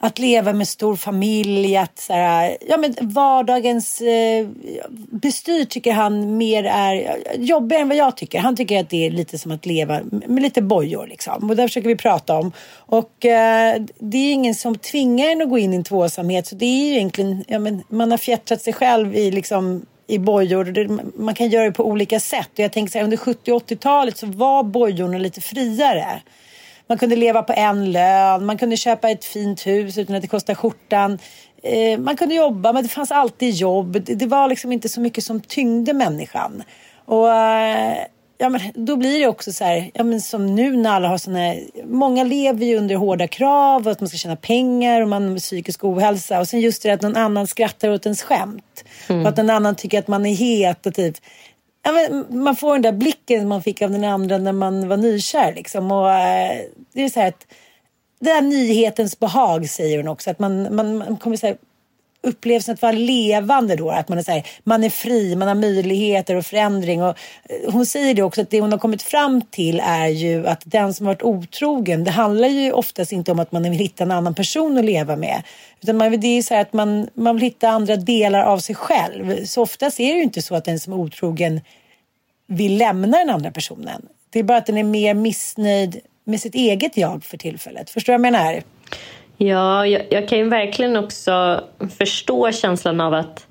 att 0.00 0.18
leva 0.18 0.52
med 0.52 0.68
stor 0.68 0.96
familj, 0.96 1.76
att 1.76 1.98
så 1.98 2.12
här, 2.12 2.56
ja, 2.68 2.76
men 2.76 2.94
vardagens 3.00 4.00
eh, 4.00 4.48
bestyr 5.10 5.64
tycker 5.64 5.92
han 5.92 6.36
mer 6.36 6.64
är 6.64 7.16
jobbigare 7.38 7.82
än 7.82 7.88
vad 7.88 7.96
jag 7.96 8.16
tycker. 8.16 8.38
Han 8.38 8.56
tycker 8.56 8.80
att 8.80 8.90
det 8.90 9.06
är 9.06 9.10
lite 9.10 9.38
som 9.38 9.52
att 9.52 9.66
leva 9.66 10.00
med 10.10 10.42
lite 10.42 10.62
bojor 10.62 11.06
liksom. 11.06 11.50
Och 11.50 11.56
det 11.56 11.62
försöker 11.62 11.88
vi 11.88 11.96
prata 11.96 12.38
om. 12.38 12.52
Och 12.76 13.24
eh, 13.24 13.82
det 13.98 14.18
är 14.18 14.32
ingen 14.32 14.54
som 14.54 14.76
tvingar 14.76 15.28
en 15.28 15.42
att 15.42 15.50
gå 15.50 15.58
in 15.58 15.72
i 15.72 15.76
en 15.76 15.84
tvåsamhet. 15.84 16.46
Så 16.46 16.54
det 16.54 16.66
är 16.66 16.86
ju 16.86 16.94
egentligen, 16.94 17.44
ja, 17.48 17.58
men 17.58 17.82
man 17.88 18.10
har 18.10 18.18
fjättrat 18.18 18.62
sig 18.62 18.72
själv 18.72 19.14
i 19.14 19.30
liksom 19.30 19.86
i 20.08 20.18
bojor. 20.18 20.88
Man 21.22 21.34
kan 21.34 21.48
göra 21.48 21.64
det 21.64 21.72
på 21.72 21.86
olika 21.86 22.20
sätt. 22.20 22.50
Och 22.52 22.58
jag 22.58 22.72
tänker 22.72 22.92
så 22.92 22.98
här, 22.98 23.04
under 23.04 23.16
70 23.16 23.52
och 23.52 23.62
80-talet 23.62 24.18
så 24.18 24.26
var 24.26 24.62
bojorna 24.62 25.18
lite 25.18 25.40
friare. 25.40 26.22
Man 26.86 26.98
kunde 26.98 27.16
leva 27.16 27.42
på 27.42 27.52
en 27.52 27.92
lön, 27.92 28.46
man 28.46 28.58
kunde 28.58 28.76
köpa 28.76 29.10
ett 29.10 29.24
fint 29.24 29.66
hus 29.66 29.98
utan 29.98 30.16
att 30.16 30.22
det 30.22 30.28
kostade 30.28 30.56
skjortan. 30.56 31.18
Eh, 31.62 31.98
man 31.98 32.16
kunde 32.16 32.34
jobba, 32.34 32.72
men 32.72 32.82
det 32.82 32.88
fanns 32.88 33.10
alltid 33.10 33.54
jobb. 33.54 34.02
Det 34.06 34.26
var 34.26 34.48
liksom 34.48 34.72
inte 34.72 34.88
så 34.88 35.00
mycket 35.00 35.24
som 35.24 35.40
tyngde 35.40 35.92
människan. 35.92 36.62
Och 37.04 37.32
eh, 37.32 37.96
ja, 38.38 38.48
men 38.48 38.60
då 38.74 38.96
blir 38.96 39.18
det 39.18 39.26
också 39.26 39.52
så 39.52 39.64
här, 39.64 39.90
ja, 39.94 40.04
men 40.04 40.20
som 40.20 40.54
nu 40.54 40.76
när 40.76 40.90
alla 40.90 41.08
har 41.08 41.18
såna 41.18 41.54
många 41.84 42.24
lever 42.24 42.66
ju 42.66 42.76
under 42.76 42.96
hårda 42.96 43.28
krav 43.28 43.86
och 43.86 43.92
att 43.92 44.00
man 44.00 44.08
ska 44.08 44.18
tjäna 44.18 44.36
pengar 44.36 45.02
och 45.02 45.08
man 45.08 45.28
har 45.28 45.38
psykisk 45.38 45.84
ohälsa. 45.84 46.40
Och 46.40 46.48
sen 46.48 46.60
just 46.60 46.82
det 46.82 46.90
att 46.90 47.02
någon 47.02 47.16
annan 47.16 47.46
skrattar 47.46 47.90
åt 47.90 48.06
ens 48.06 48.22
skämt. 48.22 48.84
Mm. 49.08 49.22
och 49.22 49.28
att 49.28 49.36
någon 49.36 49.50
annan 49.50 49.74
tycker 49.74 49.98
att 49.98 50.08
man 50.08 50.26
är 50.26 50.34
het 50.34 50.86
och 50.86 50.94
typ 50.94 51.16
ja, 51.82 51.92
men 51.92 52.42
man 52.42 52.56
får 52.56 52.72
den 52.72 52.82
där 52.82 52.92
blicken 52.92 53.48
man 53.48 53.62
fick 53.62 53.82
av 53.82 53.90
den 53.90 54.04
andra 54.04 54.38
när 54.38 54.52
man 54.52 54.88
var 54.88 54.96
nykär 54.96 55.54
liksom. 55.54 55.92
Och 55.92 56.10
äh, 56.10 56.58
det 56.92 57.02
är 57.02 57.08
så 57.08 57.20
här 57.20 57.28
att 57.28 57.46
det 58.20 58.30
är 58.30 58.42
nyhetens 58.42 59.18
behag 59.18 59.68
säger 59.68 59.98
hon 59.98 60.08
också. 60.08 60.30
Att 60.30 60.38
man, 60.38 60.76
man, 60.76 60.98
man 60.98 61.16
kommer 61.16 61.36
så 61.36 61.46
här, 61.46 61.56
upplevelsen 62.22 62.74
att 62.74 62.82
vara 62.82 62.92
levande 62.92 63.76
då. 63.76 63.90
Att 63.90 64.08
man 64.08 64.18
är, 64.18 64.22
så 64.22 64.32
här, 64.32 64.46
man 64.64 64.84
är 64.84 64.90
fri, 64.90 65.36
man 65.36 65.48
har 65.48 65.54
möjligheter 65.54 66.34
och 66.34 66.46
förändring. 66.46 67.02
Och 67.02 67.18
eh, 67.48 67.72
hon 67.72 67.86
säger 67.86 68.14
det 68.14 68.22
också 68.22 68.40
att 68.40 68.50
det 68.50 68.60
hon 68.60 68.72
har 68.72 68.78
kommit 68.78 69.02
fram 69.02 69.42
till 69.42 69.80
är 69.84 70.08
ju 70.08 70.46
att 70.46 70.62
den 70.64 70.94
som 70.94 71.06
har 71.06 71.14
varit 71.14 71.22
otrogen, 71.22 72.04
det 72.04 72.10
handlar 72.10 72.48
ju 72.48 72.72
oftast 72.72 73.12
inte 73.12 73.32
om 73.32 73.38
att 73.38 73.52
man 73.52 73.62
vill 73.62 73.72
hitta 73.72 74.04
en 74.04 74.10
annan 74.10 74.34
person 74.34 74.78
att 74.78 74.84
leva 74.84 75.16
med. 75.16 75.42
Utan 75.82 75.96
man, 75.96 76.20
det 76.20 76.26
är 76.26 76.42
så 76.42 76.54
att 76.54 76.72
man, 76.72 77.08
man 77.14 77.36
vill 77.36 77.44
hitta 77.44 77.68
andra 77.68 77.96
delar 77.96 78.44
av 78.44 78.58
sig 78.58 78.74
själv. 78.74 79.44
Så 79.44 79.62
oftast 79.62 80.00
är 80.00 80.12
det 80.12 80.16
ju 80.16 80.22
inte 80.22 80.42
så 80.42 80.54
att 80.54 80.64
den 80.64 80.80
som 80.80 80.92
är 80.92 80.96
otrogen 80.96 81.60
vill 82.46 82.78
lämna 82.78 83.18
den 83.18 83.30
andra 83.30 83.50
personen. 83.50 84.06
Det 84.30 84.38
är 84.38 84.42
bara 84.42 84.58
att 84.58 84.66
den 84.66 84.78
är 84.78 84.84
mer 84.84 85.14
missnöjd 85.14 86.00
med 86.24 86.40
sitt 86.40 86.54
eget 86.54 86.96
jag 86.96 87.24
för 87.24 87.36
tillfället. 87.36 87.90
Förstår 87.90 88.12
du 88.12 88.18
vad 88.18 88.26
jag 88.26 88.32
menar? 88.32 88.62
Ja, 89.40 89.86
jag, 89.86 90.02
jag 90.10 90.28
kan 90.28 90.38
ju 90.38 90.48
verkligen 90.48 90.96
också 90.96 91.64
förstå 91.98 92.52
känslan 92.52 93.00
av 93.00 93.14
att 93.14 93.46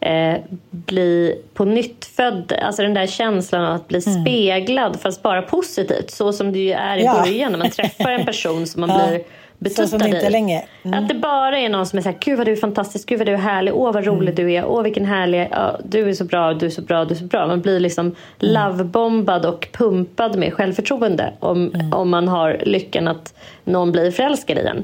eh, 0.00 0.36
bli 0.70 1.42
på 1.54 1.64
nytt 1.64 2.04
född. 2.04 2.52
Alltså 2.62 2.82
den 2.82 2.94
där 2.94 3.06
känslan 3.06 3.64
av 3.64 3.74
att 3.74 3.88
bli 3.88 4.02
mm. 4.06 4.22
speglad 4.22 5.00
fast 5.00 5.22
bara 5.22 5.42
positivt. 5.42 6.10
Så 6.10 6.32
som 6.32 6.52
det 6.52 6.58
ju 6.58 6.72
är 6.72 6.96
i 6.96 7.04
ja. 7.04 7.22
början 7.24 7.52
när 7.52 7.58
man 7.58 7.70
träffar 7.70 8.10
en 8.10 8.26
person 8.26 8.66
som 8.66 8.80
man 8.80 8.90
ja. 8.90 9.08
blir 9.08 9.22
betuttad 9.58 10.08
i. 10.08 10.30
Länge. 10.30 10.64
Mm. 10.82 10.98
Att 10.98 11.08
det 11.08 11.14
bara 11.14 11.58
är 11.58 11.68
någon 11.68 11.86
som 11.86 11.98
är 11.98 12.02
såhär, 12.02 12.18
gud 12.20 12.38
vad 12.38 12.46
du 12.46 12.52
är 12.52 12.56
fantastisk, 12.56 13.08
gud 13.08 13.18
vad 13.18 13.26
du 13.26 13.32
är 13.32 13.36
härlig, 13.36 13.74
åh 13.74 13.92
vad 13.92 14.06
rolig 14.06 14.28
mm. 14.28 14.34
du 14.34 14.52
är, 14.52 14.64
åh 14.64 14.82
vilken 14.82 15.04
härlig, 15.04 15.48
ja, 15.50 15.78
du 15.84 16.08
är 16.08 16.12
så 16.12 16.24
bra, 16.24 16.54
du 16.54 16.66
är 16.66 16.70
så 16.70 16.82
bra, 16.82 17.04
du 17.04 17.14
är 17.14 17.18
så 17.18 17.24
bra. 17.24 17.46
Man 17.46 17.60
blir 17.60 17.80
liksom 17.80 18.06
mm. 18.06 18.16
lovebombad 18.38 19.46
och 19.46 19.68
pumpad 19.72 20.36
med 20.36 20.54
självförtroende 20.54 21.32
om, 21.40 21.70
mm. 21.74 21.92
om 21.92 22.10
man 22.10 22.28
har 22.28 22.60
lyckan 22.66 23.08
att 23.08 23.34
någon 23.64 23.92
blir 23.92 24.10
förälskad 24.10 24.58
i 24.58 24.60
en. 24.60 24.82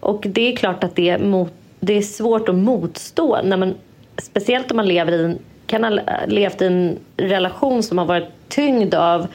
Och 0.00 0.24
det 0.28 0.52
är 0.52 0.56
klart 0.56 0.84
att 0.84 0.96
det 0.96 1.08
är, 1.08 1.18
mot, 1.18 1.52
det 1.80 1.92
är 1.92 2.02
svårt 2.02 2.48
att 2.48 2.54
motstå 2.54 3.40
när 3.44 3.56
man, 3.56 3.74
speciellt 4.18 4.70
om 4.70 4.76
man 4.76 4.88
lever 4.88 5.12
i 5.12 5.24
en, 5.24 5.38
kan 5.66 5.84
ha 5.84 5.98
levt 6.26 6.62
i 6.62 6.66
en 6.66 6.98
relation 7.16 7.82
som 7.82 7.98
har 7.98 8.04
varit 8.04 8.28
tyngd 8.48 8.94
av 8.94 9.26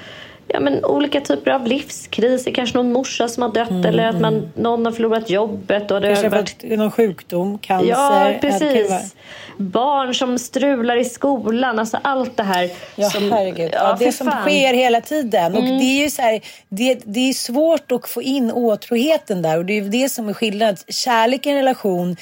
ja, 0.53 0.59
men 0.59 0.85
olika 0.85 1.21
typer 1.21 1.51
av 1.51 1.67
livskriser. 1.67 2.51
Kanske 2.51 2.77
någon 2.77 2.91
morsa 2.91 3.27
som 3.27 3.43
har 3.43 3.49
dött 3.49 3.69
mm, 3.69 3.85
eller 3.85 4.07
att 4.07 4.19
man, 4.19 4.33
mm. 4.33 4.49
någon 4.55 4.85
har 4.85 4.91
förlorat 4.91 5.29
jobbet. 5.29 5.91
Och 5.91 6.01
det 6.01 6.07
Kanske 6.07 6.25
har 6.25 6.37
varit... 6.37 6.63
någon 6.63 6.91
sjukdom, 6.91 7.57
cancer. 7.57 7.89
Ja, 7.89 8.33
precis. 8.41 9.15
Barn 9.57 10.13
som 10.13 10.39
strular 10.39 10.97
i 10.97 11.05
skolan. 11.05 11.79
Alltså 11.79 11.99
allt 12.01 12.37
det 12.37 12.43
här. 12.43 12.69
Ja, 12.95 13.09
som, 13.09 13.31
herregud. 13.31 13.69
Ja, 13.73 13.79
ja, 13.89 14.05
det 14.05 14.11
som 14.11 14.27
fan. 14.27 14.41
sker 14.41 14.73
hela 14.73 15.01
tiden. 15.01 15.55
Och 15.55 15.63
mm. 15.63 15.77
det 15.77 15.83
är 15.83 16.03
ju 16.03 16.09
så 16.09 16.21
här, 16.21 16.41
det, 16.69 16.99
det 17.05 17.29
är 17.29 17.33
svårt 17.33 17.91
att 17.91 18.09
få 18.09 18.21
in 18.21 18.51
åtråheten 18.51 19.41
där. 19.41 19.57
Och 19.57 19.65
det 19.65 19.77
är 19.77 19.81
det 19.81 20.09
som 20.09 20.29
är 20.29 20.33
skillnaden. 20.33 20.77
Kärlek 20.87 21.45
i 21.45 21.49
en 21.49 21.55
relation 21.55 22.15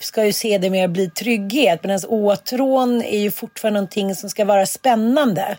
ska 0.00 0.24
ju 0.24 0.32
se 0.32 0.58
det 0.58 0.70
mer 0.70 0.88
bli 0.88 1.10
trygghet. 1.10 1.82
Medan 1.82 2.00
åtrån 2.08 3.02
är 3.02 3.18
ju 3.18 3.30
fortfarande 3.30 3.80
någonting 3.80 4.14
som 4.14 4.30
ska 4.30 4.44
vara 4.44 4.66
spännande. 4.66 5.56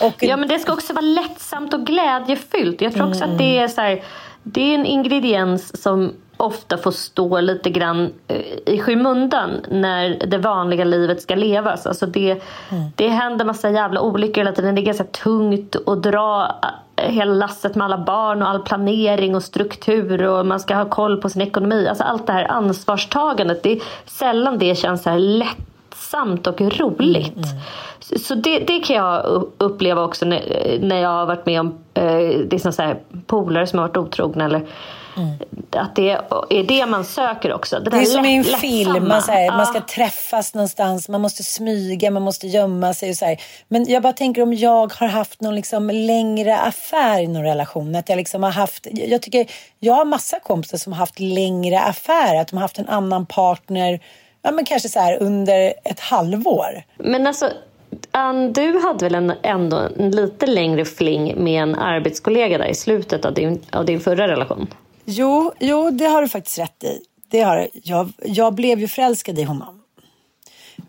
Och, 0.00 0.14
Ja, 0.20 0.36
men 0.36 0.48
det 0.48 0.58
ska 0.58 0.72
också 0.72 0.92
vara 0.92 1.04
lättsamt 1.04 1.74
och 1.74 1.86
glädjefyllt. 1.86 2.80
Jag 2.80 2.94
tror 2.94 3.08
också 3.08 3.24
att 3.24 3.38
det 3.38 3.58
är 3.58 3.68
så 3.68 3.80
här, 3.80 4.02
det 4.42 4.60
är 4.60 4.74
en 4.74 4.86
ingrediens 4.86 5.82
som 5.82 6.12
ofta 6.38 6.76
får 6.78 6.90
stå 6.90 7.40
lite 7.40 7.70
grann 7.70 8.12
eh, 8.28 8.74
i 8.74 8.80
skymundan 8.80 9.50
när 9.70 10.26
det 10.26 10.38
vanliga 10.38 10.84
livet 10.84 11.22
ska 11.22 11.34
levas. 11.34 11.86
Alltså 11.86 12.06
det, 12.06 12.42
det 12.94 13.08
händer 13.08 13.44
massa 13.44 13.70
jävla 13.70 14.00
olyckor 14.00 14.40
hela 14.40 14.52
tiden. 14.52 14.74
Det 14.74 14.80
är 14.80 14.84
ganska 14.84 15.04
tungt 15.04 15.76
att 15.86 16.02
dra 16.02 16.54
eh, 16.96 17.10
hela 17.12 17.34
lasset 17.34 17.74
med 17.74 17.84
alla 17.84 17.98
barn 17.98 18.42
och 18.42 18.48
all 18.48 18.62
planering 18.62 19.34
och 19.34 19.42
struktur 19.42 20.22
och 20.22 20.46
man 20.46 20.60
ska 20.60 20.74
ha 20.74 20.84
koll 20.84 21.20
på 21.22 21.30
sin 21.30 21.42
ekonomi. 21.42 21.86
Alltså 21.88 22.04
allt 22.04 22.26
det 22.26 22.32
här 22.32 22.50
ansvarstagandet. 22.50 23.62
Det 23.62 23.72
är 23.72 23.80
sällan 24.06 24.58
det 24.58 24.78
känns 24.78 25.02
så 25.02 25.10
här 25.10 25.18
lättsamt 26.12 26.46
och 26.46 26.60
roligt. 26.60 27.34
Så- 28.00 28.18
Så 28.18 28.34
det, 28.34 28.58
det 28.58 28.80
kan 28.80 28.96
jag 28.96 29.24
uppleva 29.58 30.02
också 30.02 30.24
när, 30.26 30.78
när 30.82 30.96
jag 30.96 31.08
har 31.08 31.26
varit 31.26 31.46
med 31.46 31.60
om 31.60 31.78
eh, 31.94 32.58
såna 32.58 32.72
så 32.72 32.82
här 32.82 32.98
polare 33.26 33.66
som 33.66 33.78
har 33.78 33.88
varit 33.88 33.96
otrogna. 33.96 34.44
Eller, 34.44 34.66
Att 35.70 35.96
det 35.96 36.10
är 36.10 36.62
det 36.64 36.86
man 36.86 37.04
söker 37.04 37.52
också. 37.52 37.80
Det, 37.80 37.90
Det 37.90 37.96
är 37.96 38.04
som 38.04 38.24
i 38.24 38.36
en 38.36 38.44
film, 38.44 39.08
man, 39.08 39.22
här, 39.28 39.48
man 39.50 39.58
Ja. 39.58 39.64
ska 39.66 39.80
träffas 39.80 40.54
någonstans, 40.54 41.08
man 41.08 41.20
måste 41.20 41.42
smyga, 41.42 42.10
man 42.10 42.22
måste 42.22 42.46
gömma 42.46 42.94
sig. 42.94 43.10
Och 43.10 43.16
så 43.16 43.24
här. 43.24 43.40
Men 43.68 43.84
jag 43.88 44.02
bara 44.02 44.12
tänker 44.12 44.42
om 44.42 44.54
jag 44.54 44.92
har 44.94 45.06
haft 45.08 45.40
någon 45.42 45.54
liksom 45.54 45.90
längre 45.90 46.58
affär 46.58 47.20
i 47.20 47.26
någon 47.26 47.42
relation. 47.44 47.96
Att 47.96 48.08
jag, 48.08 48.16
liksom 48.16 48.42
har 48.42 48.50
haft, 48.50 48.86
jag, 48.92 49.22
tycker, 49.22 49.46
jag 49.78 49.94
har 49.94 50.04
massa 50.04 50.38
kompisar 50.40 50.78
som 50.78 50.92
har 50.92 50.98
haft 50.98 51.20
längre 51.20 51.80
affär, 51.80 52.36
att 52.40 52.48
de 52.48 52.56
har 52.56 52.62
haft 52.62 52.78
en 52.78 52.88
annan 52.88 53.26
partner, 53.26 54.00
ja, 54.48 54.52
men 54.52 54.64
kanske 54.64 54.88
så 54.88 55.00
här 55.00 55.22
under 55.22 55.74
ett 55.84 56.00
halvår. 56.00 56.82
Men 56.96 57.26
alltså, 57.26 57.50
Ann, 58.10 58.52
du 58.52 58.78
hade 58.78 59.04
väl 59.04 59.14
en, 59.14 59.32
ändå 59.42 59.88
en 59.98 60.10
lite 60.10 60.46
längre 60.46 60.84
fling 60.84 61.44
med 61.44 61.62
en 61.62 61.74
arbetskollega 61.74 62.58
där 62.58 62.66
i 62.66 62.74
slutet 62.74 63.24
av 63.24 63.34
din, 63.34 63.62
av 63.72 63.84
din 63.84 64.00
förra 64.00 64.28
relation? 64.28 64.66
Jo, 65.04 65.52
jo, 65.60 65.90
det 65.90 66.04
har 66.04 66.22
du 66.22 66.28
faktiskt 66.28 66.58
rätt 66.58 66.84
i. 66.84 67.00
Det 67.30 67.40
har, 67.40 67.68
jag, 67.72 68.12
jag 68.24 68.54
blev 68.54 68.80
ju 68.80 68.88
förälskad 68.88 69.38
i 69.38 69.42
honom. 69.42 69.82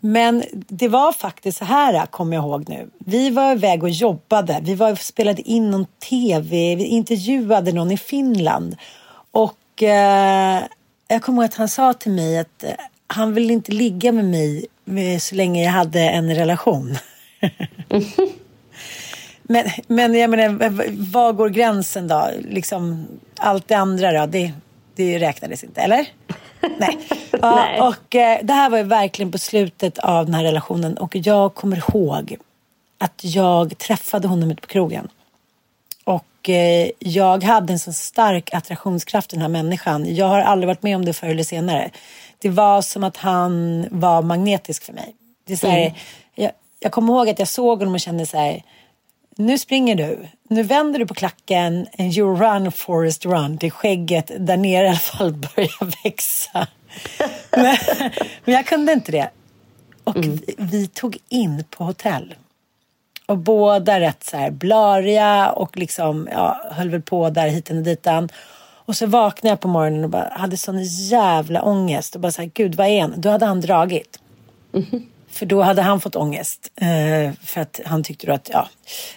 Men 0.00 0.44
det 0.52 0.88
var 0.88 1.12
faktiskt 1.12 1.58
så 1.58 1.64
här, 1.64 2.06
kommer 2.06 2.36
jag 2.36 2.44
ihåg 2.44 2.68
nu. 2.68 2.90
Vi 2.98 3.30
var 3.30 3.52
iväg 3.52 3.82
och 3.82 3.90
jobbade. 3.90 4.60
Vi 4.62 4.74
var, 4.74 4.94
spelade 4.94 5.42
in 5.42 5.70
någon 5.70 5.86
tv. 6.10 6.74
Vi 6.74 6.84
intervjuade 6.84 7.72
någon 7.72 7.90
i 7.90 7.98
Finland. 7.98 8.76
Och 9.30 9.82
eh, 9.82 10.62
jag 11.08 11.22
kommer 11.22 11.42
ihåg 11.42 11.44
att 11.44 11.54
han 11.54 11.68
sa 11.68 11.92
till 11.92 12.12
mig 12.12 12.38
att 12.38 12.64
han 13.12 13.34
ville 13.34 13.52
inte 13.52 13.72
ligga 13.72 14.12
med 14.12 14.24
mig 14.84 15.20
så 15.20 15.34
länge 15.34 15.64
jag 15.64 15.70
hade 15.70 16.00
en 16.00 16.34
relation. 16.34 16.96
Men, 19.42 19.66
men 19.86 20.14
jag 20.14 20.30
menar, 20.30 20.70
var 21.12 21.32
går 21.32 21.48
gränsen 21.48 22.08
då? 22.08 22.30
Liksom, 22.48 23.06
allt 23.36 23.68
det 23.68 23.74
andra 23.74 24.12
då, 24.12 24.26
det, 24.26 24.52
det 24.94 25.18
räknades 25.18 25.64
inte, 25.64 25.80
eller? 25.80 26.06
Nej. 26.78 26.98
Ja, 27.42 27.54
Nej. 27.54 27.80
Och 27.80 28.14
eh, 28.14 28.38
det 28.42 28.52
här 28.52 28.70
var 28.70 28.78
ju 28.78 28.84
verkligen 28.84 29.32
på 29.32 29.38
slutet 29.38 29.98
av 29.98 30.24
den 30.24 30.34
här 30.34 30.44
relationen 30.44 30.96
och 30.96 31.16
jag 31.16 31.54
kommer 31.54 31.76
ihåg 31.76 32.36
att 32.98 33.20
jag 33.24 33.78
träffade 33.78 34.28
honom 34.28 34.50
ute 34.50 34.60
på 34.60 34.66
krogen. 34.66 35.08
Och 36.04 36.48
eh, 36.50 36.90
jag 36.98 37.44
hade 37.44 37.72
en 37.72 37.78
så 37.78 37.92
stark 37.92 38.54
attraktionskraft 38.54 39.32
i 39.32 39.36
den 39.36 39.42
här 39.42 39.48
människan. 39.48 40.14
Jag 40.14 40.26
har 40.26 40.40
aldrig 40.40 40.66
varit 40.66 40.82
med 40.82 40.96
om 40.96 41.04
det 41.04 41.12
förr 41.12 41.28
eller 41.28 41.44
senare. 41.44 41.90
Det 42.42 42.48
var 42.48 42.82
som 42.82 43.04
att 43.04 43.16
han 43.16 43.86
var 43.90 44.22
magnetisk 44.22 44.84
för 44.84 44.92
mig. 44.92 45.14
Det 45.46 45.52
är 45.52 45.56
så 45.56 45.66
här, 45.66 45.94
jag, 46.34 46.52
jag 46.80 46.92
kommer 46.92 47.12
ihåg 47.12 47.28
att 47.28 47.38
jag 47.38 47.48
såg 47.48 47.78
honom 47.78 47.94
och 47.94 48.00
kände 48.00 48.26
så 48.26 48.36
här. 48.36 48.62
Nu 49.36 49.58
springer 49.58 49.94
du. 49.94 50.28
Nu 50.48 50.62
vänder 50.62 50.98
du 50.98 51.06
på 51.06 51.14
klacken. 51.14 51.86
And 51.98 52.18
you 52.18 52.36
run 52.36 52.72
Forest 52.72 53.26
run. 53.26 53.56
Det 53.56 53.70
skägget 53.70 54.30
där 54.38 54.56
nere 54.56 54.84
i 54.84 54.88
alla 54.88 54.98
fall 54.98 55.32
börjar 55.56 56.02
växa. 56.04 56.66
men, 57.50 57.76
men 58.44 58.54
jag 58.54 58.66
kunde 58.66 58.92
inte 58.92 59.12
det. 59.12 59.30
Och 60.04 60.16
vi, 60.24 60.54
vi 60.58 60.86
tog 60.86 61.18
in 61.28 61.64
på 61.70 61.84
hotell. 61.84 62.34
Och 63.26 63.38
båda 63.38 64.00
rätt 64.00 64.24
så 64.24 64.36
här 64.36 64.50
blariga 64.50 65.50
och 65.50 65.76
liksom, 65.76 66.28
ja, 66.32 66.60
höll 66.70 66.90
väl 66.90 67.02
på 67.02 67.30
där 67.30 67.48
hitan 67.48 67.76
och 67.76 67.82
ditan. 67.82 68.28
Och 68.90 68.96
så 68.96 69.06
vaknade 69.06 69.52
jag 69.52 69.60
på 69.60 69.68
morgonen 69.68 70.04
och 70.04 70.10
bara 70.10 70.32
hade 70.32 70.56
sån 70.56 70.82
jävla 70.84 71.62
ångest. 71.62 72.14
Och 72.14 72.20
bara 72.20 72.32
så 72.32 72.42
här, 72.42 72.50
gud 72.54 72.74
vad 72.74 72.86
är 72.86 73.00
han? 73.00 73.14
Då 73.16 73.28
hade 73.28 73.46
han 73.46 73.60
dragit. 73.60 74.20
För 75.30 75.46
då 75.46 75.62
hade 75.62 75.82
han 75.82 76.00
fått 76.00 76.16
ångest. 76.16 76.72
Eh, 76.76 77.32
för 77.42 77.60
att 77.60 77.80
han 77.84 78.02
tyckte 78.02 78.26
då 78.26 78.32
att, 78.32 78.50
ja, 78.52 78.68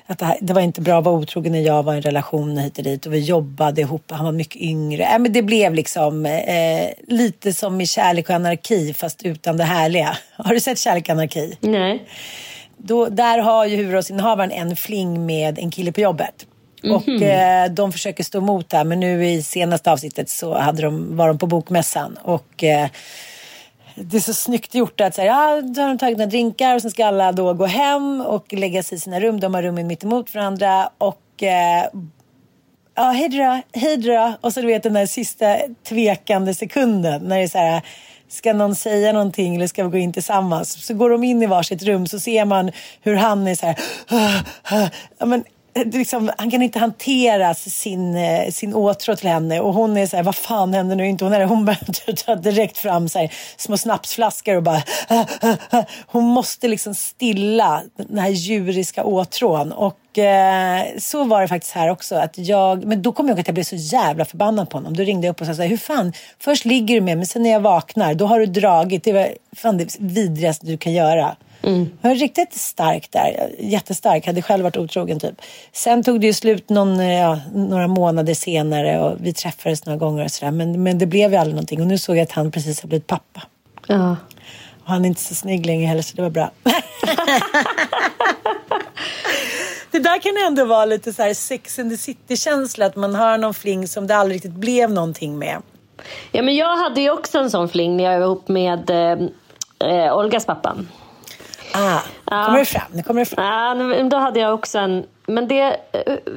att 0.05 0.19
det, 0.19 0.25
här, 0.25 0.37
det 0.41 0.53
var 0.53 0.61
inte 0.61 0.81
bra 0.81 0.99
att 0.99 1.05
vara 1.05 1.15
otrogen 1.15 1.51
när 1.51 1.59
jag 1.59 1.83
var 1.83 1.93
i 1.93 1.95
en 1.95 2.01
relation 2.01 2.57
hit 2.57 2.77
och 2.77 2.83
dit. 2.83 3.05
Och 3.05 3.13
vi 3.13 3.19
jobbade 3.19 3.81
ihop. 3.81 4.11
Han 4.11 4.25
var 4.25 4.31
mycket 4.31 4.61
yngre. 4.61 5.03
Äh, 5.03 5.19
men 5.19 5.33
det 5.33 5.41
blev 5.41 5.73
liksom 5.73 6.25
eh, 6.25 6.89
lite 7.07 7.53
som 7.53 7.81
i 7.81 7.87
Kärlek 7.87 8.29
och 8.29 8.35
anarki 8.35 8.93
fast 8.93 9.23
utan 9.23 9.57
det 9.57 9.63
härliga. 9.63 10.17
Har 10.35 10.53
du 10.53 10.59
sett 10.59 10.79
Kärlek 10.79 11.03
och 11.03 11.09
anarki? 11.09 11.57
Nej. 11.59 12.05
Då, 12.77 13.05
där 13.05 13.39
har 13.39 13.65
ju 13.65 13.75
huvudrollsinnehavaren 13.75 14.51
en 14.51 14.75
fling 14.75 15.25
med 15.25 15.59
en 15.59 15.71
kille 15.71 15.91
på 15.91 16.01
jobbet. 16.01 16.45
Och 16.91 17.21
eh, 17.21 17.71
de 17.71 17.91
försöker 17.91 18.23
stå 18.23 18.37
emot 18.37 18.69
där 18.69 18.83
men 18.83 18.99
nu 18.99 19.25
i 19.25 19.43
senaste 19.43 19.91
avsnittet 19.91 20.29
så 20.29 20.57
hade 20.57 20.81
de, 20.81 21.17
var 21.17 21.27
de 21.27 21.37
på 21.37 21.47
bokmässan. 21.47 22.17
Och 22.21 22.63
eh, 22.63 22.87
det 23.95 24.17
är 24.17 24.21
så 24.21 24.33
snyggt 24.33 24.75
gjort 24.75 25.01
att 25.01 25.15
så 25.15 25.21
här, 25.21 25.27
ja, 25.27 25.61
då 25.61 25.81
har 25.81 25.87
de 25.87 25.97
tagit 25.97 26.17
några 26.17 26.29
drinkar 26.29 26.75
och 26.75 26.81
sen 26.81 26.91
ska 26.91 27.05
alla 27.05 27.31
då 27.31 27.53
gå 27.53 27.65
hem 27.65 28.21
och 28.21 28.53
lägga 28.53 28.83
sig 28.83 28.97
i 28.97 29.01
sina 29.01 29.19
rum. 29.19 29.39
De 29.39 29.53
har 29.53 29.63
rummen 29.63 29.87
mitt 29.87 30.03
emot 30.03 30.35
varandra. 30.35 30.89
Och 30.97 31.43
eh, 31.43 31.85
ja, 32.95 33.03
hej 33.03 33.29
då, 33.29 33.61
hej 33.79 33.97
då. 33.97 34.33
Och 34.41 34.53
så 34.53 34.61
du 34.61 34.67
vet 34.67 34.83
den 34.83 34.93
där 34.93 35.05
sista 35.05 35.57
tvekande 35.89 36.53
sekunden 36.53 37.23
när 37.23 37.37
det 37.37 37.43
är 37.43 37.47
så 37.47 37.57
här, 37.57 37.81
ska 38.27 38.53
någon 38.53 38.75
säga 38.75 39.13
någonting 39.13 39.55
eller 39.55 39.67
ska 39.67 39.83
vi 39.83 39.89
gå 39.89 39.97
in 39.97 40.13
tillsammans? 40.13 40.85
Så 40.85 40.93
går 40.93 41.09
de 41.09 41.23
in 41.23 41.43
i 41.43 41.45
varsitt 41.45 41.83
rum 41.83 42.07
så 42.07 42.19
ser 42.19 42.45
man 42.45 42.71
hur 43.01 43.15
han 43.15 43.47
är 43.47 43.55
så 43.55 43.65
här, 43.65 43.77
ja, 45.17 45.25
men, 45.25 45.39
det 45.39 45.45
Eh, 45.75 45.85
liksom, 45.85 46.31
han 46.37 46.51
kan 46.51 46.61
inte 46.61 46.79
hantera 46.79 47.53
sin, 47.53 48.15
eh, 48.15 48.51
sin 48.51 48.73
åtrå 48.73 49.15
till 49.15 49.29
henne 49.29 49.59
och 49.59 49.73
hon 49.73 49.97
är 49.97 50.07
så 50.07 50.15
här, 50.15 50.23
vad 50.23 50.35
fan 50.35 50.73
händer 50.73 50.95
nu? 50.95 51.07
Inte 51.07 51.25
hon, 51.25 51.33
är, 51.33 51.45
hon 51.45 51.65
börjar 51.65 52.13
ta 52.25 52.35
direkt 52.35 52.77
fram 52.77 53.09
så 53.09 53.19
här, 53.19 53.33
små 53.57 53.77
snapsflaskor 53.77 54.55
och 54.55 54.63
bara, 54.63 54.83
ah, 55.07 55.25
ah, 55.41 55.55
ah. 55.69 55.83
hon 56.07 56.23
måste 56.23 56.67
liksom 56.67 56.95
stilla 56.95 57.81
den 57.95 58.19
här 58.19 58.29
djuriska 58.29 59.03
åtrån 59.03 59.71
och 59.71 60.17
eh, 60.17 60.85
så 60.97 61.23
var 61.23 61.41
det 61.41 61.47
faktiskt 61.47 61.73
här 61.73 61.89
också. 61.89 62.15
Att 62.15 62.37
jag, 62.37 62.85
men 62.85 63.01
då 63.01 63.11
kom 63.11 63.27
jag 63.27 63.33
ihåg 63.33 63.39
att 63.39 63.47
jag 63.47 63.53
blev 63.53 63.63
så 63.63 63.75
jävla 63.75 64.25
förbannad 64.25 64.69
på 64.69 64.77
honom. 64.77 64.97
Då 64.97 65.03
ringde 65.03 65.27
jag 65.27 65.33
upp 65.33 65.41
och 65.41 65.47
sa 65.47 65.55
så 65.55 65.61
här, 65.61 65.69
hur 65.69 65.77
fan, 65.77 66.13
först 66.39 66.65
ligger 66.65 66.95
du 66.95 67.01
med 67.01 67.17
mig, 67.17 67.27
sen 67.27 67.43
när 67.43 67.49
jag 67.49 67.59
vaknar, 67.59 68.13
då 68.13 68.25
har 68.25 68.39
du 68.39 68.45
dragit. 68.45 69.03
Det 69.03 69.13
var 69.13 69.29
fan 69.55 69.77
det 69.77 69.95
vidrigaste 69.99 70.65
du 70.65 70.77
kan 70.77 70.93
göra. 70.93 71.35
Jag 72.01 72.09
var 72.09 72.15
riktigt 72.15 72.53
stark 72.53 73.11
där, 73.11 73.55
jättestark, 73.59 74.25
hade 74.25 74.41
själv 74.41 74.63
varit 74.63 74.77
otrogen 74.77 75.19
typ. 75.19 75.41
Sen 75.71 76.03
tog 76.03 76.21
det 76.21 76.27
ju 76.27 76.33
slut 76.33 76.69
någon, 76.69 76.99
eh, 76.99 77.13
ja, 77.13 77.39
några 77.53 77.87
månader 77.87 78.33
senare 78.33 78.99
och 78.99 79.17
vi 79.19 79.33
träffades 79.33 79.85
några 79.85 79.97
gånger 79.97 80.23
och 80.23 80.31
sådär. 80.31 80.51
Men, 80.51 80.83
men 80.83 80.97
det 80.97 81.05
blev 81.05 81.31
ju 81.31 81.37
aldrig 81.37 81.55
någonting 81.55 81.81
och 81.81 81.87
nu 81.87 81.97
såg 81.97 82.17
jag 82.17 82.23
att 82.23 82.31
han 82.31 82.51
precis 82.51 82.81
har 82.81 82.87
blivit 82.87 83.07
pappa. 83.07 83.41
Ja. 83.87 84.15
Och 84.83 84.89
han 84.89 85.05
är 85.05 85.09
inte 85.09 85.21
så 85.21 85.35
snygg 85.35 85.65
längre 85.65 85.85
heller 85.85 86.01
så 86.01 86.15
det 86.15 86.21
var 86.21 86.29
bra. 86.29 86.51
det 89.91 89.99
där 89.99 90.19
kan 90.21 90.47
ändå 90.47 90.65
vara 90.65 90.85
lite 90.85 91.13
så 91.13 91.21
här 91.21 91.33
Sex 91.33 91.79
and 91.79 91.91
the 91.91 91.97
City-känsla. 91.97 92.85
Att 92.85 92.95
man 92.95 93.15
har 93.15 93.37
någon 93.37 93.53
fling 93.53 93.87
som 93.87 94.07
det 94.07 94.15
aldrig 94.15 94.35
riktigt 94.35 94.53
blev 94.53 94.91
någonting 94.91 95.39
med. 95.39 95.61
ja, 96.31 96.41
men 96.41 96.55
jag 96.55 96.77
hade 96.77 97.01
ju 97.01 97.11
också 97.11 97.39
en 97.39 97.51
sån 97.51 97.69
fling 97.69 97.97
när 97.97 98.03
jag 98.03 98.19
var 98.19 98.25
ihop 98.25 98.47
med 98.47 98.89
eh, 98.89 99.17
eh, 99.89 100.17
Olgas 100.17 100.45
pappa. 100.45 100.75
Ah, 101.73 101.99
Ja. 102.31 102.45
kommer 102.45 102.59
det 102.59 102.65
fram. 102.65 102.83
Nu 102.91 103.03
kommer 103.03 103.19
det 103.21 103.25
fram. 103.25 103.91
Ja, 103.91 104.03
då 104.03 104.17
hade 104.17 104.39
jag 104.39 104.53
också 104.53 104.79
en... 104.79 105.03
Men 105.25 105.47
det, 105.47 105.77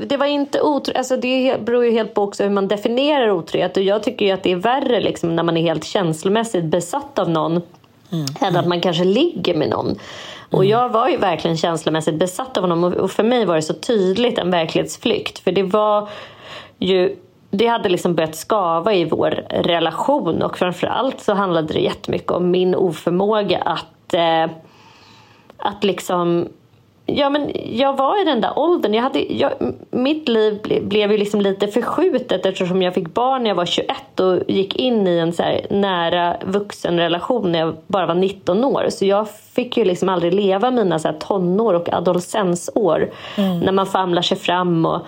det 0.06 0.16
var 0.16 0.26
inte 0.26 0.60
otroligt. 0.60 0.96
Alltså 0.98 1.16
det 1.16 1.56
beror 1.66 1.84
ju 1.84 1.90
helt 1.90 2.14
på 2.14 2.22
också 2.22 2.42
hur 2.42 2.50
man 2.50 2.68
definierar 2.68 3.30
otrohet. 3.30 3.76
Och 3.76 3.82
jag 3.82 4.02
tycker 4.02 4.34
att 4.34 4.42
det 4.42 4.52
är 4.52 4.56
värre 4.56 5.00
liksom 5.00 5.36
när 5.36 5.42
man 5.42 5.56
är 5.56 5.62
helt 5.62 5.84
känslomässigt 5.84 6.64
besatt 6.64 7.18
av 7.18 7.30
någon. 7.30 7.62
Än 8.40 8.56
att 8.56 8.66
man 8.66 8.80
kanske 8.80 9.04
ligger 9.04 9.54
med 9.54 9.68
någon. 9.68 9.98
Och 10.50 10.64
jag 10.64 10.88
var 10.88 11.08
ju 11.08 11.16
verkligen 11.16 11.56
känslomässigt 11.56 12.14
besatt 12.14 12.56
av 12.56 12.62
honom. 12.62 12.84
Och- 12.84 12.92
Och 12.94 13.10
för 13.10 13.22
mig 13.22 13.44
var 13.44 13.54
det 13.56 13.62
så 13.62 13.74
tydligt 13.74 14.38
en 14.38 14.50
verklighetsflykt. 14.50 15.38
För 15.38 15.52
det 15.52 15.62
var 15.62 16.08
ju... 16.78 17.16
Det 17.50 17.66
hade 17.66 17.88
liksom 17.88 18.14
börjat 18.14 18.36
skava 18.36 18.94
i 18.94 19.04
vår 19.04 19.30
relation. 19.50 20.42
Och 20.42 20.58
framförallt 20.58 21.20
så 21.20 21.34
handlade 21.34 21.72
det 21.72 21.80
jättemycket 21.80 22.30
om 22.30 22.50
min 22.50 22.74
oförmåga 22.74 23.58
att... 23.58 24.14
Eh, 24.14 24.46
att 25.58 25.84
liksom 25.84 26.48
Ja, 27.08 27.30
men 27.30 27.50
jag 27.64 27.96
var 27.96 28.22
i 28.22 28.24
den 28.24 28.40
där 28.40 28.58
åldern. 28.58 28.94
Jag 28.94 29.02
hade, 29.02 29.32
jag, 29.32 29.52
mitt 29.90 30.28
liv 30.28 30.60
ble, 30.62 30.80
blev 30.80 31.12
ju 31.12 31.18
liksom 31.18 31.40
lite 31.40 31.68
förskjutet 31.68 32.46
eftersom 32.46 32.82
jag 32.82 32.94
fick 32.94 33.14
barn 33.14 33.42
när 33.42 33.50
jag 33.50 33.54
var 33.54 33.66
21 33.66 34.20
och 34.20 34.38
gick 34.48 34.76
in 34.76 35.06
i 35.06 35.18
en 35.18 35.32
så 35.32 35.42
nära 35.70 36.36
vuxenrelation 36.44 37.52
när 37.52 37.58
jag 37.58 37.76
bara 37.86 38.06
var 38.06 38.14
19 38.14 38.64
år. 38.64 38.86
Så 38.90 39.04
jag 39.04 39.28
fick 39.30 39.76
ju 39.76 39.84
liksom 39.84 40.08
aldrig 40.08 40.34
leva 40.34 40.70
mina 40.70 40.98
så 40.98 41.12
tonår 41.12 41.74
och 41.74 41.92
adolescensår 41.92 43.10
mm. 43.36 43.60
när 43.60 43.72
man 43.72 43.86
famlar 43.86 44.22
sig 44.22 44.36
fram 44.36 44.86
och 44.86 45.00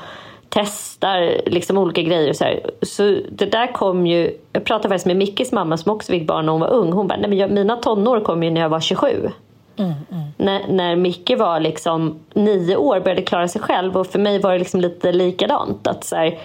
testar 0.49 1.40
liksom 1.46 1.78
olika 1.78 2.03
grejer. 2.03 2.30
Och 2.30 2.36
så, 2.36 2.44
här. 2.44 2.70
så 2.82 3.03
det 3.30 3.46
där 3.46 3.72
kom 3.72 4.07
ju... 4.07 4.36
Jag 4.53 4.64
pratade 4.64 4.88
faktiskt 4.88 5.07
med 5.07 5.16
Mickes 5.16 5.53
mamma 5.53 5.76
som 5.76 5.92
också 5.92 6.12
fick 6.12 6.26
barn 6.26 6.46
när 6.46 6.53
hon 6.53 6.61
var 6.61 6.72
ung. 6.72 6.92
Hon 6.92 7.09
bara, 7.09 7.18
nej 7.18 7.28
men 7.28 7.38
jag, 7.38 7.51
mina 7.51 7.76
tonår 7.76 8.20
kom 8.20 8.42
ju 8.42 8.51
när 8.51 8.61
jag 8.61 8.68
var 8.68 8.80
27. 8.80 9.30
Mm, 9.78 9.92
mm. 10.12 10.26
När, 10.36 10.68
när 10.68 10.96
Micke 10.96 11.38
var 11.38 11.60
liksom 11.60 12.18
nio 12.34 12.76
år 12.76 13.00
började 13.00 13.22
klara 13.22 13.48
sig 13.48 13.60
själv 13.60 13.96
och 13.96 14.06
för 14.06 14.18
mig 14.18 14.38
var 14.38 14.52
det 14.52 14.58
liksom 14.58 14.80
lite 14.80 15.12
likadant. 15.12 15.86
Att 15.86 16.04
så 16.04 16.16
här, 16.16 16.38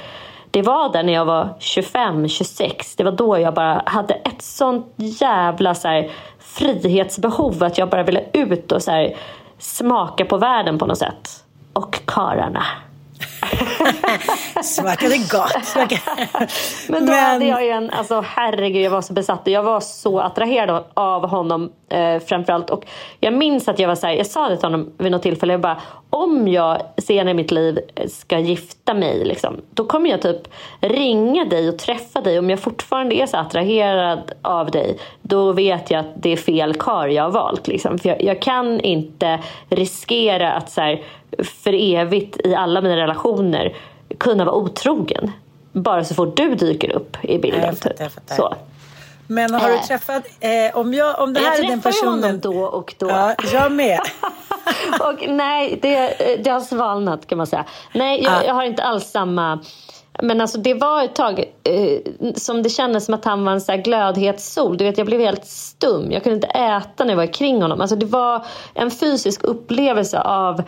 det 0.52 0.62
var 0.62 0.94
där 0.94 1.04
när 1.04 1.14
jag 1.14 1.26
var 1.26 1.50
25, 1.60 2.28
26. 2.28 2.96
Det 2.96 3.04
var 3.04 3.12
då 3.12 3.40
jag 3.40 3.54
bara 3.54 3.84
hade 3.86 4.14
ett 4.14 4.42
sånt 4.42 4.94
jävla 4.96 5.76
så 5.76 5.88
här, 5.88 6.12
frihetsbehov 6.40 7.64
att 7.64 7.78
jag 7.78 7.90
bara 7.90 8.04
ville 8.04 8.24
ut 8.34 8.72
och 8.72 8.82
så 8.82 8.92
här, 8.92 9.16
smaka 9.58 10.26
på 10.26 10.38
världen 10.38 10.80
på 10.80 10.86
något 10.86 10.98
sätt. 10.98 11.44
Och 11.74 12.00
kararna. 12.06 12.64
Smakade 14.64 15.18
gott. 15.18 15.76
Men 16.90 17.06
då 17.06 17.12
Men... 17.12 17.24
hade 17.24 17.46
jag 17.46 17.64
ju 17.64 17.70
en, 17.70 17.90
alltså 17.90 18.24
herregud 18.28 18.82
jag 18.82 18.92
var 18.92 19.02
så 19.02 19.14
besatt 19.14 19.42
och 19.42 19.54
jag 19.54 19.64
var 19.64 19.80
så 19.80 20.20
attraherad 20.20 20.84
av 20.94 21.28
honom 21.28 21.72
eh, 21.90 22.20
framförallt. 22.20 22.70
Och 22.70 22.86
jag 23.20 23.34
minns 23.34 23.68
att 23.68 23.80
jag 23.80 23.88
var 23.88 23.96
så 23.96 24.08
här, 24.08 24.14
jag 24.14 24.28
sa 24.28 24.50
det 24.50 24.58
till 24.58 24.66
honom 24.66 24.94
vid 24.98 25.12
något 25.12 25.24
tillfälle, 25.24 25.54
jag 25.54 25.62
bara 25.62 25.82
om 26.10 26.48
jag 26.48 26.82
senare 26.98 27.32
i 27.32 27.34
mitt 27.34 27.52
liv 27.52 27.80
ska 28.08 28.40
gifta 28.40 28.94
mig, 28.94 29.26
liksom, 29.26 29.62
då 29.70 29.86
kommer 29.86 30.10
jag 30.10 30.22
typ 30.22 30.42
ringa 30.82 31.46
dig 31.46 31.70
och 31.70 31.80
träffa 31.80 32.22
dig. 32.22 32.40
Om 32.40 32.50
jag 32.50 32.60
fortfarande 32.60 33.16
är 33.16 33.26
så 33.26 33.38
attraherad 33.38 34.32
av 34.42 34.72
dig, 34.72 34.98
då 35.22 35.52
vet 35.52 35.92
jag 35.92 36.00
att 36.00 36.14
det 36.16 36.30
är 36.30 36.38
fel 36.38 36.74
kar 36.74 37.08
jag 37.08 37.24
har 37.24 37.32
valt. 37.32 37.68
Liksom. 37.68 38.00
För 38.00 38.10
jag, 38.10 38.24
jag 38.24 38.42
kan 38.42 38.80
inte 38.80 39.40
riskera 39.70 40.54
att 40.54 40.72
så 40.72 40.82
här, 40.82 41.04
för 41.44 41.74
evigt 41.74 42.38
i 42.46 42.56
alla 42.56 42.82
mina 42.82 42.98
relationer 42.98 43.76
kunna 44.18 44.46
vara 44.46 44.56
otrogen. 44.56 45.32
Bara 45.72 46.04
så 46.04 46.16
fort 46.16 46.38
du 46.38 46.56
dyker 46.56 46.92
upp 46.92 47.18
i 47.24 47.38
bilden. 47.38 47.62
Jag 47.62 47.78
fattar, 47.78 47.96
jag 48.00 48.12
fattar. 48.12 48.36
Så. 48.36 48.56
Men 49.28 49.54
har 49.54 49.68
du 49.68 49.76
eh. 49.76 49.82
träffat, 49.82 50.24
eh, 50.40 50.78
om, 50.78 50.94
jag, 50.94 51.20
om 51.20 51.34
det 51.34 51.40
här 51.40 51.58
jag 51.58 51.66
är 51.66 51.70
den 51.70 51.82
personen. 51.82 52.24
Jag 52.24 52.42
träffar 52.42 52.56
honom 52.56 52.72
då 52.72 52.78
och 52.78 52.96
då. 52.98 53.10
Ja, 53.10 53.36
jag 53.54 53.72
med. 53.72 54.00
och 55.00 55.28
nej, 55.28 55.80
det, 55.82 56.16
det 56.44 56.50
har 56.50 56.62
svalnat 56.62 57.28
kan 57.28 57.38
man 57.38 57.48
säga. 57.48 57.66
Nej, 57.94 58.24
jag, 58.24 58.46
jag 58.46 58.54
har 58.54 58.64
inte 58.64 58.84
alls 58.84 59.12
samma 59.12 59.60
men 60.22 60.42
alltså 60.42 60.58
det 60.58 60.74
var 60.74 61.04
ett 61.04 61.16
tag 61.16 61.40
eh, 61.64 62.00
som 62.36 62.64
det 62.64 62.70
kändes 62.70 63.06
som 63.06 63.14
att 63.14 63.26
han 63.26 63.46
var 63.46 63.52
en 63.52 63.62
så 63.62 63.72
här 63.72 63.80
glödhetssol. 63.80 64.78
Du 64.78 64.86
vet, 64.86 64.98
jag 64.98 65.08
blev 65.08 65.20
helt 65.20 65.46
stum. 65.46 66.12
Jag 66.12 66.24
kunde 66.24 66.36
inte 66.36 66.48
äta 66.48 67.04
när 67.04 67.12
jag 67.12 67.18
var 67.18 67.34
kring 67.34 67.62
honom. 67.62 67.82
Alltså 67.82 67.96
det 67.96 68.06
var 68.06 68.46
en 68.74 68.92
fysisk 68.92 69.44
upplevelse 69.44 70.20
av 70.20 70.64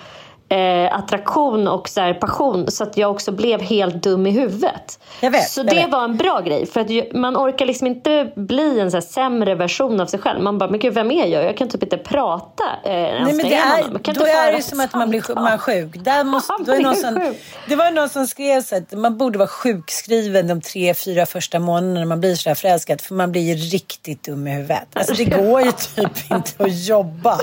eh, 0.49 0.97
attraktion 0.97 1.67
och 1.67 1.89
så 1.89 2.01
här, 2.01 2.13
passion 2.13 2.71
så 2.71 2.83
att 2.83 2.97
jag 2.97 3.11
också 3.11 3.31
blev 3.31 3.61
helt 3.61 4.03
dum 4.03 4.27
i 4.27 4.31
huvudet. 4.31 4.99
Vet, 5.21 5.49
så 5.49 5.63
det 5.63 5.87
var 5.87 6.03
en 6.03 6.17
bra 6.17 6.41
grej. 6.41 6.65
För 6.65 6.81
att 6.81 7.13
man 7.13 7.37
orkar 7.37 7.65
liksom 7.65 7.87
inte 7.87 8.31
bli 8.35 8.79
en 8.79 8.91
så 8.91 9.01
sämre 9.01 9.55
version 9.55 9.99
av 9.99 10.05
sig 10.05 10.19
själv. 10.19 10.41
Man 10.41 10.57
bara, 10.57 10.69
men 10.69 10.79
gud 10.79 10.93
vem 10.93 11.11
är 11.11 11.25
jag? 11.25 11.43
Jag 11.43 11.57
kan 11.57 11.69
typ 11.69 11.83
inte 11.83 11.97
prata 11.97 12.63
eh, 12.83 12.91
Nej, 12.91 13.23
men 13.23 13.37
det 13.37 13.53
är, 13.53 13.99
kan 13.99 14.15
Då 14.15 14.25
är 14.25 14.51
det 14.51 14.61
som 14.61 14.79
att 14.79 14.93
man 14.93 15.09
blir 15.09 15.35
man 15.35 15.59
sjuk. 15.59 15.95
Där 15.95 16.23
måste, 16.23 16.53
då 16.59 16.71
är 16.71 16.79
någon 16.79 16.95
som, 16.95 17.33
det 17.67 17.75
var 17.75 17.91
någon 17.91 18.09
som 18.09 18.27
skrev 18.27 18.61
så 18.61 18.75
att 18.75 18.91
man 18.91 19.17
borde 19.17 19.37
vara 19.37 19.47
sjukskriven 19.47 20.47
de 20.47 20.61
tre, 20.61 20.93
fyra 20.93 21.25
första 21.25 21.59
månaderna 21.59 21.99
när 21.99 22.05
man 22.05 22.19
blir 22.19 22.35
så 22.35 22.49
där 22.49 22.55
förälskad. 22.55 23.01
För 23.01 23.15
man 23.15 23.31
blir 23.31 23.41
ju 23.41 23.55
riktigt 23.55 24.23
dum 24.23 24.47
i 24.47 24.51
huvudet. 24.51 24.87
Alltså 24.93 25.13
det 25.13 25.25
går 25.43 25.61
ju 25.61 25.71
typ 25.71 26.31
inte 26.31 26.63
att 26.63 26.85
jobba. 26.87 27.39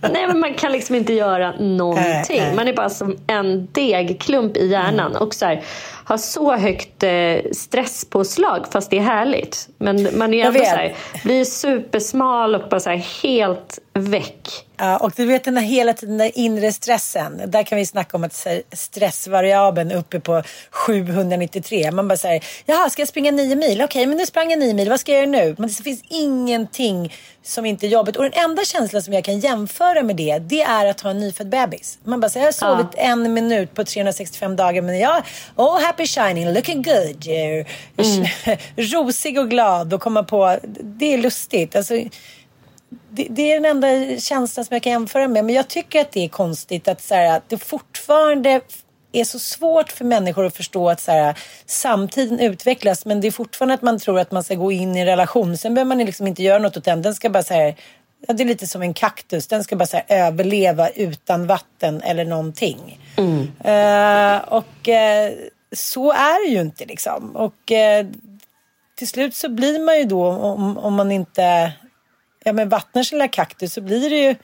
Nej 0.00 0.26
men 0.26 0.38
man 0.40 0.54
kan 0.54 0.72
liksom 0.72 0.94
inte 0.94 1.12
göra 1.12 1.52
någonting 1.52 2.39
ingenting. 2.40 2.56
Man 2.56 2.68
är 2.68 2.72
bara 2.72 2.90
som 2.90 3.16
en 3.26 3.68
degklump 3.72 4.56
i 4.56 4.66
hjärnan. 4.66 5.10
Mm. 5.10 5.22
Och 5.22 5.34
så 5.34 5.46
här, 5.46 5.62
har 6.04 6.16
så 6.16 6.56
högt 6.56 7.02
eh, 7.02 7.52
stresspåslag 7.52 8.66
fast 8.72 8.90
det 8.90 8.98
är 8.98 9.02
härligt. 9.02 9.68
Men 9.78 10.18
man 10.18 10.34
är 10.34 10.38
ju 10.38 10.44
ändå 10.44 10.58
så 10.58 10.64
här, 10.64 10.94
blir 11.24 11.44
supersmal 11.44 12.54
och 12.54 12.68
bara 12.68 12.80
så 12.80 12.90
här, 12.90 13.22
helt 13.22 13.78
väck. 13.92 14.48
Ja, 14.82 14.96
och 14.96 15.12
du 15.16 15.24
vet 15.24 15.44
den 15.44 15.54
där 15.54 15.62
hela 15.62 15.92
tiden 15.92 16.18
den 16.18 16.30
inre 16.34 16.72
stressen. 16.72 17.42
Där 17.46 17.62
kan 17.62 17.78
vi 17.78 17.86
snacka 17.86 18.16
om 18.16 18.24
att 18.24 18.46
stressvariabeln 18.72 19.90
är 19.90 19.96
uppe 19.96 20.20
på 20.20 20.42
793. 20.70 21.90
Man 21.90 22.08
bara 22.08 22.16
säger, 22.16 22.44
jaha, 22.64 22.90
ska 22.90 23.02
jag 23.02 23.08
springa 23.08 23.30
nio 23.30 23.56
mil? 23.56 23.82
Okej, 23.82 23.84
okay, 23.84 24.06
men 24.06 24.16
nu 24.16 24.26
sprang 24.26 24.50
jag 24.50 24.58
nio 24.58 24.74
mil. 24.74 24.88
Vad 24.88 25.00
ska 25.00 25.12
jag 25.12 25.20
göra 25.20 25.30
nu? 25.30 25.54
Men 25.58 25.68
det 25.68 25.82
finns 25.82 26.02
ingenting 26.08 27.12
som 27.42 27.66
inte 27.66 27.86
är 27.86 27.88
jobbigt. 27.88 28.16
Och 28.16 28.22
den 28.22 28.32
enda 28.32 28.64
känslan 28.64 29.02
som 29.02 29.14
jag 29.14 29.24
kan 29.24 29.40
jämföra 29.40 30.02
med 30.02 30.16
det, 30.16 30.38
det 30.38 30.62
är 30.62 30.86
att 30.86 31.00
ha 31.00 31.10
en 31.10 31.20
nyfödd 31.20 31.48
bebis. 31.48 31.98
Man 32.04 32.20
bara 32.20 32.28
säger, 32.28 32.46
jag 32.46 32.52
har 32.52 32.76
sovit 32.76 32.94
ja. 32.96 33.02
en 33.02 33.34
minut 33.34 33.74
på 33.74 33.84
365 33.84 34.56
dagar, 34.56 34.82
men 34.82 34.98
jag, 34.98 35.22
oh 35.56 35.80
happy 35.80 36.06
shining, 36.06 36.52
looking 36.52 36.82
good. 36.82 37.26
Mm. 37.26 38.26
Rosig 38.76 39.38
och 39.38 39.50
glad 39.50 39.94
och 39.94 40.00
komma 40.00 40.22
på, 40.22 40.58
det 40.82 41.14
är 41.14 41.18
lustigt. 41.18 41.76
Alltså, 41.76 41.94
det, 43.10 43.26
det, 43.30 43.52
är 43.52 43.60
den 43.60 43.84
enda 43.84 44.20
känslan 44.20 44.64
som 44.64 44.74
jag 44.74 44.82
kan 44.82 44.92
jämföra 44.92 45.28
med. 45.28 45.44
Men 45.44 45.54
jag 45.54 45.68
tycker 45.68 46.00
att 46.00 46.12
det 46.12 46.24
är 46.24 46.28
konstigt 46.28 46.88
att, 46.88 47.02
så 47.02 47.14
här, 47.14 47.36
att 47.36 47.48
det 47.48 47.58
fortfarande 47.58 48.60
är 49.12 49.24
så 49.24 49.38
svårt 49.38 49.92
för 49.92 50.04
människor 50.04 50.46
att 50.46 50.56
förstå 50.56 50.90
att 50.90 51.00
så 51.00 51.12
här, 51.12 51.38
samtiden 51.66 52.40
utvecklas 52.40 53.06
men 53.06 53.20
det 53.20 53.26
är 53.26 53.32
fortfarande 53.32 53.74
att 53.74 53.82
man 53.82 53.98
tror 53.98 54.20
att 54.20 54.32
man 54.32 54.44
ska 54.44 54.54
gå 54.54 54.72
in 54.72 54.96
i 54.96 55.00
en 55.00 55.06
relation. 55.06 55.56
Sen 55.56 55.74
behöver 55.74 55.88
man 55.88 55.98
liksom 55.98 56.26
inte 56.26 56.42
göra 56.42 56.58
något 56.58 56.76
åt 56.76 56.84
den. 56.84 57.02
Den 57.02 57.14
ska 57.14 57.30
bara 57.30 57.42
så 57.42 57.54
här, 57.54 57.76
ja, 58.26 58.34
det 58.34 58.42
är 58.42 58.46
lite 58.46 58.66
som 58.66 58.82
en 58.82 58.94
kaktus. 58.94 59.46
Den 59.46 59.64
ska 59.64 59.76
bara 59.76 59.86
så 59.86 59.96
här, 59.96 60.26
överleva 60.26 60.88
utan 60.88 61.46
vatten 61.46 62.02
eller 62.02 62.24
någonting. 62.24 63.00
Mm. 63.16 63.38
Uh, 63.40 64.48
och 64.48 64.88
uh, 64.88 65.48
så 65.72 66.12
är 66.12 66.46
det 66.46 66.52
ju 66.54 66.60
inte 66.60 66.84
liksom. 66.84 67.36
Och 67.36 67.70
uh, 67.70 68.10
till 68.96 69.08
slut 69.08 69.34
så 69.34 69.48
blir 69.48 69.78
man 69.78 69.98
ju 69.98 70.04
då 70.04 70.26
om, 70.26 70.78
om 70.78 70.94
man 70.94 71.12
inte 71.12 71.72
ja, 72.44 72.52
men 72.52 72.68
vattnar 72.68 73.02
sin 73.02 73.18
lilla 73.18 73.28
kaktus 73.28 73.72
så 73.72 73.80
blir 73.80 74.10
det 74.10 74.16
ju 74.16 74.34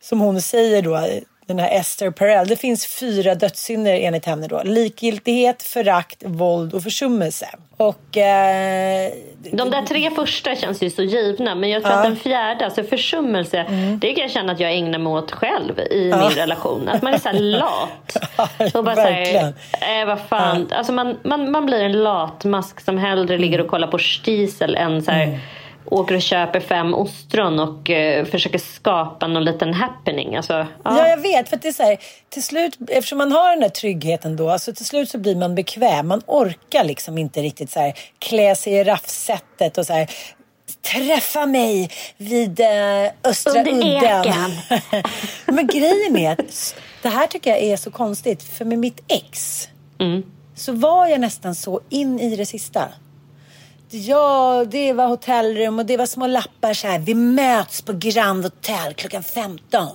som 0.00 0.20
hon 0.20 0.40
säger 0.40 0.82
då, 0.82 1.06
den 1.46 1.58
här 1.58 1.80
Esther 1.80 2.10
Perel. 2.10 2.46
Det 2.46 2.56
finns 2.56 2.86
fyra 2.86 3.34
dödssynder 3.34 3.94
enligt 3.94 4.24
henne 4.24 4.46
då. 4.46 4.62
Likgiltighet, 4.64 5.62
förakt, 5.62 6.22
våld 6.26 6.74
och 6.74 6.82
försummelse. 6.82 7.48
Och, 7.76 8.16
eh, 8.16 9.12
De 9.52 9.70
där 9.70 9.86
tre 9.86 10.10
första 10.10 10.56
känns 10.56 10.82
ju 10.82 10.90
så 10.90 11.02
givna 11.02 11.54
men 11.54 11.70
jag 11.70 11.82
tror 11.82 11.94
ja. 11.94 11.98
att 11.98 12.04
den 12.04 12.16
fjärde, 12.16 12.64
alltså 12.64 12.82
försummelse, 12.82 13.58
mm. 13.58 13.98
det 13.98 14.12
kan 14.12 14.22
jag 14.22 14.30
känna 14.30 14.52
att 14.52 14.60
jag 14.60 14.74
ägnar 14.74 14.98
mig 14.98 15.12
åt 15.12 15.32
själv 15.32 15.80
i 15.80 16.08
ja. 16.10 16.16
min 16.16 16.30
relation. 16.30 16.88
Att 16.88 17.02
man 17.02 17.14
är 17.14 17.18
så 17.18 17.28
här 17.28 17.38
lat. 17.40 18.16
och 18.74 18.84
bara 18.84 18.94
Verkligen. 18.94 19.54
Här, 19.72 20.00
äh, 20.00 20.06
vad 20.06 20.20
fan. 20.20 20.66
Ja. 20.70 20.76
Alltså 20.76 20.92
man, 20.92 21.16
man, 21.22 21.50
man 21.50 21.66
blir 21.66 21.80
en 21.80 22.02
latmask 22.02 22.80
som 22.80 22.98
hellre 22.98 23.38
ligger 23.38 23.60
och 23.60 23.68
kollar 23.68 23.88
på 23.88 23.98
stisel 23.98 24.76
än 24.76 25.02
så 25.02 25.10
här, 25.10 25.24
mm 25.24 25.38
åker 25.86 26.14
och 26.14 26.22
köper 26.22 26.60
fem 26.60 26.94
ostron 26.94 27.60
och 27.60 27.90
eh, 27.90 28.24
försöker 28.24 28.58
skapa 28.58 29.26
någon 29.26 29.44
liten 29.44 29.74
happening. 29.74 30.36
Alltså, 30.36 30.52
ja. 30.52 30.66
ja, 30.84 31.08
jag 31.08 31.16
vet. 31.16 31.48
För 31.48 31.56
det 31.56 31.68
är 31.68 31.72
så 31.72 31.82
här, 31.82 31.98
till 32.28 32.42
slut, 32.42 32.76
eftersom 32.88 33.18
man 33.18 33.32
har 33.32 33.50
den 33.50 33.62
här 33.62 33.68
tryggheten 33.68 34.36
då, 34.36 34.50
alltså 34.50 34.72
till 34.72 34.86
slut 34.86 35.10
så 35.10 35.18
blir 35.18 35.36
man 35.36 35.54
bekväm. 35.54 36.08
Man 36.08 36.22
orkar 36.26 36.84
liksom 36.84 37.18
inte 37.18 37.42
riktigt 37.42 37.70
så 37.70 37.80
här, 37.80 37.94
klä 38.18 38.54
sig 38.54 38.72
i 38.72 38.84
raffsättet 38.84 39.78
och 39.78 39.86
så 39.86 39.92
här, 39.92 40.10
träffa 40.92 41.46
mig 41.46 41.90
vid 42.16 42.60
eh, 42.60 43.10
Östra 43.24 43.60
Under 43.60 43.72
udden. 43.72 44.50
Men 45.46 45.66
grejen 45.66 46.16
är 46.16 46.32
att 46.32 46.74
det 47.02 47.08
här 47.08 47.26
tycker 47.26 47.50
jag 47.50 47.60
är 47.60 47.76
så 47.76 47.90
konstigt. 47.90 48.42
För 48.42 48.64
med 48.64 48.78
mitt 48.78 49.00
ex 49.08 49.68
mm. 49.98 50.22
så 50.54 50.72
var 50.72 51.06
jag 51.06 51.20
nästan 51.20 51.54
så 51.54 51.80
in 51.88 52.20
i 52.20 52.36
det 52.36 52.46
sista. 52.46 52.88
Ja, 53.90 54.64
det 54.70 54.92
var 54.92 55.06
hotellrum 55.06 55.78
och 55.78 55.86
det 55.86 55.96
var 55.96 56.06
små 56.06 56.26
lappar 56.26 56.74
så 56.74 56.86
här. 56.86 56.98
Vi 56.98 57.14
möts 57.14 57.82
på 57.82 57.92
Grand 57.92 58.44
Hotel 58.44 58.94
klockan 58.94 59.22
15. 59.22 59.88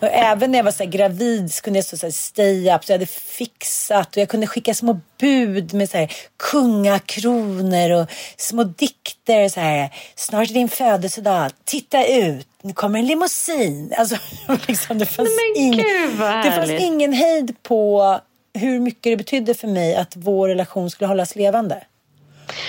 Och 0.00 0.08
även 0.08 0.50
när 0.50 0.58
jag 0.58 0.64
var 0.64 0.72
så 0.72 0.84
gravid 0.84 1.54
så 1.54 1.62
kunde 1.62 1.78
jag 1.78 1.84
stå 1.84 1.96
så 1.96 2.06
här 2.06 2.10
stay 2.10 2.70
up. 2.74 2.84
Så 2.84 2.92
jag 2.92 2.94
hade 2.94 3.06
fixat 3.06 4.16
och 4.16 4.22
jag 4.22 4.28
kunde 4.28 4.46
skicka 4.46 4.74
små 4.74 5.00
bud 5.20 5.74
med 5.74 5.90
så 5.90 5.98
här 5.98 6.12
kungakronor 6.36 7.90
och 7.90 8.10
små 8.36 8.64
dikter. 8.64 9.48
Så 9.48 9.60
här, 9.60 9.94
Snart 10.14 10.50
är 10.50 10.54
din 10.54 10.68
födelsedag. 10.68 11.50
Titta 11.64 12.06
ut. 12.06 12.48
Nu 12.62 12.72
kommer 12.72 12.98
en 12.98 13.06
limousin. 13.06 13.94
Alltså, 13.98 14.16
liksom, 14.68 14.98
det 14.98 15.06
fanns, 15.06 15.30
ingen, 15.56 15.84
det 16.42 16.52
fanns 16.54 16.70
ingen 16.70 17.12
hejd 17.12 17.62
på 17.62 18.20
hur 18.54 18.80
mycket 18.80 19.02
det 19.02 19.16
betydde 19.16 19.54
för 19.54 19.68
mig 19.68 19.96
att 19.96 20.16
vår 20.16 20.48
relation 20.48 20.90
skulle 20.90 21.08
hållas 21.08 21.36
levande. 21.36 21.82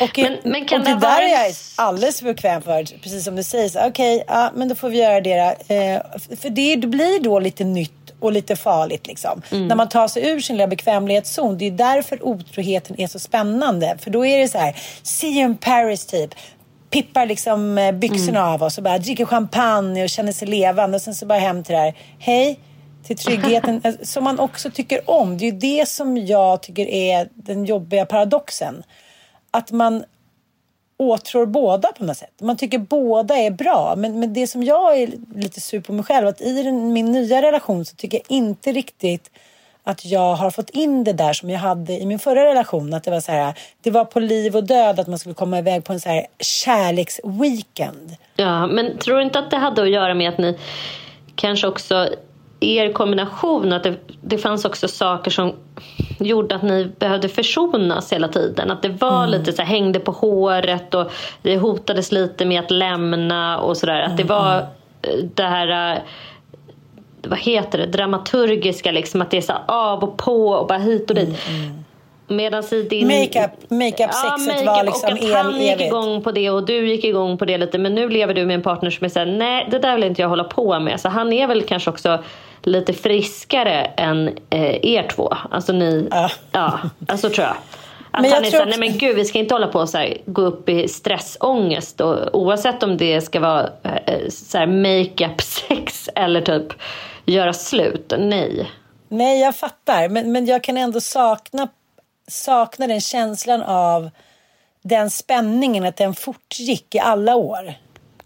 Och, 0.02 0.18
men, 0.18 0.38
men 0.44 0.66
kan 0.66 0.80
och 0.80 0.88
det, 0.88 0.94
det 0.94 1.00
där 1.00 1.22
är 1.22 1.46
jag 1.46 1.56
alldeles 1.76 2.20
för 2.20 2.26
bekväm 2.26 2.62
för. 2.62 2.84
Precis 2.84 3.24
som 3.24 3.36
du 3.36 3.44
säger. 3.44 3.70
Okej, 3.70 3.90
okay, 3.90 4.24
ja, 4.28 4.52
men 4.56 4.68
då 4.68 4.76
får 4.76 4.90
vi 4.90 4.98
göra 4.98 5.22
det. 5.22 5.56
Eh, 5.68 6.02
för 6.38 6.50
det 6.50 6.78
blir 6.78 7.24
då 7.24 7.40
lite 7.40 7.64
nytt 7.64 7.92
och 8.20 8.32
lite 8.32 8.56
farligt. 8.56 9.08
Liksom. 9.08 9.42
När 9.50 9.76
man 9.76 9.90
tar 9.90 10.08
sig 10.08 10.30
ur 10.30 10.40
sin 10.40 10.58
lilla 10.58 10.68
bekvämlighetszon. 10.68 11.58
Det 11.58 11.66
är 11.66 11.72
därför 11.72 12.28
otroheten 12.28 13.02
är 13.02 13.08
så 13.08 13.20
spännande. 13.20 13.98
För 14.00 14.12
då 14.12 14.26
är 14.26 14.38
det 14.38 14.48
så 14.48 14.58
här, 14.58 14.76
see 15.04 15.28
you 15.28 15.46
in 15.46 15.58
Paris 15.58 16.06
typ. 16.06 16.36
Pippar 16.90 17.26
liksom 17.26 17.78
eh, 17.78 17.92
byxorna 17.92 18.48
av 18.48 18.64
oss 18.64 18.78
och 18.78 18.84
bara 18.84 18.98
dricker 18.98 19.26
champagne 19.26 20.04
och 20.04 20.10
känner 20.10 20.32
sig 20.32 20.48
levande. 20.48 20.96
Och 20.96 21.02
sen 21.02 21.16
så 21.16 21.26
bara 21.26 21.40
hem 21.40 21.64
till 21.64 21.74
det 21.74 21.82
här, 21.82 21.94
hej. 22.20 22.60
Till 23.04 23.18
tryggheten 23.18 23.82
eh, 23.84 23.94
som 24.04 24.24
man 24.24 24.40
också 24.40 24.72
tycker 24.72 25.10
om. 25.10 25.38
Det 25.38 25.46
är 25.46 25.52
ju 25.52 25.58
det 25.60 25.90
som 25.90 26.18
jag 26.18 26.62
tycker 26.64 26.86
är 26.86 27.30
den 27.34 27.66
jobbiga 27.66 28.06
paradoxen. 28.06 28.84
Att 29.52 29.72
man 29.72 30.04
åtrår 30.98 31.46
båda 31.46 31.92
på 31.92 32.04
något 32.04 32.18
sätt. 32.18 32.42
Man 32.42 32.58
tycker 32.58 32.78
båda 32.78 33.38
är 33.38 33.52
bra. 33.52 33.94
Men, 33.98 34.20
men 34.20 34.34
det 34.34 34.48
som 34.48 34.64
jag 34.64 35.02
är 35.02 35.12
lite 35.36 35.62
sur 35.62 35.82
på 35.82 35.94
mig 35.94 36.06
själv, 36.06 36.28
att 36.28 36.42
i 36.42 36.64
den, 36.64 36.94
min 36.94 37.12
nya 37.12 37.42
relation 37.42 37.86
så 37.86 37.96
tycker 37.96 38.18
jag 38.18 38.38
inte 38.38 38.72
riktigt 38.72 39.32
att 39.84 40.06
jag 40.06 40.36
har 40.36 40.52
fått 40.52 40.70
in 40.70 41.04
det 41.04 41.14
där 41.14 41.34
som 41.34 41.50
jag 41.50 41.60
hade 41.60 41.94
i 41.94 42.06
min 42.06 42.20
förra 42.20 42.46
relation. 42.46 42.94
Att 42.94 43.04
det 43.04 43.12
var 43.12 43.20
så 43.20 43.32
här, 43.32 43.54
det 43.82 43.92
var 43.92 44.06
på 44.06 44.20
liv 44.20 44.56
och 44.56 44.64
död 44.64 45.00
att 45.00 45.08
man 45.08 45.20
skulle 45.20 45.36
komma 45.36 45.60
iväg 45.60 45.84
på 45.84 45.94
en 45.94 46.00
så 46.00 46.10
här 46.10 46.26
kärleksweekend. 46.40 48.16
Ja, 48.36 48.68
men 48.68 48.98
tror 48.98 49.18
du 49.18 49.24
inte 49.24 49.40
att 49.40 49.52
det 49.52 49.58
hade 49.58 49.82
att 49.82 49.90
göra 49.90 50.14
med 50.14 50.30
att 50.30 50.38
ni 50.38 50.58
kanske 51.36 51.68
också 51.68 52.10
er 52.60 52.94
kombination, 52.94 53.74
att 53.74 53.84
det, 53.84 53.96
det 54.22 54.38
fanns 54.38 54.66
också 54.66 54.88
saker 54.88 55.32
som 55.32 55.54
gjorde 56.20 56.56
att 56.56 56.62
ni 56.64 56.92
behövde 57.00 57.30
försonas 57.30 58.14
hela 58.14 58.28
tiden. 58.28 58.72
Att 58.72 58.82
det 58.82 58.90
var 58.90 59.24
Mm. 59.24 59.40
lite 59.40 59.54
så 59.54 59.62
här, 59.62 59.70
hängde 59.70 60.00
på 60.00 60.12
håret 60.12 60.94
och 60.94 61.12
det 61.42 61.58
hotades 61.58 62.12
lite 62.12 62.46
med 62.46 62.60
att 62.60 62.72
lämna 62.72 63.60
och 63.60 63.78
sådär. 63.78 64.02
Att 64.02 64.18
det 64.18 64.24
Mm, 64.24 64.36
var 64.36 64.58
eh, 65.02 65.24
det 65.36 65.44
här 65.44 65.94
eh, 65.96 66.02
vad 67.28 67.40
heter 67.40 67.78
det, 67.78 67.86
dramaturgiska 67.86 68.92
liksom. 68.92 69.22
Att 69.22 69.32
det 69.32 69.38
är 69.38 69.42
så 69.42 69.54
av 69.68 70.04
och 70.04 70.18
på 70.18 70.48
och 70.50 70.68
bara 70.68 70.78
hit 70.80 71.10
och 71.10 71.16
dit. 71.16 71.38
Medan 72.28 72.64
i 72.72 72.82
din... 72.84 73.04
Mm, 73.12 73.22
Makeup- 73.24 73.50
makeup-sexet 73.70 74.66
var 74.66 74.84
liksom 74.84 75.10
och 75.10 75.18
att 75.18 75.34
han 75.46 75.56
el- 75.56 75.62
gick 75.62 75.82
igång 75.82 76.22
på 76.24 76.32
det 76.32 76.50
och 76.50 76.66
du 76.66 76.88
gick 76.90 77.04
igång 77.04 77.38
på 77.38 77.46
det 77.46 77.58
lite. 77.58 77.78
Men 77.78 77.96
nu 77.96 78.10
lever 78.10 78.34
du 78.34 78.46
med 78.46 78.54
en 78.56 78.62
partner 78.62 78.90
som 78.90 79.06
är 79.06 79.10
såhär, 79.10 79.26
nej 79.26 79.68
det 79.72 79.80
där 79.80 79.96
vill 79.96 80.04
inte 80.04 80.22
jag 80.22 80.30
hålla 80.30 80.44
på 80.44 80.80
med. 80.80 81.00
Så 81.00 81.10
han 81.10 81.34
är 81.34 81.48
väl 81.48 81.62
kanske 81.62 81.90
också 81.90 82.20
lite 82.64 82.94
friskare 82.94 83.86
än 83.86 84.28
eh, 84.50 84.86
er 84.86 85.08
två. 85.08 85.34
Alltså 85.52 85.74
ni, 85.74 86.08
Ja. 86.12 86.30
ja, 86.52 86.80
alltså 87.08 87.30
tror 87.30 87.48
jag. 87.48 87.56
Att 88.12 88.22
Men 88.22 88.30
jag 88.30 88.36
han 88.38 88.46
är 88.46 88.50
tror 88.50 88.60
såhär, 88.60 88.70
nej 88.70 88.80
men 88.90 88.98
gud 88.98 89.16
vi 89.16 89.26
ska 89.26 89.40
inte 89.40 89.56
hålla 89.56 89.68
på 89.68 89.80
och 89.80 89.90
så 89.90 89.98
här, 89.98 90.18
gå 90.26 90.42
upp 90.42 90.70
i 90.70 90.88
stressångest. 90.88 92.02
Och, 92.02 92.36
oavsett 92.36 92.84
om 92.84 92.98
det 92.98 93.22
ska 93.22 93.40
vara 93.40 93.70
eh, 93.84 94.68
make-up 94.68 95.42
sex 95.68 96.10
eller 96.16 96.42
typ 96.42 96.68
göra 97.26 97.54
slut. 97.54 98.14
Nej. 98.20 98.72
Nej, 99.08 99.42
jag 99.42 99.56
fattar. 99.56 100.10
Men, 100.10 100.32
men 100.32 100.46
jag 100.46 100.64
kan 100.64 100.78
ändå 100.78 101.02
sakna, 101.02 101.68
sakna 102.28 102.88
den 102.88 103.02
känslan 103.02 103.62
av 103.62 104.10
den 104.82 105.10
spänningen, 105.10 105.86
att 105.86 105.98
den 105.98 106.14
fortgick 106.14 106.96
i 106.96 107.00
alla 107.00 107.36
år. 107.36 107.74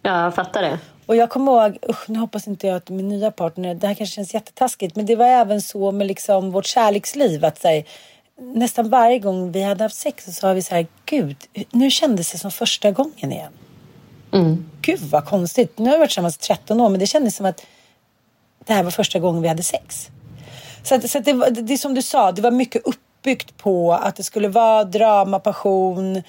Ja, 0.02 0.24
jag 0.24 0.36
fattar 0.36 0.62
det. 0.62 0.80
Och 1.06 1.16
jag 1.16 1.30
kommer 1.30 1.52
ihåg, 1.52 1.78
usch, 1.90 2.10
nu 2.10 2.20
hoppas 2.20 2.48
inte 2.48 2.68
jag 2.68 2.76
att 2.76 2.90
min 2.90 3.10
nya 3.10 3.32
partner, 3.32 3.76
det 3.76 3.88
här 3.88 3.94
kanske 3.94 4.16
känns 4.16 4.34
jättetaskigt, 4.34 4.96
men 4.96 5.06
det 5.06 5.16
var 5.16 5.26
även 5.26 5.62
så 5.62 5.92
med 5.92 6.08
liksom 6.08 6.52
vårt 6.52 6.66
kärleksliv. 6.66 7.46
Att 7.46 7.64
här, 7.64 7.84
nästan 8.38 8.90
varje 8.90 9.20
gång 9.20 9.52
vi 9.52 9.64
hade 9.64 9.84
haft 9.84 9.96
sex 9.96 10.26
så 10.26 10.32
sa 10.32 10.54
vi 10.54 10.62
så 10.62 10.76
här, 10.76 10.88
gud, 11.06 11.38
nu 11.72 11.92
kändes 11.92 12.32
det 12.32 12.38
som 12.38 12.52
första 12.52 12.92
gången 12.92 13.32
igen. 13.32 13.52
Gud 14.82 15.00
vad 15.00 15.26
konstigt. 15.26 15.78
Nu 15.78 15.86
har 15.86 15.92
vi 15.92 16.00
varit 16.00 16.10
tillsammans 16.10 16.36
i 16.36 16.40
13 16.40 16.82
år, 16.82 16.90
men 16.90 17.00
det 17.00 17.08
kändes 17.08 17.36
som 17.36 17.46
att 17.46 17.66
det 18.66 18.74
här 18.74 18.84
var 18.84 18.92
första 18.92 19.20
gången 19.20 19.42
vi 19.42 19.48
hade 19.48 19.64
sex. 19.64 20.10
Så, 20.84 20.96
att, 20.96 21.10
så 21.10 21.18
att 21.18 21.26
det, 21.26 21.34
var, 21.34 21.50
det 21.50 21.74
är 21.74 21.78
som 21.78 21.94
du 21.94 22.02
sa, 22.02 22.32
det 22.32 22.42
var 22.42 22.52
mycket 22.52 22.82
uppbyggt 22.86 23.58
på 23.58 23.94
att 23.94 24.16
det 24.16 24.24
skulle 24.24 24.48
vara 24.48 24.84
drama, 24.84 25.40
passion, 25.40 26.24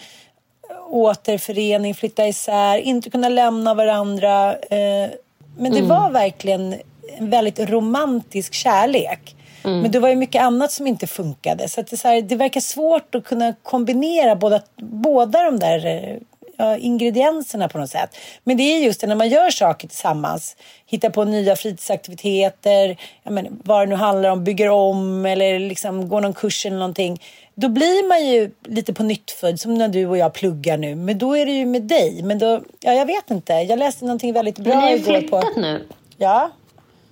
återförening, 0.95 1.95
flytta 1.95 2.27
isär, 2.27 2.79
inte 2.79 3.11
kunna 3.11 3.29
lämna 3.29 3.75
varandra. 3.75 4.57
Eh, 4.57 5.11
men 5.57 5.73
det 5.73 5.83
var 5.83 6.11
verkligen 6.11 6.75
en 7.19 7.31
väldigt 7.31 7.61
romantisk 7.61 8.55
kärlek. 8.55 9.37
Men 9.63 9.91
det 9.91 9.99
var 9.99 10.09
ju 10.09 10.17
mycket 10.17 10.43
annat 10.43 10.73
som 10.73 10.87
inte 10.87 11.07
funkade. 11.07 11.69
Så, 11.69 11.83
det, 11.83 11.93
är 11.93 11.97
så 11.97 12.09
här, 12.09 12.23
det 12.23 12.37
verkar 12.37 12.61
svårt 12.61 13.15
att 13.15 13.25
kunna 13.25 13.55
kombinera 13.63 14.37
båda, 14.37 14.63
båda 14.77 15.43
de 15.43 15.59
där 15.59 15.87
eh, 15.87 16.17
ja, 16.57 16.77
ingredienserna 16.77 17.69
på 17.69 17.79
något 17.79 17.91
sätt. 17.91 18.17
Men 18.45 18.57
det 18.57 18.63
är 18.63 18.81
just 18.81 19.01
det 19.01 19.07
när 19.07 19.15
man 19.15 19.29
gör 19.29 19.51
saker 19.51 19.89
tillsammans. 19.89 20.57
Hittar 20.87 21.11
på 21.11 21.25
nya 21.25 21.57
fritidsaktiviteter, 21.57 22.97
menar, 23.23 23.51
vad 23.65 23.83
det 23.83 23.87
nu 23.87 23.95
handlar 23.95 24.31
om, 24.31 24.45
bygger 24.45 24.71
om 24.71 25.27
eller 25.27 25.59
liksom 25.59 26.09
går 26.09 26.21
någon 26.21 26.35
kurs 26.35 26.67
eller 26.67 26.79
någonting. 26.79 27.21
Då 27.55 27.69
blir 27.69 28.09
man 28.09 28.27
ju 28.27 28.51
lite 28.63 28.95
på 28.95 29.03
nyttfödd 29.03 29.61
som 29.61 29.75
när 29.75 29.89
du 29.89 30.07
och 30.07 30.19
jag 30.19 30.33
pluggar 30.35 30.77
nu. 30.77 30.95
Men 30.95 31.19
då 31.19 31.37
är 31.37 31.47
det 31.47 31.53
ju 31.53 31.67
med 31.67 31.83
dig. 31.83 32.23
Men 32.23 32.39
då, 32.39 32.63
ja 32.81 32.93
jag 32.93 33.07
vet 33.07 33.31
inte. 33.31 33.53
Jag 33.53 33.79
läste 33.79 34.05
någonting 34.05 34.33
väldigt 34.33 34.59
bra 34.59 34.75
Men 34.75 34.85
ni 34.85 34.91
har 34.91 34.97
igår 34.97 35.05
flyttat 35.21 35.55
på... 35.55 35.61
nu. 35.61 35.87
Ja, 36.17 36.51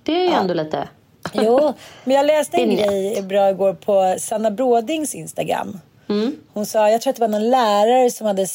Det 0.03 0.11
är 0.11 0.23
ju 0.23 0.29
ändå 0.29 0.53
lite... 0.53 0.87
Jo, 1.33 1.73
men 2.03 2.15
jag 2.15 2.25
läste 2.25 2.57
en 2.57 2.75
grej 2.75 3.21
bra 3.21 3.49
igår 3.49 3.73
på 3.73 4.15
Sanna 4.19 4.51
Brådings 4.51 5.15
Instagram. 5.15 5.79
Hon 6.53 6.65
sa, 6.65 6.89
jag 6.89 7.01
tror 7.01 7.11
att 7.11 7.15
det 7.15 7.21
var 7.21 7.27
någon 7.27 7.49
lärare 7.49 8.11
som 8.11 8.27
hade 8.27 8.47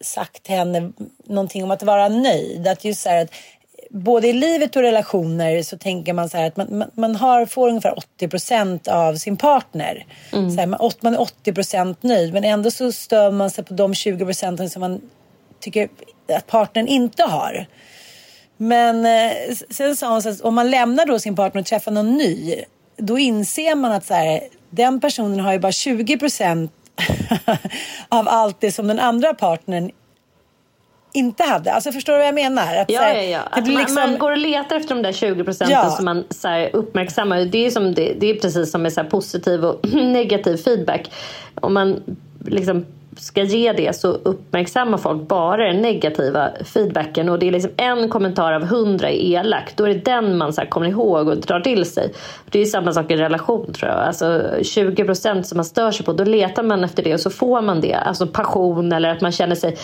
sagt 0.00 0.42
till 0.42 0.54
henne 0.54 0.92
någonting 1.24 1.64
om 1.64 1.70
att 1.70 1.82
vara 1.82 2.08
nöjd. 2.08 2.68
Att 2.68 2.84
just 2.84 3.02
så 3.02 3.08
här 3.08 3.22
att 3.24 3.30
både 3.94 4.28
i 4.28 4.32
livet 4.32 4.76
och 4.76 4.82
relationer 4.82 5.62
så 5.62 5.78
tänker 5.78 6.12
man 6.12 6.28
så 6.28 6.38
att 6.38 6.56
man, 6.56 6.78
man, 6.78 6.90
man 6.94 7.16
har, 7.16 7.46
får 7.46 7.68
ungefär 7.68 7.98
80 7.98 8.28
procent 8.28 8.88
av 8.88 9.14
sin 9.14 9.36
partner. 9.36 10.06
Så 10.30 10.60
här, 10.60 10.66
man, 10.66 10.90
man 11.00 11.14
är 11.14 11.20
80 11.20 11.52
procent 11.52 12.02
nöjd 12.02 12.32
men 12.32 12.44
ändå 12.44 12.70
så 12.70 12.92
stör 12.92 13.30
man 13.30 13.50
sig 13.50 13.64
på 13.64 13.74
de 13.74 13.94
20 13.94 14.24
procenten 14.24 14.70
som 14.70 14.80
man 14.80 15.00
tycker 15.60 15.88
att 16.28 16.46
partnern 16.46 16.86
inte 16.86 17.22
har. 17.22 17.66
Men 18.56 19.06
eh, 19.06 19.32
sen 19.70 19.96
sa 19.96 20.12
hon 20.12 20.22
så 20.22 20.28
att 20.28 20.40
om 20.40 20.54
man 20.54 20.70
lämnar 20.70 21.06
då 21.06 21.18
sin 21.18 21.36
partner 21.36 21.60
och 21.60 21.66
träffar 21.66 21.92
någon 21.92 22.16
ny. 22.16 22.54
Då 22.96 23.18
inser 23.18 23.74
man 23.74 23.92
att 23.92 24.06
så 24.06 24.14
här, 24.14 24.40
den 24.70 25.00
personen 25.00 25.40
har 25.40 25.52
ju 25.52 25.58
bara 25.58 25.72
20 25.72 26.18
procent 26.18 26.72
av 28.08 28.28
allt 28.28 28.60
det 28.60 28.72
som 28.72 28.86
den 28.86 28.98
andra 28.98 29.34
partnern 29.34 29.90
inte 31.14 31.42
hade. 31.42 31.72
Alltså 31.72 31.92
förstår 31.92 32.12
du 32.12 32.18
vad 32.18 32.26
jag 32.28 32.34
menar? 32.34 32.76
Att, 32.76 32.90
Ja, 32.90 33.00
här, 33.00 33.14
ja, 33.14 33.22
ja. 33.22 33.40
Att 33.50 33.66
man, 33.66 33.74
liksom... 33.74 33.94
man 33.94 34.18
går 34.18 34.30
och 34.30 34.38
letar 34.38 34.76
efter 34.76 34.94
de 34.94 35.02
där 35.02 35.12
20 35.12 35.44
procenten 35.44 35.76
Ja. 35.84 35.90
som 35.90 36.04
man 36.04 36.24
så 36.30 36.48
här, 36.48 36.70
uppmärksammar. 36.72 37.40
Det 37.44 37.66
är, 37.66 37.70
som 37.70 37.94
det, 37.94 38.12
det 38.18 38.30
är 38.30 38.34
precis 38.34 38.70
som 38.70 38.82
med 38.82 38.92
så 38.92 39.02
här, 39.02 39.08
positiv 39.10 39.64
och 39.64 39.88
negativ 39.92 40.56
feedback. 40.56 41.10
Om 41.54 41.74
man 41.74 42.02
liksom 42.46 42.86
ska 43.16 43.42
ge 43.42 43.72
det 43.72 43.96
så 43.96 44.08
uppmärksammar 44.08 44.98
folk 44.98 45.28
bara 45.28 45.66
den 45.66 45.82
negativa 45.82 46.50
feedbacken. 46.64 47.28
Och 47.28 47.38
det 47.38 47.48
är 47.48 47.52
liksom 47.52 47.70
en 47.76 48.08
kommentar 48.08 48.52
av 48.52 48.64
hundra 48.64 49.10
är 49.10 49.16
elak. 49.16 49.72
Då 49.76 49.84
är 49.84 49.88
det 49.88 50.04
den 50.04 50.38
man 50.38 50.52
så 50.52 50.60
här, 50.60 50.68
kommer 50.68 50.86
ihåg 50.86 51.28
och 51.28 51.36
drar 51.36 51.60
till 51.60 51.84
sig. 51.84 52.12
Det 52.50 52.60
är 52.60 52.64
samma 52.64 52.92
sak 52.92 53.10
i 53.10 53.16
relation 53.16 53.72
tror 53.72 53.90
jag. 53.90 54.00
Alltså 54.00 54.42
20 54.62 55.04
procent 55.04 55.46
som 55.46 55.56
man 55.56 55.64
stör 55.64 55.90
sig 55.90 56.06
på. 56.06 56.12
Då 56.12 56.24
letar 56.24 56.62
man 56.62 56.84
efter 56.84 57.02
det 57.02 57.14
och 57.14 57.20
så 57.20 57.30
får 57.30 57.62
man 57.62 57.80
det. 57.80 57.94
Alltså 57.94 58.26
passion 58.26 58.92
eller 58.92 59.08
att 59.08 59.20
man 59.20 59.32
känner 59.32 59.54
sig 59.54 59.76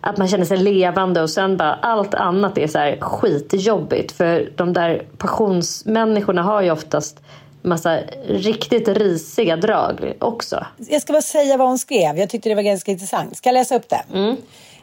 att 0.00 0.16
man 0.16 0.28
känner 0.28 0.44
sig 0.44 0.56
levande 0.56 1.22
och 1.22 1.30
sen 1.30 1.56
bara 1.56 1.74
allt 1.74 2.14
annat 2.14 2.58
är 2.58 2.66
så 2.66 2.78
här 2.78 2.98
skitjobbigt. 3.00 4.12
För 4.12 4.50
de 4.56 4.72
där 4.72 5.02
passionsmänniskorna 5.18 6.42
har 6.42 6.62
ju 6.62 6.70
oftast 6.70 7.22
massa 7.62 8.00
riktigt 8.26 8.88
risiga 8.88 9.56
drag 9.56 10.12
också. 10.20 10.66
Jag 10.78 11.02
ska 11.02 11.12
bara 11.12 11.22
säga 11.22 11.56
vad 11.56 11.68
hon 11.68 11.78
skrev. 11.78 12.18
Jag 12.18 12.30
tyckte 12.30 12.48
det 12.48 12.54
var 12.54 12.62
ganska 12.62 12.90
intressant. 12.90 13.36
Ska 13.36 13.48
jag 13.48 13.54
läsa 13.54 13.76
upp 13.76 13.88
det? 13.88 14.02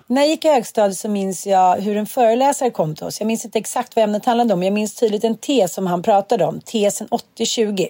När 0.07 0.21
jag 0.21 0.29
gick 0.29 0.45
i 0.45 0.49
högstadiet 0.49 0.97
så 0.97 1.09
minns 1.09 1.47
jag 1.47 1.75
hur 1.75 1.97
en 1.97 2.05
föreläsare 2.05 2.69
kom 2.69 2.95
till 2.95 3.05
oss. 3.05 3.19
Jag 3.21 3.27
minns 3.27 3.45
inte 3.45 3.59
exakt 3.59 3.95
vad 3.95 4.03
ämnet 4.03 4.25
handlade 4.25 4.53
om. 4.53 4.63
Jag 4.63 4.73
minns 4.73 4.95
tydligt 4.95 5.23
en 5.23 5.37
tes 5.37 5.73
som 5.73 5.87
han 5.87 6.03
pratade 6.03 6.45
om. 6.45 6.61
Tesen 6.61 7.07
80-20. 7.37 7.87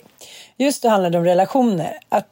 Just 0.58 0.84
då 0.84 0.90
handlade 0.90 1.16
det 1.16 1.20
om 1.20 1.26
relationer. 1.26 2.00
Att 2.10 2.28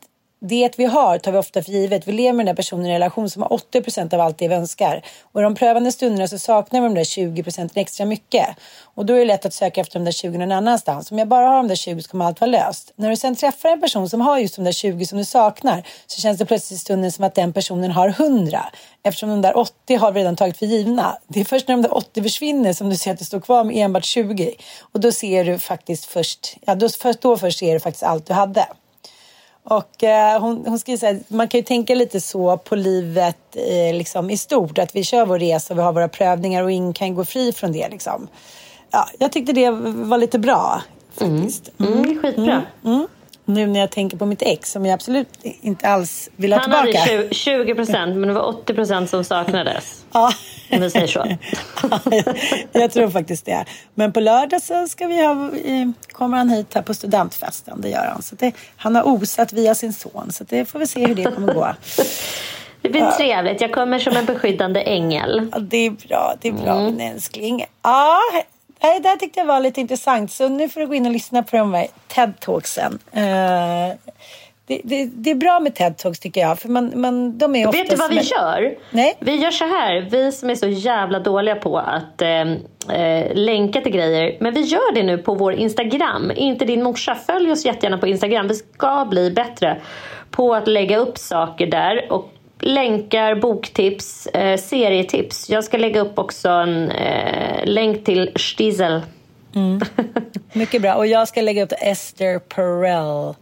det 0.47 0.79
vi 0.79 0.85
har 0.85 1.17
tar 1.17 1.31
vi 1.31 1.37
ofta 1.37 1.63
för 1.63 1.71
givet. 1.71 2.07
Vi 2.07 2.11
lever 2.11 2.33
med 2.33 2.45
den 2.45 2.55
där 2.55 2.57
personen 2.57 2.85
i 2.85 2.89
en 2.89 2.93
relation 2.93 3.29
som 3.29 3.41
har 3.41 3.49
80% 3.49 4.13
av 4.13 4.21
allt 4.21 4.37
det 4.37 4.47
vi 4.47 4.55
önskar. 4.55 5.05
Och 5.21 5.41
i 5.41 5.43
de 5.43 5.55
prövande 5.55 5.91
stunderna 5.91 6.27
så 6.27 6.39
saknar 6.39 6.81
vi 6.81 6.87
de 6.87 6.95
där 6.95 7.03
20 7.03 7.43
procenten 7.43 7.81
extra 7.81 8.05
mycket. 8.05 8.47
Och 8.81 9.05
då 9.05 9.13
är 9.13 9.19
det 9.19 9.25
lätt 9.25 9.45
att 9.45 9.53
söka 9.53 9.81
efter 9.81 9.99
de 9.99 10.05
där 10.05 10.11
20 10.11 10.37
någon 10.37 10.51
annanstans. 10.51 11.11
Om 11.11 11.19
jag 11.19 11.27
bara 11.27 11.47
har 11.47 11.55
de 11.55 11.67
där 11.67 11.75
20 11.75 12.01
så 12.01 12.09
kommer 12.09 12.25
allt 12.25 12.41
vara 12.41 12.51
löst. 12.51 12.93
När 12.95 13.09
du 13.09 13.15
sen 13.15 13.35
träffar 13.35 13.69
en 13.69 13.81
person 13.81 14.09
som 14.09 14.21
har 14.21 14.37
just 14.37 14.55
de 14.55 14.65
där 14.65 14.71
20 14.71 15.05
som 15.05 15.17
du 15.17 15.25
saknar 15.25 15.83
så 16.07 16.21
känns 16.21 16.37
det 16.37 16.45
plötsligt 16.45 16.77
i 16.77 16.79
stunden 16.79 17.11
som 17.11 17.25
att 17.25 17.35
den 17.35 17.53
personen 17.53 17.91
har 17.91 18.07
100. 18.07 18.65
Eftersom 19.03 19.29
de 19.29 19.41
där 19.41 19.57
80 19.57 19.95
har 19.95 20.11
vi 20.11 20.19
redan 20.19 20.35
tagit 20.35 20.57
för 20.57 20.65
givna. 20.65 21.17
Det 21.27 21.39
är 21.39 21.45
först 21.45 21.67
när 21.67 21.75
de 21.75 21.81
där 21.81 21.97
80 21.97 22.23
försvinner 22.23 22.73
som 22.73 22.89
du 22.89 22.97
ser 22.97 23.11
att 23.11 23.19
du 23.19 23.25
står 23.25 23.39
kvar 23.39 23.63
med 23.63 23.77
enbart 23.77 24.05
20. 24.05 24.55
Och 24.93 24.99
då 24.99 25.11
ser 25.11 25.45
du 25.45 25.59
faktiskt 25.59 26.05
först, 26.05 26.57
ja 26.61 26.75
då, 26.75 26.89
först, 26.89 27.21
då 27.21 27.37
först 27.37 27.59
ser 27.59 27.73
du 27.73 27.79
faktiskt 27.79 28.03
allt 28.03 28.25
du 28.25 28.33
hade. 28.33 28.67
Och 29.63 30.03
eh, 30.03 30.41
hon, 30.41 30.65
hon 30.65 30.79
skriver 30.79 30.97
så 30.97 31.05
här, 31.05 31.19
man 31.27 31.47
kan 31.47 31.59
ju 31.59 31.63
tänka 31.63 31.95
lite 31.95 32.21
så 32.21 32.57
på 32.57 32.75
livet 32.75 33.37
eh, 33.55 33.97
liksom, 33.97 34.29
i 34.29 34.37
stort. 34.37 34.77
Att 34.77 34.95
vi 34.95 35.03
kör 35.03 35.25
vår 35.25 35.39
resa 35.39 35.73
och 35.73 35.77
vi 35.77 35.83
har 35.83 35.93
våra 35.93 36.07
prövningar 36.07 36.63
och 36.63 36.71
ingen 36.71 36.93
kan 36.93 37.15
gå 37.15 37.25
fri 37.25 37.51
från 37.51 37.71
det. 37.71 37.89
Liksom. 37.89 38.27
Ja, 38.91 39.07
jag 39.19 39.31
tyckte 39.31 39.53
det 39.53 39.69
var 39.71 40.17
lite 40.17 40.39
bra. 40.39 40.81
faktiskt. 41.13 41.69
Mm, 41.79 41.99
är 41.99 42.21
skitbra. 42.21 42.61
Mm. 42.85 43.07
Nu 43.45 43.67
när 43.67 43.79
jag 43.79 43.91
tänker 43.91 44.17
på 44.17 44.25
mitt 44.25 44.41
ex 44.41 44.71
som 44.71 44.85
jag 44.85 44.93
absolut 44.93 45.27
inte 45.41 45.87
alls 45.87 46.29
vill 46.35 46.53
ha 46.53 46.59
Han 46.59 46.85
tillbaka. 46.85 47.11
hade 47.11 47.33
20 47.33 47.75
procent, 47.75 48.15
men 48.15 48.27
det 48.27 48.33
var 48.33 48.41
80 48.41 48.73
procent 48.73 49.09
som 49.09 49.23
saknades. 49.23 49.99
Ja. 50.15 50.33
Om 50.71 50.81
vi 50.81 50.89
säger 50.89 51.07
så. 51.07 51.37
jag 52.79 52.91
tror 52.91 53.09
faktiskt 53.09 53.45
det. 53.45 53.65
Men 53.93 54.11
på 54.13 54.19
lördag 54.19 54.61
så 54.61 54.87
ska 54.87 55.07
vi 55.07 55.25
ha, 55.25 55.31
eh, 55.65 55.89
kommer 56.11 56.37
han 56.37 56.49
hit 56.49 56.73
här 56.73 56.81
på 56.81 56.93
studentfesten. 56.93 57.81
Det 57.81 57.89
gör 57.89 58.05
han. 58.13 58.21
Så 58.21 58.35
det, 58.35 58.51
han 58.77 58.95
har 58.95 59.07
osat 59.07 59.53
via 59.53 59.75
sin 59.75 59.93
son. 59.93 60.31
Så 60.31 60.43
det 60.43 60.65
får 60.65 60.79
vi 60.79 60.87
se 60.87 61.05
hur 61.07 61.15
det 61.15 61.23
kommer 61.23 61.53
gå. 61.53 61.67
Det 62.81 62.89
blir 62.89 63.11
trevligt. 63.11 63.61
Jag 63.61 63.73
kommer 63.73 63.99
som 63.99 64.15
en 64.17 64.25
beskyddande 64.25 64.81
ängel. 64.81 65.49
Ja, 65.51 65.59
det 65.59 65.77
är 65.77 65.89
bra. 65.89 66.33
Det 66.41 66.47
är 66.47 66.53
bra 66.53 66.81
min 66.81 66.99
älskling. 67.01 67.65
Ja, 67.83 68.19
det 68.93 68.99
där 68.99 69.15
tyckte 69.15 69.39
jag 69.39 69.45
var 69.47 69.59
lite 69.59 69.81
intressant. 69.81 70.31
Så 70.31 70.47
nu 70.49 70.69
får 70.69 70.81
du 70.81 70.87
gå 70.87 70.93
in 70.93 71.05
och 71.05 71.11
lyssna 71.11 71.43
på 71.43 71.57
de 71.57 71.73
här 71.73 71.87
TED-talksen. 72.07 72.99
Eh, 73.11 73.95
det, 74.67 74.81
det, 74.83 75.05
det 75.05 75.31
är 75.31 75.35
bra 75.35 75.59
med 75.59 75.73
TED-talks 75.73 76.21
tycker 76.21 76.41
jag. 76.41 76.59
För 76.59 76.69
man, 76.69 76.91
man, 76.95 77.37
de 77.37 77.55
är 77.55 77.71
Vet 77.71 77.89
du 77.89 77.95
vad 77.95 78.09
vi 78.09 78.15
med- 78.15 78.23
gör? 78.25 78.75
Nej. 78.91 79.17
Vi 79.19 79.35
gör 79.35 79.51
så 79.51 79.65
här, 79.65 80.07
vi 80.11 80.31
som 80.31 80.49
är 80.49 80.55
så 80.55 80.67
jävla 80.67 81.19
dåliga 81.19 81.55
på 81.55 81.77
att 81.77 82.21
eh, 82.21 82.41
eh, 83.01 83.33
länka 83.35 83.81
till 83.81 83.91
grejer. 83.91 84.37
Men 84.39 84.53
vi 84.53 84.61
gör 84.61 84.93
det 84.93 85.03
nu 85.03 85.17
på 85.17 85.33
vår 85.35 85.53
Instagram. 85.53 86.31
Inte 86.35 86.65
din 86.65 86.83
morsa. 86.83 87.15
Följ 87.15 87.51
oss 87.51 87.65
jättegärna 87.65 87.97
på 87.97 88.07
Instagram. 88.07 88.47
Vi 88.47 88.55
ska 88.55 89.07
bli 89.09 89.31
bättre 89.31 89.81
på 90.31 90.55
att 90.55 90.67
lägga 90.67 90.97
upp 90.97 91.17
saker 91.17 91.67
där. 91.67 92.11
Och 92.11 92.29
länkar, 92.65 93.35
boktips, 93.35 94.27
eh, 94.27 94.57
serietips. 94.57 95.49
Jag 95.49 95.63
ska 95.63 95.77
lägga 95.77 96.01
upp 96.01 96.19
också 96.19 96.49
en 96.49 96.91
eh, 96.91 97.65
länk 97.65 98.05
till 98.05 98.31
Stiesel. 98.35 99.01
Mycket 100.53 100.81
bra. 100.81 100.95
Och 100.95 101.07
jag 101.07 101.27
ska 101.27 101.41
lägga 101.41 101.63
upp 101.63 101.73
Esther 101.81 102.39
Perel. 102.39 103.33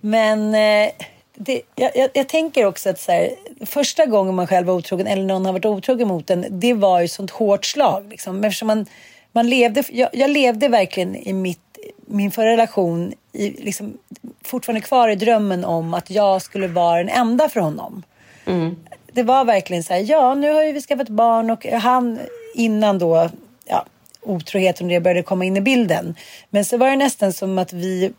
Men 0.00 0.54
eh, 0.54 0.90
det, 1.34 1.62
jag, 1.74 1.90
jag, 1.94 2.10
jag 2.14 2.28
tänker 2.28 2.64
också 2.64 2.90
att 2.90 3.00
så 3.00 3.12
här, 3.12 3.30
första 3.66 4.06
gången 4.06 4.34
man 4.34 4.46
själv 4.46 4.66
var 4.66 4.74
otrogen 4.74 5.06
eller 5.06 5.22
någon 5.22 5.46
har 5.46 5.52
varit 5.52 5.64
otrogen 5.64 6.08
mot 6.08 6.30
en, 6.30 6.46
det 6.50 6.74
var 6.74 7.00
ju 7.00 7.08
sånt 7.08 7.30
hårt 7.30 7.64
slag. 7.64 8.06
Liksom. 8.10 8.34
Men 8.36 8.44
Eftersom 8.44 8.66
man, 8.66 8.86
man 9.32 9.48
levde, 9.48 9.82
jag, 9.92 10.08
jag 10.12 10.30
levde 10.30 10.68
verkligen 10.68 11.16
i 11.16 11.32
mitt, 11.32 11.78
min 12.06 12.30
förra 12.30 12.50
relation 12.50 13.12
i, 13.32 13.50
liksom, 13.50 13.98
fortfarande 14.42 14.80
kvar 14.80 15.08
i 15.08 15.14
drömmen 15.14 15.64
om 15.64 15.94
att 15.94 16.10
jag 16.10 16.42
skulle 16.42 16.68
vara 16.68 16.98
den 16.98 17.08
enda 17.08 17.48
för 17.48 17.60
honom. 17.60 18.02
Mm. 18.46 18.76
Det 19.12 19.22
var 19.22 19.44
verkligen 19.44 19.82
så 19.82 19.92
här, 19.92 20.00
ja 20.00 20.34
nu 20.34 20.52
har 20.52 20.62
ju 20.62 20.72
vi 20.72 20.80
skaffat 20.80 21.08
barn 21.08 21.50
och 21.50 21.66
han 21.66 22.20
innan 22.54 22.98
då, 22.98 23.30
ja, 23.64 23.84
otroheten 24.22 24.86
och 24.86 24.92
det 24.92 25.00
började 25.00 25.22
komma 25.22 25.44
in 25.44 25.56
i 25.56 25.60
bilden. 25.60 26.14
Men 26.50 26.64
så 26.64 26.76
var 26.76 26.90
det 26.90 26.96
nästan 26.96 27.32
som 27.32 27.58
att 27.58 27.72
vi 27.72 28.12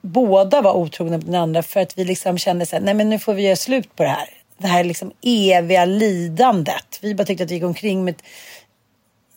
båda 0.00 0.62
var 0.62 0.72
otrogna 0.72 1.16
mot 1.16 1.26
den 1.26 1.34
andra 1.34 1.62
för 1.62 1.80
att 1.80 1.98
vi 1.98 2.04
liksom 2.04 2.38
kände 2.38 2.66
så 2.66 2.76
här, 2.76 2.82
nej 2.82 2.94
men 2.94 3.08
nu 3.08 3.18
får 3.18 3.34
vi 3.34 3.42
göra 3.42 3.56
slut 3.56 3.96
på 3.96 4.02
det 4.02 4.08
här. 4.08 4.28
Det 4.58 4.66
här 4.66 4.84
liksom 4.84 5.12
eviga 5.22 5.84
lidandet. 5.84 6.98
Vi 7.00 7.14
bara 7.14 7.24
tyckte 7.24 7.44
att 7.44 7.50
vi 7.50 7.54
gick 7.54 7.64
omkring 7.64 8.04
med... 8.04 8.14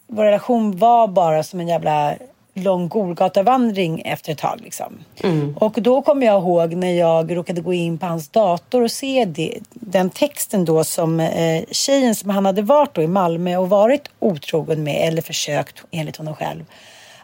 Vår 0.07 0.23
relation 0.23 0.77
var 0.77 1.07
bara 1.07 1.43
som 1.43 1.59
en 1.59 1.67
jävla 1.67 2.15
lång 2.53 2.87
Golgatavandring 2.87 4.01
efter 4.01 4.31
ett 4.31 4.37
tag. 4.37 4.61
Liksom. 4.63 5.03
Och 5.55 5.81
då 5.81 6.01
kommer 6.01 6.25
jag 6.25 6.41
ihåg 6.41 6.73
när 6.73 6.93
jag 6.93 7.35
råkade 7.35 7.61
gå 7.61 7.73
in 7.73 7.97
på 7.97 8.05
hans 8.05 8.29
dator 8.29 8.81
och 8.81 8.91
se 8.91 9.25
det, 9.25 9.59
den 9.69 10.09
texten 10.09 10.65
då 10.65 10.83
som 10.83 11.19
eh, 11.19 11.63
tjejen 11.71 12.15
som 12.15 12.29
han 12.29 12.45
hade 12.45 12.61
varit 12.61 12.93
då 12.93 13.01
i 13.01 13.07
Malmö 13.07 13.57
och 13.57 13.69
varit 13.69 14.09
otrogen 14.19 14.83
med 14.83 15.07
eller 15.07 15.21
försökt 15.21 15.83
enligt 15.91 16.17
honom 16.17 16.35
själv. 16.35 16.65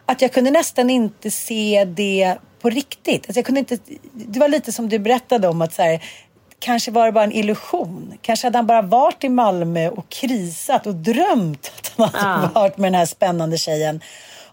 Att 0.06 0.22
jag 0.22 0.32
kunde 0.32 0.50
nästan 0.50 0.90
inte 0.90 1.30
se 1.30 1.84
det 1.84 2.36
på 2.60 2.70
riktigt. 2.70 3.26
Alltså 3.26 3.38
jag 3.38 3.46
kunde 3.46 3.58
inte, 3.58 3.78
det 4.12 4.40
var 4.40 4.48
lite 4.48 4.72
som 4.72 4.88
du 4.88 4.98
berättade 4.98 5.48
om 5.48 5.62
att 5.62 5.72
så 5.72 5.82
här, 5.82 6.02
kanske 6.58 6.90
var 6.90 7.06
det 7.06 7.12
bara 7.12 7.24
en 7.24 7.32
illusion. 7.32 8.14
Kanske 8.22 8.46
hade 8.46 8.58
han 8.58 8.66
bara 8.66 8.82
varit 8.82 9.24
i 9.24 9.28
Malmö 9.28 9.88
och 9.88 10.08
krisat 10.08 10.86
och 10.86 10.94
drömt 10.94 11.72
att 11.96 12.14
han 12.14 12.40
hade 12.40 12.54
varit 12.54 12.78
med 12.78 12.92
den 12.92 12.98
här 12.98 13.06
spännande 13.06 13.58
tjejen. 13.58 14.00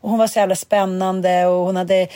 Och 0.06 0.12
hon 0.12 0.20
var 0.20 0.28
så 0.28 0.40
jävla 0.40 0.56
spännande 0.56 1.46
och 1.46 1.66
hon 1.66 1.76
hade 1.76 2.08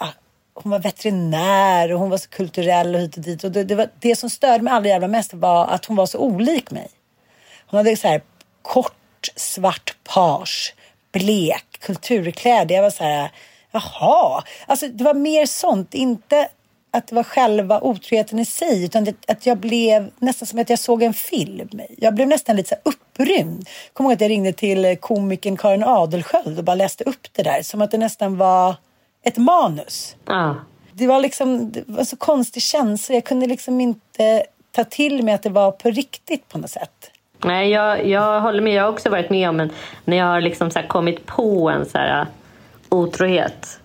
ja, 0.00 0.08
hon 0.54 0.72
var 0.72 0.78
veterinär 0.78 1.92
och 1.92 2.00
hon 2.00 2.10
var 2.10 2.18
så 2.18 2.28
kulturell 2.28 2.94
och 2.94 3.00
hit 3.00 3.16
och 3.16 3.22
dit. 3.22 3.44
Och 3.44 3.52
det, 3.52 3.64
det, 3.64 3.74
var, 3.74 3.88
det 4.00 4.16
som 4.16 4.30
störde 4.30 4.64
mig 4.64 4.72
allra 4.72 4.88
jävla 4.88 5.08
mest 5.08 5.34
var 5.34 5.66
att 5.66 5.84
hon 5.84 5.96
var 5.96 6.06
så 6.06 6.18
olik 6.18 6.70
mig. 6.70 6.88
Hon 7.66 7.78
hade 7.78 7.96
så 7.96 8.08
här 8.08 8.22
kort 8.62 9.28
svart 9.36 9.96
page, 10.14 10.74
blek, 11.12 11.64
kulturkläder. 11.80 12.74
Jag 12.74 12.82
var 12.82 12.90
så 12.90 13.04
här, 13.04 13.30
jaha. 13.70 14.44
Alltså 14.66 14.88
det 14.88 15.04
var 15.04 15.14
mer 15.14 15.46
sånt, 15.46 15.94
inte 15.94 16.48
att 16.90 17.06
det 17.06 17.14
var 17.14 17.22
själva 17.22 17.80
otroheten 17.80 18.38
i 18.38 18.44
sig 18.44 18.84
utan 18.84 19.04
det, 19.04 19.14
att 19.28 19.46
jag 19.46 19.58
blev 19.58 20.10
nästan 20.18 20.46
som 20.46 20.58
att 20.58 20.70
jag 20.70 20.78
såg 20.78 21.02
en 21.02 21.14
film. 21.14 21.80
Jag 21.98 22.14
blev 22.14 22.28
nästan 22.28 22.56
lite 22.56 22.68
så 22.68 22.90
upprymd. 22.90 23.68
Kommer 23.92 24.10
ihåg 24.10 24.14
att 24.14 24.20
jag 24.20 24.30
ringde 24.30 24.52
till 24.52 24.96
komikern 25.00 25.56
Karin 25.56 25.84
Adelsköld 25.84 26.58
och 26.58 26.64
bara 26.64 26.76
läste 26.76 27.04
upp 27.04 27.28
det 27.32 27.42
där 27.42 27.62
som 27.62 27.82
att 27.82 27.90
det 27.90 27.98
nästan 27.98 28.36
var 28.36 28.76
ett 29.22 29.36
manus. 29.36 30.16
Ja. 30.26 30.56
Det 30.92 31.06
var 31.06 31.20
liksom 31.20 31.72
det 31.72 31.82
var 31.86 32.04
så 32.04 32.16
konstig 32.16 32.62
känsla. 32.62 33.14
Jag 33.14 33.24
kunde 33.24 33.46
liksom 33.46 33.80
inte 33.80 34.42
ta 34.70 34.84
till 34.84 35.22
mig 35.22 35.34
att 35.34 35.42
det 35.42 35.50
var 35.50 35.70
på 35.70 35.90
riktigt 35.90 36.48
på 36.48 36.58
något 36.58 36.70
sätt. 36.70 37.10
Nej, 37.44 37.70
jag, 37.70 38.06
jag 38.06 38.40
håller 38.40 38.62
med. 38.62 38.72
Jag 38.72 38.82
har 38.82 38.92
också 38.92 39.10
varit 39.10 39.30
med 39.30 39.48
om 39.48 39.60
en, 39.60 39.70
när 40.04 40.16
jag 40.16 40.26
har 40.26 40.40
liksom 40.40 40.70
så 40.70 40.82
kommit 40.82 41.26
på 41.26 41.70
en 41.70 41.86
så 41.86 41.98
här, 41.98 42.20
uh, 42.20 42.26
otrohet. 42.88 43.80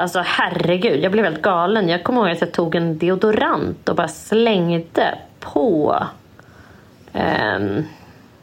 Alltså 0.00 0.22
herregud, 0.26 1.04
jag 1.04 1.12
blev 1.12 1.24
helt 1.24 1.42
galen. 1.42 1.88
Jag 1.88 2.04
kommer 2.04 2.20
ihåg 2.20 2.30
att 2.30 2.40
jag 2.40 2.52
tog 2.52 2.74
en 2.74 2.98
deodorant 2.98 3.88
och 3.88 3.96
bara 3.96 4.08
slängde 4.08 5.18
på 5.40 6.04
ehm, 7.12 7.84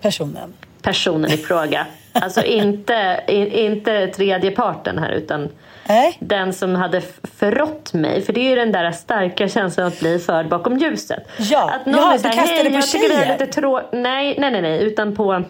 Personen. 0.02 0.54
personen 0.82 1.32
i 1.32 1.38
fråga. 1.38 1.88
Alltså 2.22 2.44
inte, 2.44 3.24
i, 3.28 3.66
inte 3.66 4.08
tredje 4.08 4.52
parten 4.52 5.00
här 5.00 5.12
utan 5.12 5.50
Nej. 5.88 6.18
den 6.20 6.54
som 6.54 6.76
hade 6.76 7.02
förrått 7.38 7.94
mig. 7.94 8.22
För 8.22 8.34
det 8.34 8.40
är 8.40 8.50
ju 8.50 8.56
den 8.56 8.72
där 8.72 8.92
starka 8.92 9.48
känslan 9.48 9.88
att 9.88 10.00
bli 10.00 10.20
förd 10.20 10.48
bakom 10.48 10.78
ljuset. 10.78 11.28
Ja, 11.38 11.72
att 11.72 11.86
någon 11.86 11.96
ja, 11.96 12.10
är 12.10 12.14
du 12.14 12.20
så 12.20 12.28
här, 12.28 12.36
kastade 12.36 12.62
hej 12.62 12.70
på 12.70 12.76
jag 12.76 12.88
tycker 12.88 13.10
det 13.10 13.16
här 13.16 13.22
är 13.22 13.26
tjejer." 13.26 13.40
lite 13.40 13.62
trå... 13.62 13.82
Nej, 13.92 14.36
nej, 14.40 14.52
nej, 14.52 14.62
nej, 14.62 14.84
utan 14.84 15.16
på 15.16 15.44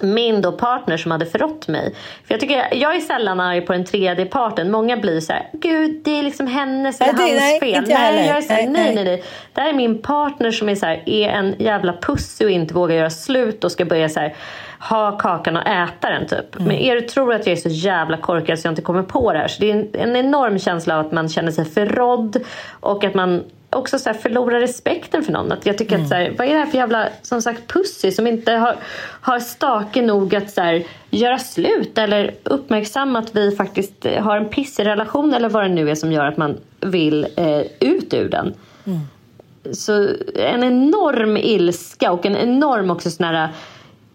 min 0.00 0.40
då 0.40 0.52
partner 0.52 0.96
som 0.96 1.10
hade 1.10 1.26
förrått 1.26 1.68
mig. 1.68 1.94
För 2.26 2.34
jag, 2.34 2.40
tycker, 2.40 2.68
jag 2.72 2.96
är 2.96 3.00
sällan 3.00 3.40
arg 3.40 3.60
på 3.60 3.72
den 3.72 3.84
tredje 3.84 4.26
parten. 4.26 4.70
Många 4.70 4.96
blir 4.96 5.20
så 5.20 5.32
här, 5.32 5.48
gud 5.52 6.00
det 6.04 6.18
är 6.18 6.22
liksom 6.22 6.46
hennes 6.46 7.00
eller 7.00 7.12
Nej, 7.12 7.30
hans 7.30 7.40
nej, 7.40 7.60
fel. 7.60 7.84
nej, 7.88 8.26
jag 8.26 8.36
är 8.36 8.40
så 8.40 8.52
här, 8.52 8.62
Nej, 8.62 8.70
nej, 8.72 8.84
nej. 8.84 8.94
nej, 8.94 9.04
nej. 9.04 9.24
Det 9.52 9.60
här 9.60 9.68
är 9.68 9.72
min 9.74 10.02
partner 10.02 10.50
som 10.50 10.68
är, 10.68 10.74
så 10.74 10.86
här, 10.86 11.02
är 11.06 11.28
en 11.28 11.54
jävla 11.58 11.92
pussy 11.92 12.44
och 12.44 12.50
inte 12.50 12.74
vågar 12.74 12.96
göra 12.96 13.10
slut 13.10 13.64
och 13.64 13.72
ska 13.72 13.84
börja 13.84 14.08
så 14.08 14.20
här, 14.20 14.34
ha 14.78 15.18
kakan 15.18 15.56
och 15.56 15.66
äta 15.66 16.10
den 16.10 16.26
typ. 16.26 16.56
Mm. 16.56 16.68
Men 16.68 16.76
er 16.76 17.00
tror 17.00 17.34
att 17.34 17.46
jag 17.46 17.52
är 17.52 17.60
så 17.60 17.68
jävla 17.68 18.16
korkad 18.16 18.58
så 18.58 18.66
jag 18.66 18.72
inte 18.72 18.82
kommer 18.82 19.02
på 19.02 19.32
det 19.32 19.38
här. 19.38 19.48
Så 19.48 19.60
det 19.60 19.70
är 19.70 19.74
en, 19.74 19.88
en 19.92 20.16
enorm 20.16 20.58
känsla 20.58 20.98
av 20.98 21.06
att 21.06 21.12
man 21.12 21.28
känner 21.28 21.52
sig 21.52 21.64
förrådd 21.64 22.36
och 22.80 23.04
att 23.04 23.14
man 23.14 23.44
också 23.74 23.98
så 23.98 24.08
här 24.10 24.18
förlorar 24.18 24.60
respekten 24.60 25.22
för 25.22 25.32
någon. 25.32 25.52
Att 25.52 25.66
jag 25.66 25.78
tycker 25.78 25.98
att 25.98 26.08
så 26.08 26.14
här, 26.14 26.34
vad 26.38 26.46
är 26.46 26.52
det 26.52 26.58
här 26.58 26.66
för 26.66 26.78
jävla 26.78 27.08
som 27.22 27.42
sagt 27.42 27.72
pussy 27.72 28.10
som 28.10 28.26
inte 28.26 28.52
har, 28.52 28.76
har 29.20 29.40
stake 29.40 30.02
nog 30.02 30.34
att 30.34 30.50
så 30.50 30.60
här, 30.60 30.84
göra 31.10 31.38
slut 31.38 31.98
eller 31.98 32.34
uppmärksamma 32.44 33.18
att 33.18 33.36
vi 33.36 33.56
faktiskt 33.56 34.06
eh, 34.06 34.22
har 34.22 34.36
en 34.36 34.48
pissig 34.48 34.86
relation 34.86 35.34
eller 35.34 35.48
vad 35.48 35.64
det 35.64 35.68
nu 35.68 35.90
är 35.90 35.94
som 35.94 36.12
gör 36.12 36.26
att 36.26 36.36
man 36.36 36.56
vill 36.80 37.26
eh, 37.36 37.60
ut 37.80 38.14
ur 38.14 38.28
den. 38.28 38.54
Så 39.72 40.08
en 40.34 40.64
enorm 40.64 41.36
ilska 41.36 42.12
och 42.12 42.26
en 42.26 42.36
enorm 42.36 42.90
också 42.90 43.10
sån 43.10 43.26
här 43.26 43.48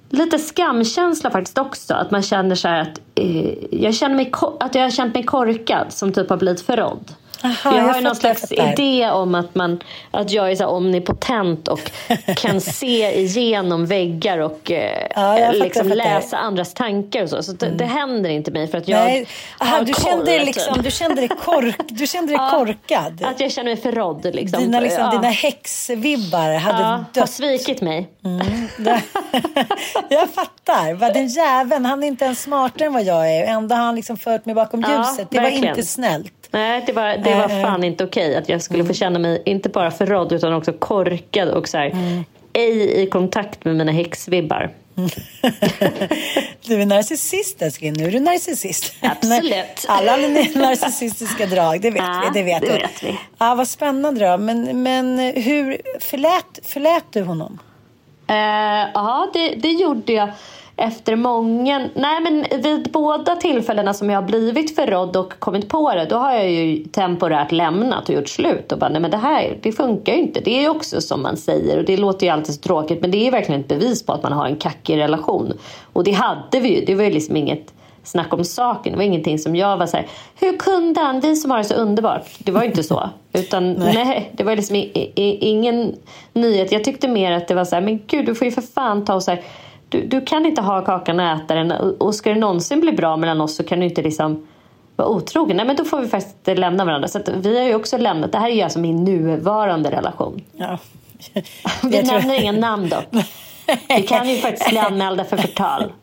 lite 0.09 0.39
skamkänsla 0.39 1.31
faktiskt 1.31 1.57
också. 1.57 1.93
Att 1.93 2.11
man 2.11 2.21
känner 2.21 2.55
så 2.55 2.67
här 2.67 2.81
att 2.81 3.01
eh, 3.15 3.53
jag 3.71 3.95
känner 3.95 4.15
mig 4.15 4.31
att 4.59 4.75
jag 4.75 4.81
har 4.81 4.89
känt 4.89 5.13
mig 5.13 5.23
korkad 5.23 5.93
som 5.93 6.13
typ 6.13 6.29
har 6.29 6.37
blivit 6.37 6.61
förrådd. 6.61 7.13
Aha, 7.43 7.55
jag 7.63 7.75
jag 7.77 7.83
har 7.83 7.95
ju 7.95 8.01
någon 8.01 8.15
slags 8.15 8.51
idé 8.51 9.09
om 9.09 9.35
att, 9.35 9.55
man, 9.55 9.79
att 10.11 10.31
jag 10.31 10.51
är 10.51 10.55
så 10.55 10.65
omnipotent 10.65 11.67
och 11.67 11.91
kan 12.37 12.61
se 12.79 13.19
igenom 13.21 13.85
väggar 13.85 14.37
och 14.37 14.71
eh, 14.71 15.07
Ja, 15.15 15.51
liksom 15.51 15.87
läsa 15.87 16.37
andras 16.37 16.73
tankar 16.73 17.23
och 17.23 17.29
så. 17.29 17.43
Så 17.43 17.51
det, 17.51 17.69
det 17.69 17.85
händer 17.85 18.29
inte 18.29 18.51
mig 18.51 18.67
för 18.67 18.77
att 18.77 18.87
jag 18.87 19.05
Nej. 19.05 19.27
Aha, 19.59 19.77
har 19.77 19.85
du, 19.85 19.93
koll, 19.93 20.03
kände 20.05 20.25
dig 20.25 20.37
typ. 20.39 20.45
liksom, 20.45 20.81
du 20.83 20.91
kände 20.91 21.15
dig, 21.21 21.27
kork, 21.27 21.75
du 21.89 22.07
kände 22.07 22.31
dig 22.37 22.39
korkad. 22.51 23.23
Att 23.23 23.39
jag 23.39 23.51
känner 23.51 23.69
mig 23.69 23.81
förrådd. 23.81 24.25
Liksom. 24.35 24.61
Dina, 24.63 24.79
liksom, 24.79 25.03
Ja. 25.03 25.11
dina 25.11 25.29
häxvibbar 25.29 26.53
hade 26.59 26.79
ja, 26.81 26.85
har 26.87 27.05
dött. 27.13 27.29
svikit 27.29 27.81
mig. 27.81 28.09
jag 30.09 30.29
fattar. 30.29 31.13
Den 31.13 31.27
jäveln, 31.27 31.85
han 31.85 32.03
är 32.03 32.07
inte 32.07 32.25
ens 32.25 32.41
smartare 32.41 32.87
än 32.87 32.93
vad 32.93 33.03
jag 33.03 33.31
är. 33.37 33.45
Ändå 33.45 33.75
har 33.75 33.83
han 33.83 33.95
liksom 33.95 34.17
fört 34.17 34.45
mig 34.45 34.55
bakom 34.55 34.79
ljuset. 34.81 35.27
Det 35.31 35.37
var 35.37 35.43
verkligen. 35.43 35.69
inte 35.69 35.83
snällt. 35.83 36.33
Nej, 36.51 36.83
det 36.85 36.93
var, 36.93 37.17
det 37.17 37.35
var 37.35 37.49
Eh, 37.49 37.61
fan 37.61 37.83
inte 37.83 38.03
okej 38.03 38.35
att 38.35 38.49
jag 38.49 38.61
skulle 38.61 38.85
få 38.85 38.93
känna 38.93 39.19
mig 39.19 39.43
inte 39.45 39.69
bara 39.69 39.91
förrådd 39.91 40.33
utan 40.33 40.53
också 40.53 40.73
korkad 40.73 41.49
och 41.49 41.67
så 41.67 41.77
här, 41.77 42.23
ej 42.53 43.01
i 43.01 43.07
kontakt 43.07 43.65
med 43.65 43.75
mina 43.75 43.91
häxvibbar. 43.91 44.69
du 46.65 46.81
är 46.81 46.85
narcissist 46.85 47.61
älskling, 47.61 47.93
nu 47.93 48.07
är 48.07 48.11
du 48.11 48.19
narcissist. 48.19 48.93
Absolut. 49.01 49.85
Alla 49.87 50.17
narcissistiska 50.55 51.45
drag, 51.45 51.81
det 51.81 51.91
vet 51.91 52.01
ja, 52.01 52.31
vi. 52.33 52.39
Det 52.39 52.45
vet, 52.45 52.61
det 52.61 52.67
vi. 52.67 52.73
vet 52.73 53.03
vi. 53.03 53.19
Ja, 53.37 53.55
vad 53.55 53.67
spännande 53.67 54.31
då. 54.31 54.37
Men, 54.37 54.83
men 54.83 55.19
hur 55.19 55.77
förlät, 55.99 56.59
förlät 56.63 57.05
du 57.11 57.21
honom? 57.21 57.59
Uh, 58.29 58.35
ja, 58.93 59.29
det, 59.33 59.55
det 59.55 59.71
gjorde 59.71 60.13
jag 60.13 60.29
efter 60.79 61.15
många... 61.15 61.89
Nej, 61.93 62.21
men 62.21 62.61
vid 62.61 62.91
båda 62.91 63.35
tillfällena 63.35 63.93
som 63.93 64.09
jag 64.09 64.21
har 64.21 64.27
blivit 64.27 64.75
förrådd 64.75 65.15
och 65.15 65.39
kommit 65.39 65.69
på 65.69 65.93
det, 65.93 66.05
då 66.05 66.15
har 66.15 66.33
jag 66.33 66.51
ju 66.51 66.83
temporärt 66.83 67.51
lämnat 67.51 68.09
och 68.09 68.15
gjort 68.15 68.29
slut 68.29 68.71
och 68.71 68.79
bara, 68.79 68.89
nej 68.89 69.01
men 69.01 69.11
det 69.11 69.17
här, 69.17 69.57
det 69.61 69.71
funkar 69.71 70.13
ju 70.13 70.19
inte. 70.19 70.39
Det 70.39 70.57
är 70.57 70.61
ju 70.61 70.69
också 70.69 71.01
som 71.01 71.21
man 71.21 71.37
säger 71.37 71.77
och 71.77 71.85
det 71.85 71.97
låter 71.97 72.25
ju 72.25 72.31
alltid 72.31 72.55
så 72.55 72.61
tråkigt, 72.61 73.01
men 73.01 73.11
det 73.11 73.27
är 73.27 73.31
verkligen 73.31 73.61
ett 73.61 73.67
bevis 73.67 74.05
på 74.05 74.13
att 74.13 74.23
man 74.23 74.31
har 74.31 74.45
en 74.45 74.55
kackig 74.55 74.97
relation. 74.97 75.53
Och 75.93 76.03
det 76.03 76.11
hade 76.11 76.59
vi 76.59 76.79
ju, 76.79 76.85
det 76.85 76.95
var 76.95 77.03
ju 77.03 77.11
liksom 77.11 77.35
inget 77.35 77.73
snack 78.03 78.33
om 78.33 78.45
saken. 78.45 78.91
Det 78.91 78.97
var 78.97 79.05
ingenting 79.05 79.39
som 79.39 79.55
jag 79.55 79.77
var 79.77 79.85
så 79.85 79.97
här, 79.97 80.07
hur 80.39 80.57
kunde 80.57 81.01
han? 81.01 81.19
Vi 81.19 81.35
som 81.35 81.51
har 81.51 81.57
det 81.57 81.63
så 81.63 81.73
underbart. 81.73 82.25
Det 82.39 82.51
var 82.51 82.61
ju 82.61 82.67
inte 82.67 82.83
så. 82.83 83.09
Utan 83.33 83.73
nej. 83.73 83.93
nej, 83.93 84.31
det 84.33 84.43
var 84.43 84.55
liksom 84.55 84.75
i, 84.75 85.11
i, 85.15 85.37
ingen 85.49 85.95
nyhet. 86.33 86.71
Jag 86.71 86.83
tyckte 86.83 87.07
mer 87.07 87.31
att 87.31 87.47
det 87.47 87.55
var 87.55 87.65
så 87.65 87.75
här, 87.75 87.81
men 87.81 87.99
gud 88.07 88.25
du 88.25 88.35
får 88.35 88.45
ju 88.45 88.51
för 88.51 88.61
fan 88.61 89.05
ta 89.05 89.13
och 89.13 89.23
så 89.23 89.31
här, 89.31 89.41
du, 89.89 90.01
du 90.01 90.21
kan 90.21 90.45
inte 90.45 90.61
ha 90.61 90.81
kakan 90.85 91.19
och 91.19 91.25
äta 91.25 91.55
den. 91.55 91.71
Och 91.71 92.15
ska 92.15 92.29
det 92.29 92.39
någonsin 92.39 92.81
bli 92.81 92.91
bra 92.91 93.17
mellan 93.17 93.41
oss 93.41 93.55
så 93.55 93.63
kan 93.63 93.79
du 93.79 93.85
inte 93.85 94.01
liksom 94.01 94.47
vara 94.95 95.07
otrogen. 95.07 95.57
Nej 95.57 95.65
men 95.65 95.75
då 95.75 95.85
får 95.85 96.01
vi 96.01 96.07
faktiskt 96.07 96.57
lämna 96.57 96.85
varandra. 96.85 97.07
Så 97.07 97.19
vi 97.35 97.59
har 97.59 97.65
ju 97.65 97.75
också 97.75 97.97
lämnat. 97.97 98.31
Det 98.31 98.37
här 98.37 98.49
är 98.49 98.53
ju 98.53 98.61
alltså 98.61 98.79
min 98.79 99.03
nuvarande 99.03 99.91
relation. 99.91 100.41
Ja. 100.57 100.77
Vi 101.83 102.03
nämner 102.03 102.41
inga 102.41 102.51
namn 102.51 102.89
dock. 102.89 103.05
Vi 103.89 104.01
kan 104.01 104.29
ju 104.29 104.37
faktiskt 104.37 104.69
bli 104.69 104.77
anmälda 104.77 105.25
för 105.25 105.37
förtal. 105.37 105.93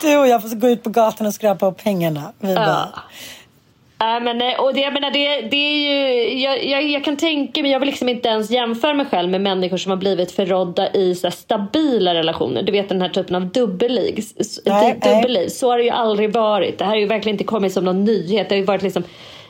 du 0.00 0.16
och 0.16 0.28
jag 0.28 0.42
får 0.42 0.56
gå 0.56 0.68
ut 0.68 0.82
på 0.82 0.90
gatan 0.90 1.26
och 1.26 1.34
skrapa 1.34 1.66
upp 1.66 1.82
pengarna. 1.82 2.32
Vi 2.38 2.54
bara... 2.54 2.88
Ja. 4.00 4.16
Äh, 4.16 4.22
men, 4.22 4.42
och 4.58 4.74
det, 4.74 4.80
jag, 4.80 4.92
menar, 4.92 5.10
det, 5.10 5.40
det 5.40 5.56
är 5.56 5.76
ju, 5.76 6.38
jag, 6.40 6.64
jag, 6.64 6.82
jag, 6.82 7.04
kan 7.04 7.16
tänka 7.16 7.62
mig, 7.62 7.70
jag 7.70 7.80
vill 7.80 7.88
liksom 7.88 8.08
inte 8.08 8.28
ens 8.28 8.50
jämföra 8.50 8.94
mig 8.94 9.06
själv 9.06 9.30
med 9.30 9.40
människor 9.40 9.76
som 9.76 9.90
har 9.90 9.96
blivit 9.96 10.32
förrådda 10.32 10.92
i 10.92 11.14
så 11.14 11.30
stabila 11.30 12.14
relationer. 12.14 12.62
Du 12.62 12.72
vet 12.72 12.88
den 12.88 13.02
här 13.02 13.08
typen 13.08 13.36
av 13.36 13.46
dubbelliv. 13.46 14.24
dubbelliv. 15.04 15.48
Så 15.48 15.70
har 15.70 15.78
det 15.78 15.84
ju 15.84 15.90
aldrig 15.90 16.32
varit. 16.32 16.78
Det 16.78 16.84
här 16.84 16.92
har 16.92 16.98
ju 16.98 17.06
verkligen 17.06 17.34
inte 17.34 17.44
kommit 17.44 17.72
som 17.72 17.84
någon 17.84 18.04
nyhet. 18.04 18.48
Det 18.48 18.58
har 18.58 18.62
varit 18.62 18.82
liksom, 18.82 19.02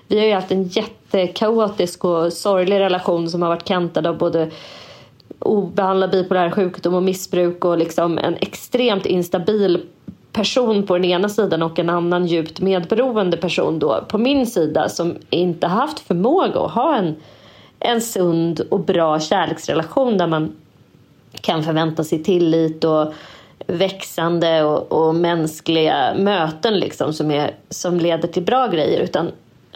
vi 0.08 0.18
har 0.18 0.26
ju 0.26 0.34
haft 0.34 0.50
en 0.50 0.64
jättekaotisk 0.64 2.04
och 2.04 2.32
sorglig 2.32 2.78
relation 2.78 3.30
som 3.30 3.42
har 3.42 3.48
varit 3.48 3.64
kantad 3.64 4.06
av 4.06 4.18
både 4.18 4.50
obehandlad 5.38 6.10
bipolär 6.10 6.50
sjukdom 6.50 6.94
och 6.94 7.02
missbruk 7.02 7.64
och 7.64 7.78
liksom 7.78 8.18
en 8.18 8.36
extremt 8.40 9.06
instabil 9.06 9.80
person 10.40 10.86
på 10.86 10.94
den 10.94 11.04
ena 11.04 11.28
sidan 11.28 11.62
och 11.62 11.78
en 11.78 11.90
annan 11.90 12.26
djupt 12.26 12.60
medberoende 12.60 13.36
person 13.36 13.78
då 13.78 14.04
på 14.08 14.18
min 14.18 14.46
sida 14.46 14.88
som 14.88 15.16
inte 15.30 15.66
haft 15.66 16.00
förmåga 16.00 16.60
att 16.60 16.70
ha 16.70 16.96
en, 16.96 17.16
en 17.78 18.00
sund 18.00 18.60
och 18.70 18.80
bra 18.80 19.20
kärleksrelation 19.20 20.18
där 20.18 20.26
man 20.26 20.52
kan 21.40 21.62
förvänta 21.62 22.04
sig 22.04 22.22
tillit 22.22 22.84
och 22.84 23.14
växande 23.66 24.64
och, 24.64 24.92
och 24.92 25.14
mänskliga 25.14 26.14
möten 26.18 26.74
liksom 26.74 27.12
som, 27.12 27.30
är, 27.30 27.54
som 27.68 27.98
leder 27.98 28.28
till 28.28 28.42
bra 28.42 28.66
grejer. 28.66 29.00
Utan 29.00 29.30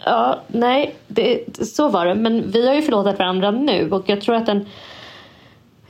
ja, 0.05 0.39
nej, 0.47 0.95
det, 1.07 1.43
så 1.65 1.89
var 1.89 2.05
det. 2.05 2.15
Men 2.15 2.51
vi 2.51 2.67
har 2.67 2.75
ju 2.75 2.81
förlåtit 2.81 3.19
varandra 3.19 3.51
nu 3.51 3.91
och 3.91 4.03
jag 4.05 4.21
tror 4.21 4.35
att 4.35 4.49
en, 4.49 4.65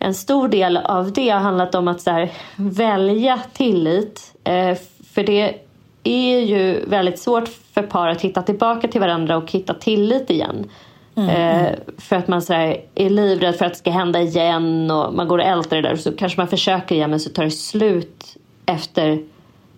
en 0.05 0.13
stor 0.13 0.47
del 0.47 0.77
av 0.77 1.13
det 1.13 1.29
har 1.29 1.39
handlat 1.39 1.75
om 1.75 1.87
att 1.87 2.01
så 2.01 2.11
här, 2.11 2.31
välja 2.55 3.39
tillit 3.53 4.35
Eh, 4.45 4.77
för 5.13 5.23
det 5.23 5.55
är 6.03 6.39
ju 6.39 6.85
väldigt 6.85 7.19
svårt 7.19 7.49
för 7.73 7.83
par 7.83 8.07
att 8.07 8.21
hitta 8.21 8.41
tillbaka 8.41 8.87
till 8.87 9.01
varandra 9.01 9.37
och 9.37 9.51
hitta 9.51 9.73
tillit 9.73 10.29
igen. 10.29 10.69
Mm, 11.15 11.29
eh, 11.29 11.65
mm. 11.65 11.79
För 11.97 12.15
att 12.15 12.27
man 12.27 12.41
så 12.41 12.53
här, 12.53 12.81
är 12.95 13.09
livrädd 13.09 13.55
för 13.55 13.65
att 13.65 13.71
det 13.71 13.79
ska 13.79 13.91
hända 13.91 14.21
igen 14.21 14.91
och 14.91 15.13
man 15.13 15.27
går 15.27 15.37
och 15.37 15.45
ältar 15.45 15.75
det 15.75 15.81
där 15.81 15.93
och 15.93 15.99
så 15.99 16.11
kanske 16.11 16.39
man 16.39 16.47
försöker 16.47 16.95
igen 16.95 17.09
men 17.09 17.19
så 17.19 17.29
tar 17.29 17.43
det 17.43 17.51
slut 17.51 18.37
efter 18.65 19.23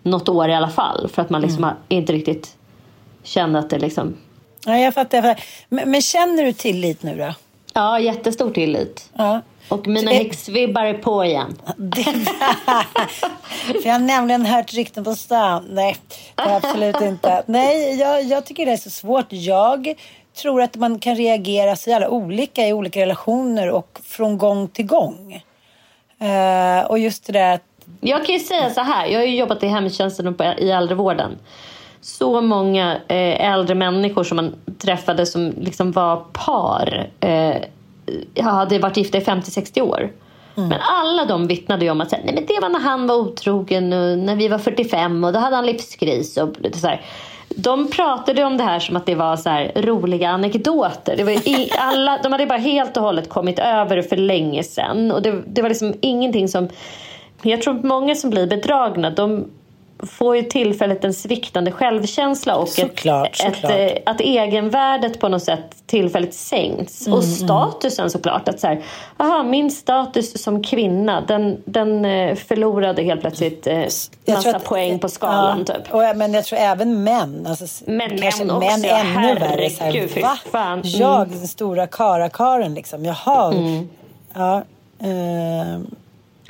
något 0.03 0.29
år 0.29 0.49
i 0.49 0.53
alla 0.53 0.69
fall 0.69 1.09
för 1.13 1.21
att 1.21 1.29
man 1.29 1.41
liksom 1.41 1.63
mm. 1.63 1.75
inte 1.87 2.13
riktigt 2.13 2.55
känner 3.23 3.59
att 3.59 3.69
det 3.69 3.79
liksom... 3.79 4.13
Ja, 4.65 4.77
jag 4.77 4.93
fattar. 4.93 5.17
Jag 5.17 5.25
fattar. 5.25 5.43
Men, 5.69 5.91
men, 5.91 6.01
känner 6.01 6.43
du 6.43 6.53
tillit 6.53 7.03
nu 7.03 7.17
då? 7.17 7.33
Ja, 7.73 7.99
jättestor 7.99 8.51
tillit. 8.51 9.09
Ja. 9.13 9.41
Och 9.69 9.87
mina 9.87 10.11
det... 10.11 10.17
häxvibbar 10.17 10.83
är 10.85 10.93
på 10.93 11.25
igen. 11.25 11.57
För 13.65 13.85
jag 13.85 13.93
har 13.93 13.99
nämligen 13.99 14.45
hört 14.45 14.73
rykten 14.73 15.03
på 15.03 15.15
stan. 15.15 15.65
Nej, 15.69 15.97
absolut 16.35 17.01
inte. 17.01 17.43
Nej, 17.45 17.99
jag, 17.99 18.23
jag 18.23 18.45
tycker 18.45 18.65
det 18.65 18.71
är 18.71 18.77
så 18.77 18.89
svårt. 18.89 19.25
Jag 19.29 19.93
tror 20.41 20.61
att 20.61 20.75
man 20.75 20.99
kan 20.99 21.15
reagera 21.15 21.75
så 21.75 21.89
jävla 21.89 22.09
olika 22.09 22.67
i 22.67 22.73
olika 22.73 22.99
relationer 22.99 23.69
och 23.69 23.99
från 24.03 24.37
gång 24.37 24.67
till 24.67 24.85
gång. 24.85 25.43
Uh, 26.21 26.85
och 26.91 26.99
just 26.99 27.25
det 27.25 27.33
där 27.33 27.53
att... 27.53 27.63
Jag 28.01 28.25
kan 28.25 28.35
ju 28.35 28.39
säga 28.39 28.69
så 28.69 28.81
här. 28.81 29.07
Jag 29.07 29.19
har 29.19 29.25
ju 29.25 29.35
jobbat 29.35 29.63
i 29.63 29.67
hemtjänsten 29.67 30.27
och 30.27 30.41
i 30.41 30.71
äldrevården. 30.71 31.37
Så 32.01 32.41
många 32.41 32.95
eh, 33.07 33.51
äldre 33.51 33.75
människor 33.75 34.23
som 34.23 34.35
man 34.35 34.55
träffade 34.77 35.25
som 35.25 35.53
liksom 35.57 35.91
var 35.91 36.25
par. 36.33 37.09
Eh, 37.19 37.55
hade 38.39 38.79
varit 38.79 38.97
gifta 38.97 39.17
i 39.17 39.21
50-60 39.21 39.81
år. 39.81 40.09
Mm. 40.57 40.69
Men 40.69 40.79
alla 40.81 41.25
de 41.25 41.47
vittnade 41.47 41.85
ju 41.85 41.91
om 41.91 42.01
att 42.01 42.11
nej, 42.11 42.21
men 42.25 42.45
det 42.45 42.59
var 42.61 42.69
när 42.69 42.79
han 42.79 43.07
var 43.07 43.15
otrogen 43.15 43.93
och 43.93 44.17
när 44.17 44.35
vi 44.35 44.47
var 44.47 44.57
45 44.57 45.23
och 45.23 45.33
då 45.33 45.39
hade 45.39 45.55
han 45.55 45.65
livskris. 45.65 46.37
Och 46.37 46.49
så 46.73 46.87
här. 46.87 47.01
De 47.49 47.87
pratade 47.91 48.43
om 48.43 48.57
det 48.57 48.63
här 48.63 48.79
som 48.79 48.95
att 48.95 49.05
det 49.05 49.15
var 49.15 49.35
så 49.35 49.49
här, 49.49 49.71
roliga 49.75 50.29
anekdoter. 50.29 51.17
Det 51.17 51.23
var 51.23 51.31
i, 51.31 51.69
alla, 51.79 52.19
de 52.23 52.31
hade 52.31 52.45
bara 52.45 52.57
helt 52.57 52.97
och 52.97 53.03
hållet 53.03 53.29
kommit 53.29 53.59
över 53.59 54.01
för 54.01 54.17
länge 54.17 54.63
sedan. 54.63 55.11
Och 55.11 55.21
det, 55.21 55.43
det 55.47 55.61
var 55.61 55.69
liksom 55.69 55.93
ingenting 56.01 56.47
som... 56.47 56.69
Jag 57.41 57.61
tror 57.61 57.73
många 57.83 58.15
som 58.15 58.29
blir 58.29 58.47
bedragna 58.47 59.09
de 59.09 59.45
får 60.03 60.35
ju 60.35 60.43
tillfället 60.43 61.03
en 61.03 61.13
sviktande 61.13 61.71
självkänsla 61.71 62.55
och 62.55 62.69
såklart, 62.69 63.27
ett, 63.27 63.37
såklart. 63.37 63.71
Ett, 63.71 63.97
eh, 63.97 64.11
att 64.11 64.21
egenvärdet 64.21 65.19
på 65.19 65.29
något 65.29 65.43
sätt 65.43 65.75
tillfälligt 65.85 66.33
sänks. 66.33 67.07
Mm, 67.07 67.17
och 67.17 67.23
statusen 67.23 68.03
mm. 68.03 68.09
såklart. 68.09 68.49
Att 68.49 68.59
så 68.59 68.67
här, 68.67 68.83
aha, 69.17 69.43
min 69.43 69.71
status 69.71 70.43
som 70.43 70.63
kvinna 70.63 71.21
den, 71.21 71.61
den 71.65 72.05
eh, 72.05 72.35
förlorade 72.35 73.03
helt 73.03 73.21
plötsligt 73.21 73.67
eh, 73.67 73.79
massa 74.27 74.55
att, 74.55 74.63
poäng 74.63 74.99
på 74.99 75.09
skalan. 75.09 75.65
Ja, 75.67 75.73
typ. 75.73 75.93
och, 75.93 76.01
men 76.15 76.33
jag 76.33 76.45
tror 76.45 76.59
även 76.59 77.03
män. 77.03 77.47
Alltså, 77.49 77.83
men 77.85 77.97
män, 77.97 78.19
män 78.37 78.51
också, 78.51 78.87
ännu 78.87 79.35
värre. 79.35 79.69
Så 79.69 79.83
här, 79.83 80.21
va? 80.51 80.63
Mm. 80.63 80.81
Jag, 80.83 81.29
den 81.29 81.47
stora 81.47 81.87
karakaren 81.87 82.73
liksom. 82.73 83.05
Jaha. 83.05 83.53
Mm. 83.53 83.89
Ja, 84.33 84.63
uh, 85.03 85.79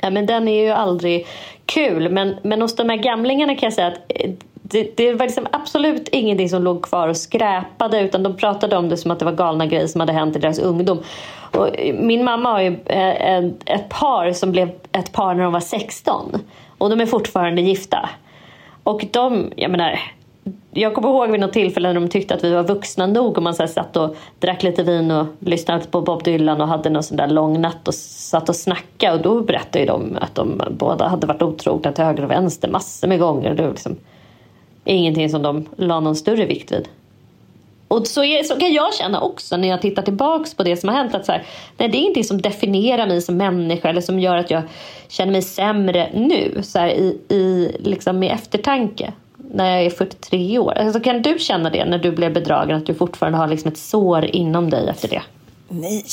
Ja, 0.00 0.10
men 0.10 0.26
den 0.26 0.48
är 0.48 0.64
ju 0.64 0.70
aldrig 0.70 1.26
kul. 1.68 2.08
Men, 2.08 2.36
men 2.42 2.62
hos 2.62 2.76
de 2.76 2.88
här 2.88 2.96
gamlingarna 2.96 3.54
kan 3.54 3.66
jag 3.66 3.72
säga 3.72 3.86
att 3.86 3.98
eh, 4.08 4.30
det, 4.52 4.96
det 4.96 5.12
var 5.12 5.26
liksom 5.26 5.46
absolut 5.52 6.08
ingenting 6.08 6.48
som 6.48 6.62
låg 6.62 6.82
kvar 6.82 7.08
och 7.08 7.16
skräpade 7.16 8.00
utan 8.00 8.22
de 8.22 8.36
pratade 8.36 8.76
om 8.76 8.88
det 8.88 8.96
som 8.96 9.10
att 9.10 9.18
det 9.18 9.24
var 9.24 9.32
galna 9.32 9.66
grejer 9.66 9.86
som 9.86 10.00
hade 10.00 10.12
hänt 10.12 10.36
i 10.36 10.38
deras 10.38 10.58
ungdom. 10.58 10.98
Och 11.52 11.78
eh, 11.78 11.94
min 11.94 12.24
mamma 12.24 12.50
har 12.50 12.60
ju 12.60 12.78
eh, 12.86 13.44
ett 13.66 13.88
par 13.88 14.32
som 14.32 14.52
blev 14.52 14.70
ett 14.92 15.12
par 15.12 15.34
när 15.34 15.42
de 15.42 15.52
var 15.52 15.60
16 15.60 16.32
och 16.78 16.90
de 16.90 17.00
är 17.00 17.06
fortfarande 17.06 17.62
gifta. 17.62 18.08
Och 18.82 19.04
de, 19.10 19.52
jag 19.56 19.70
menar, 19.70 20.00
jag 20.70 20.94
kommer 20.94 21.08
ihåg 21.08 21.30
vid 21.30 21.40
något 21.40 21.52
tillfälle 21.52 21.92
när 21.92 22.00
de 22.00 22.08
tyckte 22.08 22.34
att 22.34 22.44
vi 22.44 22.52
var 22.54 22.64
vuxna 22.64 23.06
nog 23.06 23.36
och 23.36 23.42
man 23.42 23.54
så 23.54 23.66
satt 23.66 23.96
och 23.96 24.16
drack 24.38 24.62
lite 24.62 24.82
vin 24.82 25.10
och 25.10 25.26
lyssnade 25.38 25.84
på 25.84 26.00
Bob 26.00 26.24
Dylan 26.24 26.60
och 26.60 26.68
hade 26.68 26.90
någon 26.90 27.02
sån 27.02 27.16
där 27.16 27.28
lång 27.28 27.60
natt 27.60 27.88
och 27.88 27.94
satt 27.94 28.48
och 28.48 28.56
snackade 28.56 29.16
och 29.16 29.22
då 29.22 29.40
berättade 29.40 29.84
de 29.84 30.18
att 30.20 30.34
de 30.34 30.62
båda 30.70 31.08
hade 31.08 31.26
varit 31.26 31.42
otrogna 31.42 31.92
till 31.92 32.04
höger 32.04 32.24
och 32.24 32.30
vänster 32.30 32.68
massor 32.68 33.08
med 33.08 33.18
gånger. 33.18 33.54
Det 33.54 33.62
var 33.62 33.70
liksom 33.70 33.96
ingenting 34.84 35.30
som 35.30 35.42
de 35.42 35.66
la 35.76 36.00
någon 36.00 36.16
större 36.16 36.44
vikt 36.44 36.72
vid. 36.72 36.88
Och 37.88 38.06
så, 38.06 38.24
är, 38.24 38.42
så 38.42 38.54
kan 38.54 38.72
jag 38.72 38.94
känna 38.94 39.20
också 39.20 39.56
när 39.56 39.68
jag 39.68 39.82
tittar 39.82 40.02
tillbaks 40.02 40.54
på 40.54 40.62
det 40.62 40.76
som 40.76 40.88
har 40.88 40.96
hänt. 40.96 41.14
Att 41.14 41.26
så 41.26 41.32
här, 41.32 41.42
nej, 41.76 41.88
det 41.88 41.98
är 41.98 42.00
ingenting 42.00 42.24
som 42.24 42.40
definierar 42.40 43.06
mig 43.06 43.22
som 43.22 43.36
människa 43.36 43.88
eller 43.88 44.00
som 44.00 44.20
gör 44.20 44.36
att 44.36 44.50
jag 44.50 44.62
känner 45.08 45.32
mig 45.32 45.42
sämre 45.42 46.10
nu 46.14 46.62
så 46.62 46.78
här, 46.78 46.88
i, 46.88 47.18
i, 47.28 47.76
liksom 47.78 48.18
med 48.18 48.32
eftertanke 48.32 49.12
när 49.54 49.76
jag 49.76 49.86
är 49.86 49.90
43 49.90 50.58
år. 50.58 50.72
Alltså, 50.72 51.00
kan 51.00 51.22
du 51.22 51.38
känna 51.38 51.70
det 51.70 51.84
när 51.84 51.98
du 51.98 52.12
blev 52.12 52.32
bedragen 52.32 52.76
att 52.76 52.86
du 52.86 52.94
fortfarande 52.94 53.38
har 53.38 53.48
liksom 53.48 53.72
ett 53.72 53.78
sår 53.78 54.24
inom 54.24 54.70
dig 54.70 54.88
efter 54.88 55.08
det? 55.08 55.22
Nej, 55.70 56.04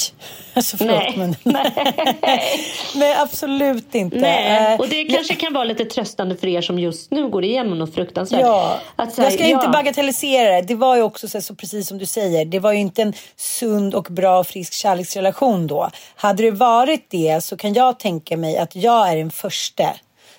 alltså 0.53 0.77
förlåt 0.77 0.97
Nej. 0.97 1.13
men... 1.15 1.35
Nej, 2.95 3.15
absolut 3.17 3.95
inte. 3.95 4.19
Nej, 4.19 4.73
Eh, 4.73 4.79
och 4.79 4.87
det 4.87 5.05
kanske 5.05 5.35
kan 5.35 5.53
vara 5.53 5.63
lite 5.63 5.85
tröstande 5.85 6.35
för 6.35 6.47
er 6.47 6.61
som 6.61 6.79
just 6.79 7.11
nu 7.11 7.29
går 7.29 7.43
igenom 7.43 7.79
något 7.79 7.95
fruktansvärt. 7.95 8.41
Ja, 8.41 8.79
Att 8.95 9.17
här, 9.17 9.23
jag 9.23 9.33
ska 9.33 9.43
inte 9.43 9.65
ja, 9.65 9.71
bagatellisera 9.71 10.49
det. 10.49 10.61
Det 10.61 10.75
var 10.75 10.95
ju 10.95 11.01
också 11.01 11.27
så, 11.27 11.41
så 11.41 11.55
precis 11.55 11.87
som 11.87 11.97
du 11.97 12.05
säger. 12.05 12.45
Det 12.45 12.59
var 12.59 12.71
ju 12.71 12.79
inte 12.79 13.01
en 13.01 13.13
sund 13.35 13.95
och 13.95 14.07
bra 14.09 14.43
frisk 14.43 14.73
kärleksrelation 14.73 15.67
då. 15.67 15.89
Hade 16.15 16.43
det 16.43 16.51
varit 16.51 17.09
det 17.09 17.43
så 17.43 17.57
kan 17.57 17.73
jag 17.73 17.99
tänka 17.99 18.37
mig 18.37 18.57
att 18.57 18.75
jag 18.75 19.11
är 19.11 19.17
den 19.17 19.31
första 19.31 19.83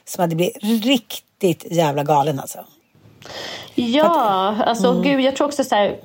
som 0.04 0.22
hade 0.22 0.36
blivit 0.36 0.84
riktigt 0.84 1.64
jävla 1.70 2.04
galen 2.04 2.40
alltså. 2.40 2.58
Ja, 3.74 4.54
alltså 4.64 4.90
Mm. 4.90 5.02
gud, 5.02 5.20
jag 5.20 5.36
tror 5.36 5.46
också 5.46 5.64
så 5.64 5.74
här, 5.74 5.96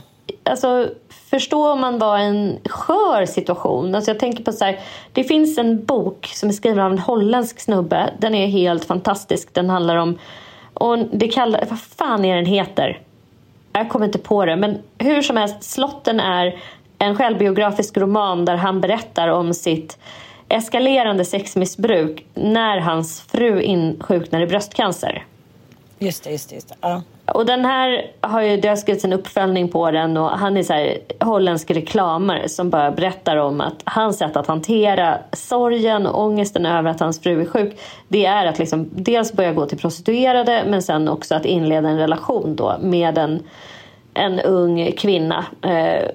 alltså 0.44 0.90
förstå 1.30 1.72
om 1.72 1.82
man 1.82 2.00
var 2.00 2.20
i 2.20 2.24
en 2.24 2.58
skör 2.66 3.26
situation. 3.26 3.96
Alltså 3.96 4.12
jag 4.12 4.20
tänker 4.20 4.44
på 4.44 4.52
så 4.52 4.66
här, 4.66 4.80
det 5.14 5.24
finns 5.24 5.58
en 5.58 5.86
bok 5.86 6.32
som 6.34 6.50
är 6.50 6.54
skriven 6.54 6.86
av 6.86 6.92
en 6.92 7.00
holländsk 7.00 7.60
snubbe. 7.60 8.10
Den 8.20 8.36
är 8.36 8.48
helt 8.48 8.86
fantastisk. 8.86 9.54
Den 9.54 9.70
handlar 9.70 9.96
om, 9.96 10.18
och 10.74 10.98
det 10.98 11.28
kallar, 11.28 11.66
vad 11.70 11.80
fan 11.80 12.26
är 12.26 12.36
den 12.36 12.46
heter? 12.46 13.00
Jag 13.74 13.90
kommer 13.90 14.06
inte 14.06 14.20
på 14.20 14.46
det, 14.46 14.56
men 14.56 14.78
hur 14.98 15.22
som 15.22 15.38
helst, 15.38 15.64
Slotten 15.64 16.20
är 16.20 16.60
en 17.00 17.16
självbiografisk 17.16 17.98
roman 17.98 18.46
där 18.46 18.56
han 18.56 18.82
berättar 18.82 19.28
om 19.28 19.54
sitt 19.54 19.98
eskalerande 20.50 21.26
sexmissbruk 21.26 22.26
när 22.34 22.78
hans 22.78 23.22
fru 23.22 23.62
insjuknar 23.62 24.42
i 24.42 24.48
bröstcancer. 24.48 25.26
Just 26.04 26.24
det, 26.24 26.32
just 26.32 26.50
det. 26.50 26.56
Just 26.56 26.70
det. 26.70 26.76
Ja. 26.82 27.02
Och 27.26 27.46
den 27.46 27.66
här 27.66 28.12
har 28.22 28.42
ju, 28.42 28.58
det 28.58 28.68
har 28.68 28.76
skrivits 28.76 29.06
en 29.06 29.14
uppföljning 29.14 29.70
på 29.70 29.92
den 29.92 30.18
och 30.18 30.30
han 30.30 30.58
är 30.58 30.64
så 30.64 30.74
här 30.74 30.98
holländsk 31.20 31.72
reklamare 31.72 32.50
som 32.50 32.70
bara 32.70 32.92
berättar 32.92 33.38
om 33.38 33.62
att 33.62 33.82
hans 33.84 34.18
sätt 34.18 34.38
att 34.38 34.48
hantera 34.48 35.18
sorgen 35.34 36.08
och 36.08 36.24
ångesten 36.24 36.66
över 36.66 36.90
att 36.90 37.00
hans 37.00 37.22
fru 37.22 37.42
är 37.42 37.46
sjuk 37.46 37.80
det 38.08 38.26
är 38.26 38.46
att 38.46 38.60
liksom 38.60 38.90
dels 38.92 39.34
börja 39.34 39.54
gå 39.54 39.66
till 39.66 39.78
prostituerade 39.78 40.64
men 40.68 40.82
sen 40.82 41.08
också 41.08 41.36
att 41.36 41.46
inleda 41.46 41.90
en 41.90 41.98
relation 41.98 42.56
då 42.56 42.76
med 42.82 43.18
en, 43.18 43.44
en 44.14 44.40
ung 44.40 44.92
kvinna. 44.92 45.46
Eh, 45.62 46.10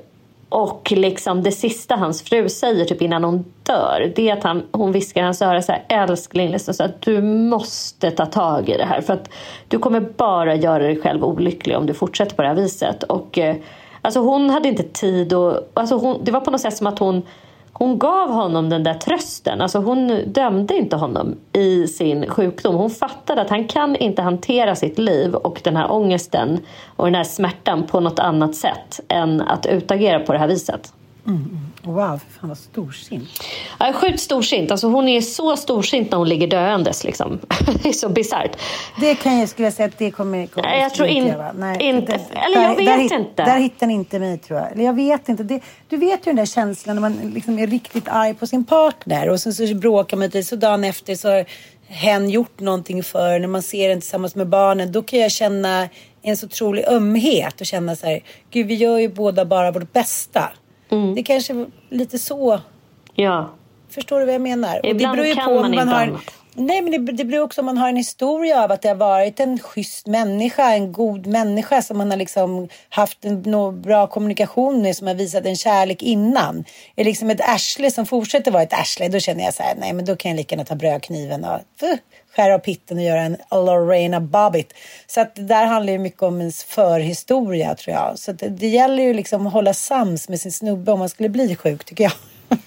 och 0.48 0.92
liksom 0.96 1.42
det 1.42 1.52
sista 1.52 1.96
hans 1.96 2.22
fru 2.22 2.48
säger 2.48 2.84
typ 2.84 3.02
innan 3.02 3.24
hon 3.24 3.44
dör 3.62 4.12
det 4.16 4.30
är 4.30 4.32
att 4.32 4.42
han, 4.42 4.62
hon 4.72 4.92
viskar 4.92 5.20
i 5.20 5.24
hans 5.24 5.42
öra 5.42 5.62
så 5.62 5.72
här 5.72 5.84
älskling 5.88 6.50
liksom, 6.50 6.74
så 6.74 6.84
att 6.84 7.02
du 7.02 7.22
måste 7.22 8.10
ta 8.10 8.26
tag 8.26 8.68
i 8.68 8.76
det 8.76 8.84
här 8.84 9.00
för 9.00 9.12
att 9.12 9.30
du 9.68 9.78
kommer 9.78 10.00
bara 10.00 10.54
göra 10.54 10.82
dig 10.82 11.00
själv 11.00 11.24
olycklig 11.24 11.76
om 11.76 11.86
du 11.86 11.94
fortsätter 11.94 12.36
på 12.36 12.42
det 12.42 12.48
här 12.48 12.54
viset. 12.54 13.02
Och, 13.02 13.38
eh, 13.38 13.56
alltså 14.02 14.20
hon 14.20 14.50
hade 14.50 14.68
inte 14.68 14.82
tid 14.82 15.32
och 15.32 15.70
alltså 15.74 15.96
hon, 15.96 16.20
det 16.24 16.32
var 16.32 16.40
på 16.40 16.50
något 16.50 16.60
sätt 16.60 16.76
som 16.76 16.86
att 16.86 16.98
hon 16.98 17.22
hon 17.78 17.98
gav 17.98 18.30
honom 18.30 18.68
den 18.68 18.82
där 18.82 18.94
trösten. 18.94 19.60
Alltså 19.60 19.78
hon 19.78 20.22
dömde 20.26 20.76
inte 20.76 20.96
honom 20.96 21.36
i 21.52 21.86
sin 21.86 22.30
sjukdom. 22.30 22.74
Hon 22.74 22.90
fattade 22.90 23.40
att 23.40 23.50
han 23.50 23.68
kan 23.68 23.96
inte 23.96 24.22
hantera 24.22 24.74
sitt 24.74 24.98
liv 24.98 25.34
och 25.34 25.60
den 25.64 25.76
här 25.76 25.92
ångesten 25.92 26.60
och 26.96 27.04
den 27.04 27.14
här 27.14 27.24
smärtan 27.24 27.86
på 27.86 28.00
något 28.00 28.18
annat 28.18 28.54
sätt 28.54 29.00
än 29.08 29.40
att 29.40 29.66
utagera 29.66 30.20
på 30.20 30.32
det 30.32 30.38
här 30.38 30.48
viset. 30.48 30.92
Wow, 31.82 32.20
för 32.28 32.40
fan 32.40 32.48
vad 32.48 32.58
storsint. 32.58 33.28
Ja, 33.78 33.92
sjukt 33.92 34.20
storsint. 34.20 34.70
Alltså 34.70 34.86
hon 34.88 35.08
är 35.08 35.20
så 35.20 35.56
storsint 35.56 36.10
när 36.10 36.18
hon 36.18 36.28
ligger 36.28 36.46
döendes. 36.46 37.04
Liksom. 37.04 37.38
det 37.82 37.88
är 37.88 37.92
så 37.92 38.08
bisarrt. 38.08 38.56
Det 39.00 39.14
kan 39.14 39.38
jag 39.38 39.48
skulle 39.48 39.70
säga 39.72 39.88
att 39.88 39.98
det 39.98 40.10
kommer... 40.10 40.46
kommer 40.46 40.68
Nej, 40.68 40.80
jag 40.82 40.94
tror 40.94 41.08
in-. 41.08 41.34
Nej, 41.54 41.82
inte. 41.82 42.12
det- 42.12 42.38
Eller 42.38 42.62
jag 42.62 42.76
vet 42.76 43.00
hit- 43.00 43.12
inte. 43.12 43.44
Där 43.44 43.58
hittar 43.58 43.86
ni 43.86 43.94
inte 43.94 44.18
mig 44.18 44.38
tror 44.38 44.58
jag. 44.60 44.72
Eller 44.72 44.84
jag 44.84 44.94
vet 44.94 45.28
inte. 45.28 45.42
Det, 45.42 45.60
du 45.88 45.96
vet 45.96 46.20
ju 46.20 46.30
den 46.30 46.36
där 46.36 46.46
känslan 46.46 46.96
när 46.96 47.00
man 47.00 47.16
liksom 47.34 47.58
är 47.58 47.66
riktigt 47.66 48.08
arg 48.08 48.34
på 48.34 48.46
sin 48.46 48.64
partner 48.64 49.28
och 49.28 49.40
sen 49.40 49.54
så 49.54 49.74
bråkar 49.74 50.16
man 50.16 50.24
lite 50.26 50.42
så 50.42 50.56
dagen 50.56 50.84
efter 50.84 51.14
så 51.14 51.28
har 51.28 51.44
hen 51.88 52.30
gjort 52.30 52.60
någonting 52.60 53.02
för 53.02 53.38
när 53.38 53.48
man 53.48 53.62
ser 53.62 53.88
den 53.88 54.00
tillsammans 54.00 54.34
med 54.34 54.48
barnen. 54.48 54.92
Då 54.92 55.02
kan 55.02 55.18
jag 55.18 55.30
känna 55.30 55.88
en 56.22 56.36
så 56.36 56.46
otrolig 56.46 56.84
ömhet 56.88 57.60
och 57.60 57.66
känna 57.66 57.96
så 57.96 58.06
här, 58.06 58.20
gud 58.50 58.66
vi 58.66 58.74
gör 58.74 58.98
ju 58.98 59.08
båda 59.08 59.44
bara 59.44 59.70
vårt 59.70 59.92
bästa. 59.92 60.50
Mm. 60.90 61.14
Det 61.14 61.22
kanske 61.22 61.52
är 61.52 61.66
lite 61.90 62.18
så 62.18 62.60
Ja. 63.14 63.50
Förstår 63.90 64.20
du 64.20 64.26
vad 64.26 64.34
jag 64.34 64.42
menar? 64.42 64.86
Ibland 64.86 65.16
beror 65.16 65.26
ju 65.26 65.34
kan 65.34 65.48
om 65.48 65.54
man 65.54 65.74
inte 65.74 65.84
har, 65.86 66.02
annat. 66.02 66.20
Nej, 66.54 66.82
men 66.82 66.92
det, 67.06 67.12
det 67.12 67.24
beror 67.24 67.42
också 67.42 67.60
om 67.60 67.66
man 67.66 67.78
har 67.78 67.88
en 67.88 67.96
historia 67.96 68.64
av 68.64 68.72
att 68.72 68.82
det 68.82 68.88
har 68.88 68.94
varit 68.94 69.40
en 69.40 69.58
schysst 69.58 70.06
människa, 70.06 70.72
en 70.72 70.92
god 70.92 71.26
människa 71.26 71.82
som 71.82 71.98
man 71.98 72.10
har 72.10 72.18
liksom 72.18 72.68
haft 72.88 73.24
en 73.24 73.42
nå- 73.42 73.70
bra 73.70 74.06
kommunikation 74.06 74.82
med, 74.82 74.96
som 74.96 75.06
har 75.06 75.14
visat 75.14 75.46
en 75.46 75.56
kärlek 75.56 76.02
innan. 76.02 76.64
Är 76.96 77.04
liksom 77.04 77.30
ett 77.30 77.40
arsle 77.40 77.90
som 77.90 78.06
fortsätter 78.06 78.50
vara 78.50 78.62
ett 78.62 78.72
arsle, 78.72 79.08
då 79.08 79.18
känner 79.18 79.44
jag 79.44 79.54
så 79.54 79.62
här, 79.62 79.74
nej 79.78 79.92
men 79.92 80.04
då 80.04 80.16
kan 80.16 80.30
jag 80.30 80.36
lika 80.36 80.54
gärna 80.54 80.64
ta 80.64 80.74
brödkniven 80.74 81.44
och 81.44 81.60
uh, 81.82 81.94
skära 82.36 82.54
av 82.54 82.58
pitten 82.58 82.96
och 82.96 83.02
göra 83.02 83.20
en 83.20 83.36
Lorena 83.50 84.20
Bobbitt. 84.20 84.74
Så 85.06 85.20
att 85.20 85.34
det 85.34 85.42
där 85.42 85.66
handlar 85.66 85.92
ju 85.92 85.98
mycket 85.98 86.22
om 86.22 86.40
ens 86.40 86.64
förhistoria 86.64 87.74
tror 87.74 87.96
jag. 87.96 88.18
Så 88.18 88.32
det, 88.32 88.48
det 88.48 88.68
gäller 88.68 89.02
ju 89.02 89.14
liksom 89.14 89.46
att 89.46 89.52
hålla 89.52 89.74
sams 89.74 90.28
med 90.28 90.40
sin 90.40 90.52
snubbe 90.52 90.92
om 90.92 90.98
man 90.98 91.08
skulle 91.08 91.28
bli 91.28 91.56
sjuk 91.56 91.84
tycker 91.84 92.04
jag. 92.04 92.12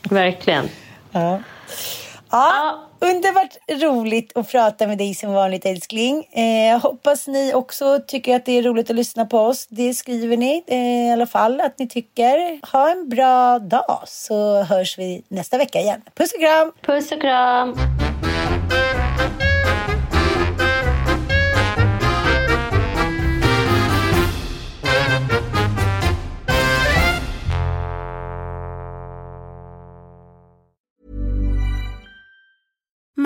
Verkligen. 0.09 0.69
Ja. 1.11 1.39
Ja, 2.31 2.79
underbart 2.99 3.57
roligt 3.69 4.37
att 4.37 4.51
prata 4.51 4.87
med 4.87 4.97
dig 4.97 5.15
som 5.15 5.33
vanligt 5.33 5.65
älskling. 5.65 6.23
Eh, 6.23 6.79
hoppas 6.81 7.27
ni 7.27 7.53
också 7.53 7.99
tycker 8.07 8.35
att 8.35 8.45
det 8.45 8.51
är 8.51 8.63
roligt 8.63 8.89
att 8.89 8.95
lyssna 8.95 9.25
på 9.25 9.39
oss. 9.39 9.67
Det 9.69 9.93
skriver 9.93 10.37
ni 10.37 10.63
eh, 10.67 11.07
i 11.07 11.11
alla 11.11 11.27
fall 11.27 11.61
att 11.61 11.79
ni 11.79 11.87
tycker. 11.87 12.71
Ha 12.71 12.91
en 12.91 13.09
bra 13.09 13.59
dag 13.59 14.03
så 14.07 14.63
hörs 14.63 14.97
vi 14.97 15.23
nästa 15.27 15.57
vecka 15.57 15.79
igen. 15.79 16.01
Puss 16.15 16.33
och 16.33 16.39
kram! 16.39 16.71
Puss 16.81 17.11
och 17.11 17.21
kram! 17.21 17.75